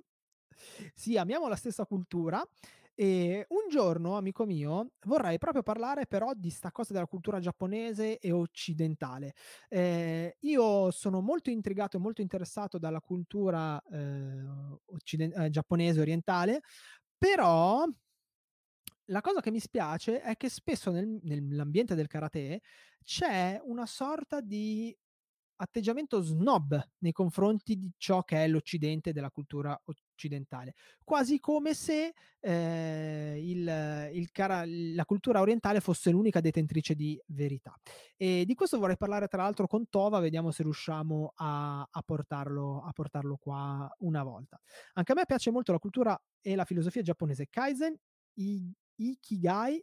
Sì, 0.94 1.16
amiamo 1.16 1.48
la 1.48 1.56
stessa 1.56 1.84
cultura. 1.86 2.44
E 2.94 3.46
un 3.48 3.70
giorno, 3.70 4.18
amico 4.18 4.44
mio, 4.44 4.90
vorrei 5.06 5.38
proprio 5.38 5.62
parlare 5.62 6.06
però 6.06 6.32
di 6.34 6.50
sta 6.50 6.70
cosa 6.70 6.92
della 6.92 7.06
cultura 7.06 7.40
giapponese 7.40 8.18
e 8.18 8.32
occidentale. 8.32 9.32
Eh, 9.68 10.36
io 10.40 10.90
sono 10.90 11.22
molto 11.22 11.48
intrigato 11.48 11.96
e 11.96 12.00
molto 12.00 12.20
interessato 12.20 12.78
dalla 12.78 13.00
cultura 13.00 13.82
eh, 13.90 14.42
occiden- 14.84 15.32
eh, 15.40 15.48
giapponese 15.48 16.00
orientale, 16.00 16.60
però 17.22 17.86
la 19.04 19.20
cosa 19.20 19.40
che 19.40 19.52
mi 19.52 19.60
spiace 19.60 20.20
è 20.22 20.36
che 20.36 20.48
spesso 20.48 20.90
nel, 20.90 21.20
nell'ambiente 21.22 21.94
del 21.94 22.08
karate 22.08 22.62
c'è 23.04 23.60
una 23.62 23.86
sorta 23.86 24.40
di 24.40 24.92
atteggiamento 25.54 26.20
snob 26.20 26.84
nei 26.98 27.12
confronti 27.12 27.76
di 27.76 27.92
ciò 27.96 28.24
che 28.24 28.42
è 28.42 28.48
l'Occidente 28.48 29.12
della 29.12 29.30
cultura 29.30 29.80
occidentale, 30.22 30.74
quasi 31.02 31.40
come 31.40 31.74
se 31.74 32.14
eh, 32.40 33.40
il, 33.40 34.10
il 34.12 34.30
cara- 34.30 34.64
la 34.66 35.04
cultura 35.04 35.40
orientale 35.40 35.80
fosse 35.80 36.10
l'unica 36.10 36.40
detentrice 36.40 36.94
di 36.94 37.20
verità. 37.26 37.76
E 38.16 38.44
di 38.46 38.54
questo 38.54 38.78
vorrei 38.78 38.96
parlare 38.96 39.26
tra 39.26 39.42
l'altro 39.42 39.66
con 39.66 39.88
Tova, 39.88 40.20
vediamo 40.20 40.50
se 40.50 40.62
riusciamo 40.62 41.32
a, 41.36 41.86
a, 41.90 42.02
portarlo, 42.02 42.82
a 42.84 42.92
portarlo 42.92 43.36
qua 43.36 43.90
una 43.98 44.22
volta. 44.22 44.60
Anche 44.94 45.12
a 45.12 45.14
me 45.14 45.26
piace 45.26 45.50
molto 45.50 45.72
la 45.72 45.78
cultura 45.78 46.20
e 46.40 46.54
la 46.54 46.64
filosofia 46.64 47.02
giapponese 47.02 47.48
Kaizen, 47.48 47.96
i, 48.34 48.72
Ikigai, 48.96 49.82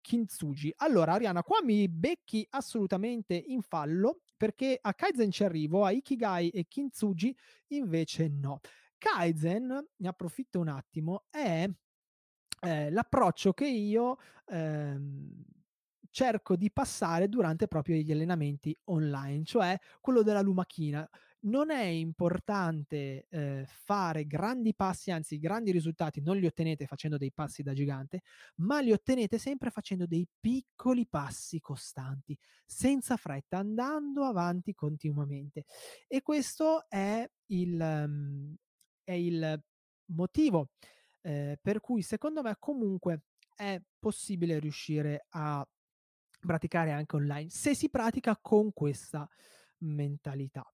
Kintsugi. 0.00 0.72
Allora, 0.76 1.12
Ariana, 1.12 1.42
qua 1.42 1.62
mi 1.62 1.88
becchi 1.88 2.46
assolutamente 2.50 3.34
in 3.34 3.60
fallo 3.60 4.20
perché 4.36 4.78
a 4.80 4.94
Kaizen 4.94 5.30
ci 5.30 5.44
arrivo, 5.44 5.84
a 5.84 5.90
Ikigai 5.90 6.48
e 6.48 6.66
Kintsugi 6.66 7.36
invece 7.68 8.28
no. 8.28 8.60
Kaizen, 9.00 9.86
ne 9.96 10.08
approfitto 10.08 10.60
un 10.60 10.68
attimo, 10.68 11.24
è 11.30 11.66
eh, 12.60 12.90
l'approccio 12.90 13.54
che 13.54 13.66
io 13.66 14.18
ehm, 14.46 15.42
cerco 16.10 16.54
di 16.54 16.70
passare 16.70 17.28
durante 17.28 17.66
proprio 17.66 17.96
gli 17.96 18.12
allenamenti 18.12 18.76
online, 18.84 19.44
cioè 19.44 19.78
quello 20.00 20.22
della 20.22 20.42
lumachina 20.42 21.08
non 21.42 21.70
è 21.70 21.84
importante 21.84 23.26
eh, 23.30 23.64
fare 23.66 24.26
grandi 24.26 24.74
passi, 24.74 25.10
anzi 25.10 25.38
grandi 25.38 25.70
risultati 25.70 26.20
non 26.20 26.36
li 26.36 26.44
ottenete 26.44 26.84
facendo 26.84 27.16
dei 27.16 27.32
passi 27.32 27.62
da 27.62 27.72
gigante, 27.72 28.20
ma 28.56 28.80
li 28.80 28.92
ottenete 28.92 29.38
sempre 29.38 29.70
facendo 29.70 30.04
dei 30.04 30.28
piccoli 30.38 31.06
passi 31.06 31.58
costanti, 31.60 32.36
senza 32.66 33.16
fretta, 33.16 33.56
andando 33.56 34.24
avanti 34.24 34.74
continuamente. 34.74 35.64
E 36.06 36.20
questo 36.20 36.84
è 36.90 37.26
il, 37.46 37.80
um, 37.80 38.54
è 39.10 39.14
il 39.14 39.60
motivo 40.12 40.70
eh, 41.22 41.58
per 41.60 41.80
cui 41.80 42.02
secondo 42.02 42.42
me 42.42 42.56
comunque 42.58 43.24
è 43.54 43.80
possibile 43.98 44.58
riuscire 44.58 45.26
a 45.30 45.66
praticare 46.40 46.92
anche 46.92 47.16
online 47.16 47.50
se 47.50 47.74
si 47.74 47.90
pratica 47.90 48.38
con 48.40 48.72
questa 48.72 49.28
mentalità. 49.78 50.64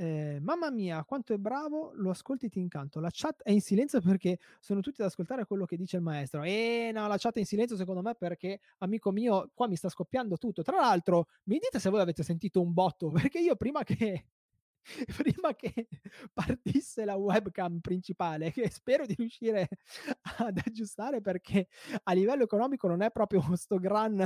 Eh, 0.00 0.38
mamma 0.40 0.70
mia, 0.70 1.04
quanto 1.04 1.32
è 1.32 1.38
bravo, 1.38 1.90
lo 1.94 2.10
ascolti 2.10 2.48
ti 2.48 2.60
incanto. 2.60 3.00
La 3.00 3.08
chat 3.10 3.42
è 3.42 3.50
in 3.50 3.60
silenzio 3.60 4.00
perché 4.00 4.38
sono 4.60 4.80
tutti 4.80 5.00
ad 5.00 5.08
ascoltare 5.08 5.44
quello 5.44 5.64
che 5.64 5.76
dice 5.76 5.96
il 5.96 6.02
maestro. 6.02 6.42
E 6.44 6.90
no, 6.92 7.08
la 7.08 7.16
chat 7.18 7.36
è 7.36 7.40
in 7.40 7.46
silenzio 7.46 7.76
secondo 7.76 8.02
me 8.02 8.14
perché, 8.14 8.60
amico 8.78 9.10
mio, 9.10 9.50
qua 9.54 9.66
mi 9.66 9.74
sta 9.74 9.88
scoppiando 9.88 10.36
tutto. 10.36 10.62
Tra 10.62 10.76
l'altro, 10.76 11.26
mi 11.44 11.58
dite 11.58 11.80
se 11.80 11.90
voi 11.90 12.00
avete 12.00 12.22
sentito 12.22 12.60
un 12.60 12.72
botto, 12.72 13.08
perché 13.30 13.40
io 13.40 13.56
prima 13.56 13.82
che 13.82 14.26
prima 15.16 15.54
che 15.54 15.88
partisse 16.32 17.04
la 17.04 17.16
webcam 17.16 17.80
principale, 17.80 18.50
che 18.50 18.70
spero 18.70 19.06
di 19.06 19.14
riuscire 19.14 19.68
ad 20.38 20.60
aggiustare 20.64 21.20
perché 21.20 21.68
a 22.04 22.12
livello 22.12 22.44
economico 22.44 22.88
non 22.88 23.02
è 23.02 23.10
proprio 23.10 23.42
sto 23.56 23.78
gran, 23.78 24.24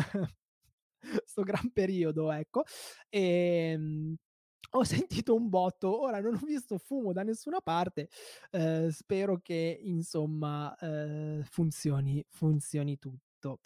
sto 1.24 1.42
gran 1.42 1.70
periodo, 1.72 2.30
ecco. 2.30 2.64
E, 3.08 3.70
ehm, 3.72 4.16
ho 4.74 4.84
sentito 4.84 5.34
un 5.34 5.50
botto, 5.50 6.00
ora 6.00 6.20
non 6.20 6.34
ho 6.34 6.46
visto 6.46 6.78
fumo 6.78 7.12
da 7.12 7.22
nessuna 7.22 7.60
parte, 7.60 8.08
eh, 8.52 8.88
spero 8.90 9.38
che 9.42 9.78
insomma 9.82 10.74
eh, 10.76 11.42
funzioni, 11.44 12.24
funzioni 12.28 12.98
tutto. 12.98 13.58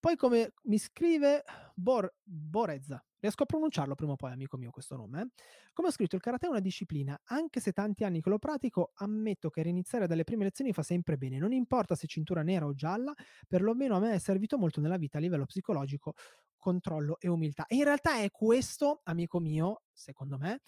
Poi 0.00 0.16
come 0.16 0.54
mi 0.62 0.78
scrive 0.78 1.44
Bor- 1.74 2.14
Borezza, 2.22 3.04
riesco 3.18 3.42
a 3.42 3.46
pronunciarlo 3.46 3.94
prima 3.94 4.12
o 4.12 4.16
poi, 4.16 4.32
amico 4.32 4.56
mio, 4.56 4.70
questo 4.70 4.96
nome. 4.96 5.20
Eh? 5.20 5.26
Come 5.74 5.88
ho 5.88 5.90
scritto, 5.90 6.16
il 6.16 6.22
karate 6.22 6.46
è 6.46 6.48
una 6.48 6.60
disciplina, 6.60 7.20
anche 7.24 7.60
se 7.60 7.72
tanti 7.72 8.02
anni 8.04 8.22
che 8.22 8.30
lo 8.30 8.38
pratico, 8.38 8.92
ammetto 8.94 9.50
che 9.50 9.60
riniziare 9.62 10.06
dalle 10.06 10.24
prime 10.24 10.44
lezioni 10.44 10.72
fa 10.72 10.82
sempre 10.82 11.18
bene, 11.18 11.38
non 11.38 11.52
importa 11.52 11.94
se 11.94 12.06
cintura 12.06 12.42
nera 12.42 12.64
o 12.64 12.74
gialla, 12.74 13.12
perlomeno 13.46 13.96
a 13.96 14.00
me 14.00 14.14
è 14.14 14.18
servito 14.18 14.56
molto 14.56 14.80
nella 14.80 14.96
vita 14.96 15.18
a 15.18 15.20
livello 15.20 15.44
psicologico 15.44 16.14
controllo 16.56 17.18
e 17.20 17.28
umiltà. 17.28 17.66
E 17.66 17.76
in 17.76 17.84
realtà 17.84 18.20
è 18.20 18.30
questo, 18.30 19.00
amico 19.04 19.38
mio, 19.38 19.82
secondo 19.92 20.38
me, 20.38 20.62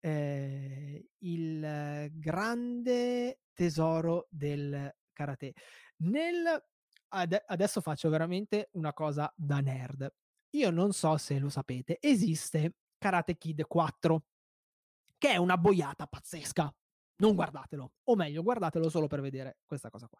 eh, 0.00 1.08
il 1.20 2.10
grande 2.12 3.40
tesoro 3.54 4.26
del 4.28 4.94
karate. 5.12 5.54
Nel, 5.98 6.62
ad, 7.14 7.36
adesso 7.46 7.80
faccio 7.80 8.08
veramente 8.08 8.68
una 8.72 8.92
cosa 8.92 9.32
da 9.36 9.60
nerd. 9.60 10.12
Io 10.50 10.70
non 10.70 10.92
so 10.92 11.16
se 11.16 11.38
lo 11.38 11.48
sapete, 11.48 11.98
esiste 12.00 12.74
Karate 12.98 13.36
Kid 13.36 13.62
4, 13.66 14.24
che 15.18 15.30
è 15.30 15.36
una 15.36 15.56
boiata 15.56 16.06
pazzesca. 16.06 16.72
Non 17.16 17.34
guardatelo, 17.34 17.92
o 18.04 18.16
meglio, 18.16 18.42
guardatelo 18.42 18.88
solo 18.88 19.06
per 19.06 19.20
vedere 19.20 19.58
questa 19.64 19.88
cosa 19.88 20.08
qua. 20.08 20.18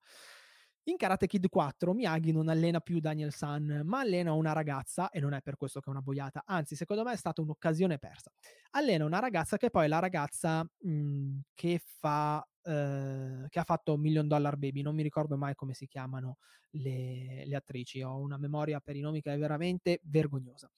In 0.85 0.97
Karate 0.97 1.27
Kid 1.27 1.49
4 1.49 1.95
Miyagi 1.95 2.31
non 2.31 2.49
allena 2.49 2.79
più 2.81 3.01
Daniel 3.01 3.33
San, 3.33 3.83
ma 3.85 4.01
allena 4.01 4.33
una 4.33 4.53
ragazza, 4.53 5.09
e 5.11 5.19
non 5.19 5.33
è 5.33 5.41
per 5.41 5.57
questo 5.57 5.81
che 5.81 5.87
è 5.89 5.91
una 5.91 6.03
boiata, 6.03 6.43
anzi 6.45 6.77
secondo 6.77 7.03
me 7.03 7.13
è 7.13 7.17
stata 7.17 7.41
un'occasione 7.41 7.99
persa. 7.99 8.31
Allena 8.73 9.05
una 9.05 9.19
ragazza 9.19 9.57
che 9.57 9.71
poi 9.71 9.87
è 9.87 9.89
la 9.89 9.99
ragazza 9.99 10.63
mh, 10.63 10.91
mhmm, 10.91 11.41
che 11.55 11.83
fa... 11.99 12.47
Uh, 12.65 13.47
che 13.51 13.59
ha 13.59 13.65
fatto 13.65 13.97
Million 13.99 14.27
Dollar 14.27 14.57
Baby, 14.57 14.81
non 14.81 14.95
mi 14.95 15.03
ricordo 15.03 15.37
mai 15.37 15.55
come 15.55 15.75
si 15.75 15.87
chiamano 15.87 16.39
le, 16.71 17.45
le 17.45 17.57
attrici, 17.57 18.03
ho 18.03 18.17
una 18.17 18.39
memoria 18.39 18.81
per 18.81 18.97
i 18.97 19.01
nomi 19.01 19.21
che 19.21 19.33
è 19.33 19.39
veramente 19.39 20.01
vergognosa. 20.05 20.71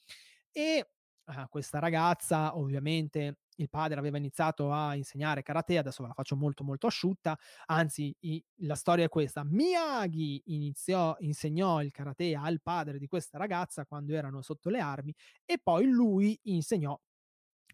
E 0.51 0.89
uh, 1.24 1.49
questa 1.49 1.78
ragazza 1.78 2.57
ovviamente 2.57 3.39
il 3.57 3.68
padre 3.68 3.99
aveva 3.99 4.18
iniziato 4.18 4.72
a 4.72 4.95
insegnare 4.95 5.43
karate, 5.43 5.78
adesso 5.78 6.03
ve 6.03 6.09
la 6.09 6.14
faccio 6.14 6.37
molto 6.37 6.64
molto 6.64 6.87
asciutta, 6.87 7.39
anzi 7.66 8.14
i, 8.20 8.43
la 8.61 8.74
storia 8.74 9.05
è 9.05 9.09
questa, 9.09 9.45
Miyagi 9.45 10.43
iniziò, 10.47 11.14
insegnò 11.20 11.82
il 11.82 11.91
karate 11.91 12.34
al 12.34 12.61
padre 12.61 12.99
di 12.99 13.07
questa 13.07 13.39
ragazza 13.39 13.87
quando 13.87 14.14
erano 14.14 14.43
sotto 14.43 14.68
le 14.68 14.80
armi 14.80 15.14
e 15.45 15.59
poi 15.62 15.87
lui 15.87 16.39
insegnò 16.45 16.99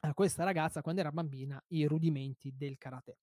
a 0.04 0.14
questa 0.14 0.44
ragazza 0.44 0.82
quando 0.82 1.00
era 1.00 1.12
bambina 1.12 1.62
i 1.68 1.84
rudimenti 1.84 2.52
del 2.56 2.76
karate 2.76 3.18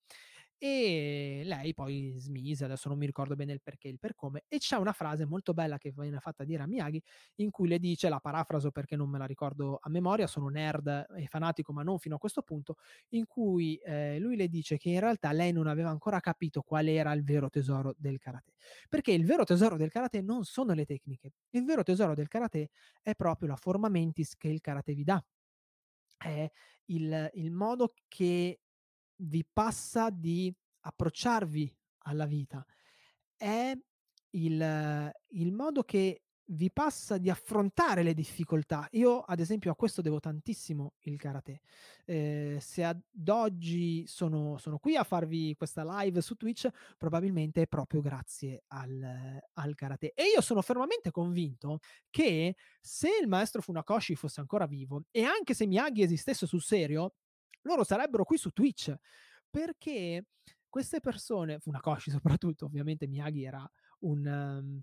e 0.61 1.41
lei 1.45 1.73
poi 1.73 2.15
smise, 2.17 2.65
adesso 2.65 2.89
non 2.89 2.97
mi 2.97 3.05
ricordo 3.05 3.33
bene 3.33 3.53
il 3.53 3.61
perché 3.61 3.87
e 3.87 3.91
il 3.91 3.97
per 3.97 4.13
come, 4.13 4.43
e 4.49 4.57
c'è 4.57 4.75
una 4.75 4.91
frase 4.91 5.25
molto 5.25 5.53
bella 5.53 5.77
che 5.77 5.93
viene 5.95 6.19
fatta 6.19 6.43
dire 6.43 6.63
a 6.63 6.67
Miyagi 6.67 7.01
in 7.35 7.49
cui 7.49 7.69
le 7.69 7.79
dice, 7.79 8.09
la 8.09 8.19
parafraso 8.19 8.69
perché 8.69 8.97
non 8.97 9.09
me 9.09 9.17
la 9.17 9.25
ricordo 9.25 9.79
a 9.81 9.89
memoria, 9.89 10.27
sono 10.27 10.49
nerd 10.49 11.07
e 11.15 11.27
fanatico 11.27 11.71
ma 11.71 11.81
non 11.81 11.97
fino 11.97 12.15
a 12.15 12.17
questo 12.17 12.41
punto, 12.41 12.75
in 13.09 13.25
cui 13.25 13.77
eh, 13.77 14.19
lui 14.19 14.35
le 14.35 14.49
dice 14.49 14.77
che 14.77 14.89
in 14.89 14.99
realtà 14.99 15.31
lei 15.31 15.53
non 15.53 15.67
aveva 15.67 15.89
ancora 15.91 16.19
capito 16.19 16.61
qual 16.61 16.87
era 16.87 17.13
il 17.13 17.23
vero 17.23 17.49
tesoro 17.49 17.95
del 17.97 18.19
karate, 18.19 18.51
perché 18.89 19.13
il 19.13 19.25
vero 19.25 19.45
tesoro 19.45 19.77
del 19.77 19.89
karate 19.89 20.21
non 20.21 20.43
sono 20.43 20.73
le 20.73 20.83
tecniche, 20.83 21.31
il 21.51 21.63
vero 21.63 21.83
tesoro 21.83 22.13
del 22.13 22.27
karate 22.27 22.69
è 23.01 23.15
proprio 23.15 23.47
la 23.47 23.55
forma 23.55 23.87
mentis 23.87 24.35
che 24.35 24.49
il 24.49 24.59
karate 24.59 24.93
vi 24.93 25.05
dà, 25.05 25.23
è 26.17 26.51
il, 26.87 27.29
il 27.35 27.51
modo 27.51 27.93
che 28.09 28.59
vi 29.21 29.45
passa 29.51 30.09
di 30.09 30.53
approcciarvi 30.81 31.75
alla 32.03 32.25
vita, 32.25 32.65
è 33.35 33.77
il, 34.31 35.13
il 35.27 35.51
modo 35.51 35.83
che 35.83 36.23
vi 36.51 36.71
passa 36.71 37.17
di 37.17 37.29
affrontare 37.29 38.03
le 38.03 38.13
difficoltà. 38.13 38.87
Io, 38.91 39.19
ad 39.19 39.39
esempio, 39.39 39.71
a 39.71 39.75
questo 39.75 40.01
devo 40.01 40.19
tantissimo 40.19 40.93
il 41.01 41.17
karate. 41.17 41.61
Eh, 42.05 42.57
se 42.59 42.83
ad 42.83 43.01
oggi 43.27 44.05
sono, 44.07 44.57
sono, 44.57 44.79
qui 44.79 44.95
a 44.95 45.03
farvi 45.03 45.53
questa 45.55 45.83
live 46.01 46.21
su 46.21 46.35
Twitch, 46.35 46.67
probabilmente 46.97 47.63
è 47.63 47.67
proprio 47.67 48.01
grazie 48.01 48.63
al, 48.67 49.39
al, 49.53 49.75
karate. 49.75 50.13
E 50.13 50.23
io 50.33 50.41
sono 50.41 50.61
fermamente 50.61 51.11
convinto 51.11 51.79
che 52.09 52.55
se 52.81 53.09
il 53.21 53.27
maestro 53.27 53.61
Funakoshi 53.61 54.15
fosse 54.15 54.39
ancora 54.39 54.65
vivo 54.65 55.03
e 55.11 55.23
anche 55.23 55.53
se 55.53 55.67
Miyagi 55.67 56.01
esistesse 56.01 56.47
sul 56.47 56.61
serio, 56.61 57.13
loro 57.61 57.83
sarebbero 57.83 58.23
qui 58.23 58.37
su 58.37 58.51
Twitch 58.51 58.93
perché 59.49 60.25
queste 60.69 60.99
persone, 60.99 61.59
Funakoshi 61.59 62.11
soprattutto, 62.11 62.65
ovviamente 62.65 63.07
Miyagi 63.07 63.43
era 63.43 63.69
un... 63.99 64.25
Um, 64.25 64.81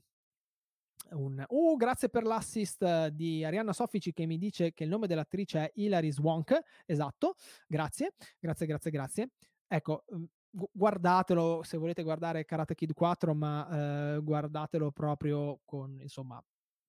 un 1.08 1.44
uh, 1.46 1.76
grazie 1.76 2.08
per 2.08 2.24
l'assist 2.24 3.08
di 3.08 3.44
Arianna 3.44 3.72
Soffici 3.72 4.12
che 4.12 4.26
mi 4.26 4.38
dice 4.38 4.72
che 4.72 4.82
il 4.82 4.90
nome 4.90 5.06
dell'attrice 5.06 5.58
è 5.60 5.70
Hilary 5.74 6.10
Swank. 6.10 6.58
Esatto, 6.84 7.36
grazie, 7.68 8.14
grazie, 8.40 8.66
grazie, 8.66 8.90
grazie. 8.90 9.30
Ecco, 9.68 10.04
guardatelo 10.50 11.62
se 11.62 11.76
volete 11.76 12.02
guardare 12.02 12.44
Karate 12.44 12.74
Kid 12.74 12.92
4, 12.92 13.34
ma 13.34 14.16
eh, 14.16 14.20
guardatelo 14.20 14.90
proprio 14.90 15.60
con, 15.64 16.00
insomma, 16.00 16.42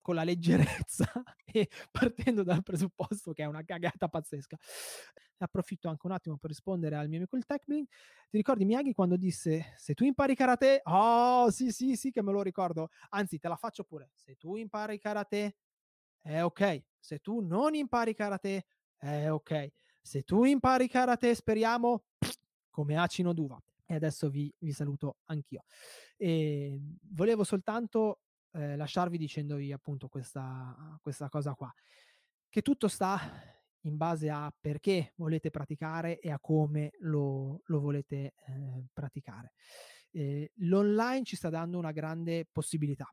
con 0.08 0.16
la 0.16 0.24
leggerezza 0.24 1.04
e 1.44 1.68
partendo 1.90 2.42
dal 2.42 2.62
presupposto 2.62 3.34
che 3.34 3.42
è 3.42 3.46
una 3.46 3.62
cagata 3.62 4.08
pazzesca. 4.08 4.56
Approfitto 5.36 5.90
anche 5.90 6.06
un 6.06 6.12
attimo 6.12 6.38
per 6.38 6.48
rispondere 6.48 6.96
al 6.96 7.08
mio 7.08 7.18
amico 7.18 7.36
il 7.36 7.44
TechBlink. 7.44 7.88
Ti 8.30 8.36
ricordi 8.38 8.64
Miyagi 8.64 8.94
quando 8.94 9.18
disse 9.18 9.74
se 9.76 9.92
tu 9.92 10.04
impari 10.04 10.34
karate? 10.34 10.80
Oh, 10.84 11.50
sì, 11.50 11.72
sì, 11.72 11.94
sì, 11.94 12.10
che 12.10 12.22
me 12.22 12.32
lo 12.32 12.40
ricordo. 12.40 12.88
Anzi, 13.10 13.38
te 13.38 13.48
la 13.48 13.56
faccio 13.56 13.84
pure. 13.84 14.08
Se 14.14 14.36
tu 14.36 14.56
impari 14.56 14.98
karate, 14.98 15.56
è 16.22 16.42
ok. 16.42 16.84
Se 16.98 17.18
tu 17.18 17.40
non 17.40 17.74
impari 17.74 18.14
karate, 18.14 18.64
è 18.96 19.30
ok. 19.30 19.68
Se 20.00 20.22
tu 20.22 20.44
impari 20.44 20.88
karate, 20.88 21.34
speriamo, 21.34 22.04
come 22.70 22.96
acino 22.96 23.34
d'uva. 23.34 23.62
E 23.84 23.94
adesso 23.94 24.30
vi, 24.30 24.50
vi 24.56 24.72
saluto 24.72 25.18
anch'io. 25.26 25.64
E 26.16 26.80
volevo 27.10 27.44
soltanto 27.44 28.20
eh, 28.52 28.76
lasciarvi 28.76 29.18
dicendovi 29.18 29.72
appunto 29.72 30.08
questa, 30.08 30.98
questa 31.00 31.28
cosa 31.28 31.54
qua, 31.54 31.72
che 32.48 32.62
tutto 32.62 32.88
sta 32.88 33.20
in 33.82 33.96
base 33.96 34.28
a 34.30 34.52
perché 34.58 35.12
volete 35.16 35.50
praticare 35.50 36.18
e 36.18 36.30
a 36.30 36.38
come 36.40 36.92
lo, 37.00 37.62
lo 37.64 37.80
volete 37.80 38.16
eh, 38.16 38.84
praticare. 38.92 39.52
Eh, 40.10 40.52
l'online 40.56 41.24
ci 41.24 41.36
sta 41.36 41.50
dando 41.50 41.78
una 41.78 41.92
grande 41.92 42.46
possibilità, 42.50 43.12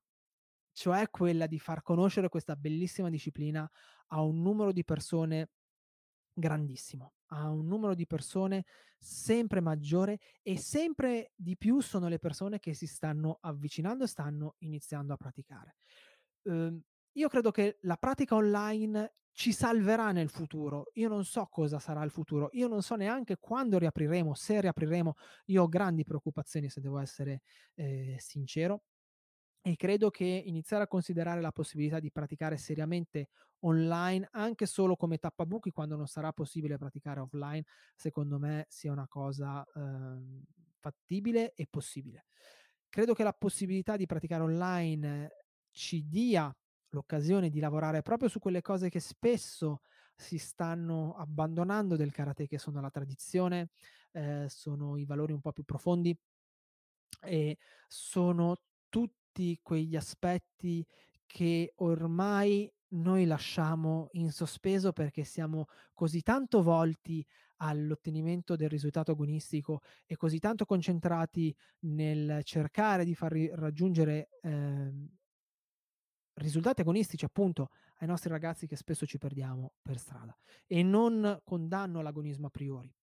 cioè 0.71 1.09
quella 1.09 1.47
di 1.47 1.59
far 1.59 1.81
conoscere 1.81 2.29
questa 2.29 2.55
bellissima 2.55 3.09
disciplina 3.09 3.69
a 4.07 4.21
un 4.21 4.41
numero 4.41 4.71
di 4.71 4.83
persone 4.83 5.49
grandissimo, 6.33 7.13
a 7.27 7.49
un 7.49 7.65
numero 7.65 7.95
di 7.95 8.05
persone 8.05 8.65
sempre 8.97 9.61
maggiore 9.61 10.19
e 10.41 10.57
sempre 10.57 11.31
di 11.35 11.57
più 11.57 11.79
sono 11.79 12.07
le 12.07 12.19
persone 12.19 12.59
che 12.59 12.73
si 12.73 12.87
stanno 12.87 13.37
avvicinando 13.41 14.03
e 14.03 14.07
stanno 14.07 14.55
iniziando 14.59 15.13
a 15.13 15.17
praticare. 15.17 15.75
Uh, 16.43 16.79
io 17.13 17.27
credo 17.27 17.51
che 17.51 17.77
la 17.81 17.97
pratica 17.97 18.35
online 18.35 19.13
ci 19.31 19.51
salverà 19.51 20.11
nel 20.11 20.29
futuro. 20.29 20.91
Io 20.93 21.09
non 21.09 21.25
so 21.25 21.45
cosa 21.49 21.77
sarà 21.79 22.03
il 22.03 22.09
futuro, 22.09 22.49
io 22.53 22.67
non 22.67 22.81
so 22.81 22.95
neanche 22.95 23.37
quando 23.37 23.77
riapriremo, 23.77 24.33
se 24.33 24.61
riapriremo. 24.61 25.13
Io 25.47 25.63
ho 25.63 25.67
grandi 25.67 26.03
preoccupazioni, 26.03 26.69
se 26.69 26.81
devo 26.81 26.99
essere 26.99 27.41
eh, 27.75 28.15
sincero 28.19 28.83
e 29.67 29.75
credo 29.77 30.11
che 30.11 30.43
iniziare 30.45 30.83
a 30.83 30.87
considerare 30.87 31.41
la 31.41 31.51
possibilità 31.51 31.99
di 31.99 32.11
praticare 32.11 32.55
seriamente 32.55 33.29
online, 33.61 34.27
anche 34.33 34.67
solo 34.67 34.95
come 34.95 35.17
tappabuchi 35.17 35.71
quando 35.71 35.95
non 35.95 36.05
sarà 36.05 36.31
possibile 36.33 36.77
praticare 36.77 37.19
offline, 37.19 37.63
secondo 37.95 38.37
me 38.37 38.67
sia 38.69 38.91
una 38.91 39.07
cosa 39.07 39.65
eh, 39.65 40.43
fattibile 40.77 41.53
e 41.55 41.65
possibile. 41.67 42.25
Credo 42.87 43.15
che 43.15 43.23
la 43.23 43.33
possibilità 43.33 43.97
di 43.97 44.05
praticare 44.05 44.43
online 44.43 45.31
ci 45.71 46.07
dia 46.07 46.55
l'occasione 46.89 47.49
di 47.49 47.59
lavorare 47.59 48.03
proprio 48.03 48.29
su 48.29 48.37
quelle 48.37 48.61
cose 48.61 48.89
che 48.89 48.99
spesso 48.99 49.81
si 50.15 50.37
stanno 50.37 51.15
abbandonando 51.15 51.95
del 51.95 52.11
karate, 52.11 52.45
che 52.45 52.59
sono 52.59 52.81
la 52.81 52.91
tradizione, 52.91 53.69
eh, 54.11 54.45
sono 54.47 54.95
i 54.95 55.05
valori 55.05 55.33
un 55.33 55.41
po' 55.41 55.51
più 55.53 55.63
profondi 55.63 56.15
e 57.23 57.57
sono 57.87 58.57
tutti 58.89 59.24
tutti 59.35 59.59
quegli 59.61 59.97
aspetti 59.97 60.85
che 61.25 61.73
ormai 61.77 62.71
noi 62.89 63.25
lasciamo 63.25 64.07
in 64.13 64.31
sospeso 64.31 64.93
perché 64.93 65.25
siamo 65.25 65.65
così 65.93 66.21
tanto 66.21 66.63
volti 66.63 67.25
all'ottenimento 67.57 68.55
del 68.55 68.69
risultato 68.69 69.11
agonistico 69.11 69.81
e 70.05 70.15
così 70.15 70.39
tanto 70.39 70.63
concentrati 70.63 71.53
nel 71.79 72.39
cercare 72.43 73.03
di 73.03 73.13
far 73.13 73.33
raggiungere 73.33 74.29
eh, 74.41 75.09
risultati 76.35 76.79
agonistici 76.79 77.25
appunto 77.25 77.71
ai 77.97 78.07
nostri 78.07 78.29
ragazzi 78.29 78.67
che 78.67 78.77
spesso 78.77 79.05
ci 79.05 79.17
perdiamo 79.17 79.73
per 79.81 79.97
strada 79.97 80.37
e 80.65 80.81
non 80.81 81.41
condanno 81.43 82.01
l'agonismo 82.01 82.47
a 82.47 82.51
priori. 82.51 82.93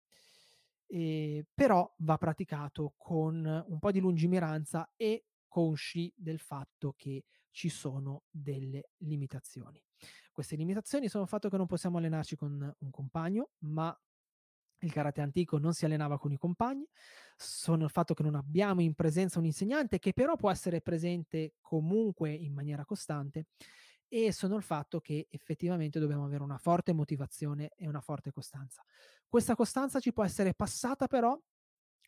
E, 0.86 1.44
però 1.54 1.90
va 1.98 2.16
praticato 2.16 2.94
con 2.96 3.44
un 3.44 3.78
po' 3.78 3.90
di 3.90 4.00
lungimiranza 4.00 4.90
e 4.96 5.26
consci 5.52 6.10
del 6.16 6.38
fatto 6.38 6.94
che 6.96 7.26
ci 7.50 7.68
sono 7.68 8.22
delle 8.30 8.92
limitazioni. 9.00 9.78
Queste 10.32 10.56
limitazioni 10.56 11.10
sono 11.10 11.24
il 11.24 11.28
fatto 11.28 11.50
che 11.50 11.58
non 11.58 11.66
possiamo 11.66 11.98
allenarci 11.98 12.36
con 12.36 12.74
un 12.78 12.90
compagno, 12.90 13.50
ma 13.58 13.94
il 14.78 14.90
karate 14.90 15.20
antico 15.20 15.58
non 15.58 15.74
si 15.74 15.84
allenava 15.84 16.18
con 16.18 16.32
i 16.32 16.38
compagni, 16.38 16.88
sono 17.36 17.84
il 17.84 17.90
fatto 17.90 18.14
che 18.14 18.22
non 18.22 18.34
abbiamo 18.34 18.80
in 18.80 18.94
presenza 18.94 19.38
un 19.40 19.44
insegnante 19.44 19.98
che 19.98 20.14
però 20.14 20.36
può 20.36 20.50
essere 20.50 20.80
presente 20.80 21.56
comunque 21.60 22.32
in 22.32 22.54
maniera 22.54 22.86
costante 22.86 23.48
e 24.08 24.32
sono 24.32 24.56
il 24.56 24.62
fatto 24.62 25.00
che 25.00 25.26
effettivamente 25.28 26.00
dobbiamo 26.00 26.24
avere 26.24 26.42
una 26.42 26.56
forte 26.56 26.94
motivazione 26.94 27.72
e 27.76 27.86
una 27.86 28.00
forte 28.00 28.30
costanza. 28.30 28.82
Questa 29.28 29.54
costanza 29.54 30.00
ci 30.00 30.14
può 30.14 30.24
essere 30.24 30.54
passata 30.54 31.06
però 31.08 31.38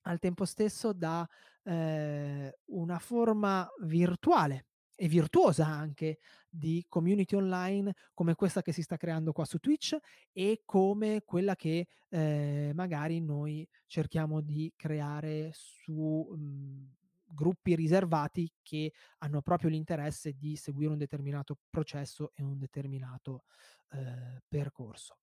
al 0.05 0.19
tempo 0.19 0.45
stesso 0.45 0.93
da 0.93 1.29
eh, 1.65 2.59
una 2.67 2.99
forma 2.99 3.69
virtuale 3.83 4.67
e 4.97 5.09
virtuosa 5.09 5.67
anche 5.67 6.19
di 6.49 6.85
community 6.89 7.35
online 7.35 7.95
come 8.15 8.35
questa 8.35 8.63
che 8.63 8.73
si 8.73 8.83
sta 8.83 8.97
creando 8.97 9.33
qua 9.33 9.45
su 9.45 9.59
Twitch 9.59 9.97
e 10.33 10.63
come 10.65 11.23
quella 11.25 11.57
che 11.57 11.89
eh, 12.09 12.71
magari 12.75 13.21
noi 13.21 13.69
cerchiamo 13.87 14.41
di 14.41 14.73
creare 14.77 15.51
su 15.53 16.29
mh, 16.31 16.37
mhmm, 16.37 16.93
gruppi 17.35 17.75
riservati 17.75 18.51
che 18.63 18.93
hanno 19.19 19.43
proprio 19.43 19.69
l'interesse 19.69 20.35
di 20.35 20.55
seguire 20.55 20.93
un 20.93 20.99
determinato 20.99 21.59
processo 21.69 22.31
e 22.35 22.45
un 22.45 22.59
determinato 22.59 23.43
eh, 23.91 24.41
percorso. 24.47 25.19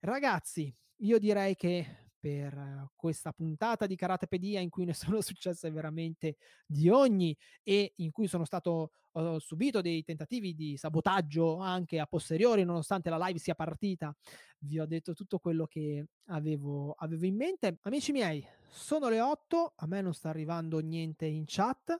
Ragazzi, 0.00 0.72
io 0.98 1.18
direi 1.18 1.54
che 1.56 2.04
per 2.18 2.90
questa 2.96 3.32
puntata 3.32 3.86
di 3.86 3.94
Karatepedia 3.94 4.60
in 4.60 4.70
cui 4.70 4.84
ne 4.84 4.94
sono 4.94 5.20
successe 5.20 5.70
veramente 5.70 6.36
di 6.66 6.88
ogni 6.88 7.36
e 7.62 7.92
in 7.96 8.10
cui 8.10 8.26
sono 8.26 8.44
stato 8.44 8.90
ho 9.16 9.38
subito 9.38 9.80
dei 9.80 10.02
tentativi 10.02 10.54
di 10.54 10.76
sabotaggio 10.76 11.56
anche 11.56 11.98
a 11.98 12.06
posteriori 12.06 12.64
nonostante 12.64 13.08
la 13.08 13.16
live 13.16 13.38
sia 13.38 13.54
partita 13.54 14.14
vi 14.60 14.78
ho 14.78 14.86
detto 14.86 15.14
tutto 15.14 15.38
quello 15.38 15.66
che 15.66 16.06
avevo, 16.26 16.92
avevo 16.98 17.24
in 17.26 17.36
mente. 17.36 17.78
Amici 17.82 18.12
miei 18.12 18.46
sono 18.68 19.08
le 19.08 19.20
8 19.20 19.74
a 19.76 19.86
me 19.86 20.00
non 20.00 20.14
sta 20.14 20.28
arrivando 20.28 20.78
niente 20.78 21.26
in 21.26 21.44
chat. 21.46 21.98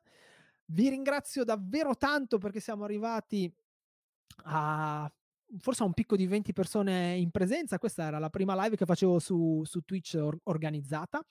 Vi 0.67 0.89
ringrazio 0.89 1.45
davvero 1.45 1.97
tanto 1.97 2.39
perché 2.39 2.61
siamo 2.61 2.85
arrivati 2.85 3.53
a 4.45 5.11
forse 5.59 5.83
a 5.83 5.87
un 5.87 5.93
picco 5.93 6.17
di 6.17 6.27
20 6.27 6.53
persone 6.53 7.17
in 7.17 7.31
presenza. 7.31 7.79
Questa 7.79 8.05
era 8.05 8.19
la 8.19 8.31
prima 8.31 8.61
live 8.63 8.77
che 8.77 8.85
facevo 8.85 9.19
su, 9.19 9.63
su 9.65 9.81
Twitch 9.83 10.17
or- 10.21 10.39
organizzata. 10.45 11.25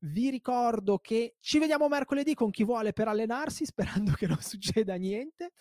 Vi 0.00 0.30
ricordo 0.30 0.98
che 0.98 1.36
ci 1.40 1.58
vediamo 1.58 1.88
mercoledì 1.88 2.34
con 2.34 2.50
chi 2.50 2.64
vuole 2.64 2.92
per 2.92 3.08
allenarsi, 3.08 3.64
sperando 3.66 4.12
che 4.12 4.26
non 4.26 4.40
succeda 4.40 4.94
niente. 4.94 5.52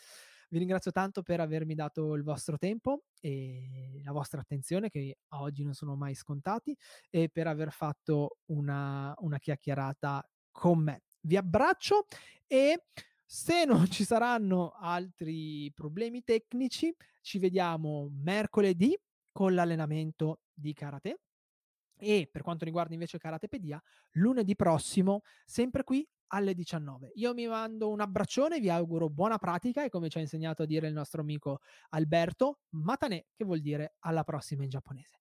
Vi 0.51 0.57
ringrazio 0.57 0.91
tanto 0.91 1.21
per 1.21 1.39
avermi 1.41 1.75
dato 1.75 2.15
il 2.15 2.23
vostro 2.23 2.57
tempo 2.57 3.03
e 3.19 4.01
la 4.03 4.11
vostra 4.11 4.41
attenzione, 4.41 4.89
che 4.89 5.19
a 5.27 5.41
oggi 5.41 5.63
non 5.63 5.73
sono 5.73 5.95
mai 5.95 6.15
scontati, 6.15 6.75
e 7.09 7.29
per 7.29 7.45
aver 7.45 7.71
fatto 7.71 8.37
una, 8.45 9.13
una 9.19 9.37
chiacchierata 9.37 10.27
con 10.51 10.81
me. 10.81 11.03
Vi 11.21 11.37
abbraccio 11.37 12.07
e 12.47 12.85
se 13.31 13.63
non 13.63 13.85
ci 13.91 14.05
saranno 14.05 14.71
altri 14.71 15.71
problemi 15.75 16.23
tecnici, 16.23 16.91
ci 17.21 17.37
vediamo 17.37 18.09
mercoledì 18.11 18.99
con 19.31 19.53
l'allenamento 19.53 20.39
di 20.51 20.73
karate 20.73 21.19
e 21.95 22.27
per 22.31 22.41
quanto 22.41 22.65
riguarda 22.65 22.93
invece 22.93 23.19
Karatepedia, 23.19 23.79
lunedì 24.13 24.55
prossimo, 24.55 25.21
sempre 25.45 25.83
qui 25.83 26.07
alle 26.29 26.55
19. 26.55 27.11
Io 27.17 27.35
mi 27.35 27.45
mando 27.45 27.89
un 27.89 27.99
abbraccione, 27.99 28.59
vi 28.59 28.71
auguro 28.71 29.09
buona 29.09 29.37
pratica 29.37 29.83
e 29.83 29.89
come 29.89 30.09
ci 30.09 30.17
ha 30.17 30.21
insegnato 30.21 30.63
a 30.63 30.65
dire 30.65 30.87
il 30.87 30.93
nostro 30.93 31.21
amico 31.21 31.59
Alberto, 31.89 32.61
matane, 32.69 33.27
che 33.35 33.45
vuol 33.45 33.59
dire 33.59 33.97
alla 33.99 34.23
prossima 34.23 34.63
in 34.63 34.69
giapponese. 34.69 35.19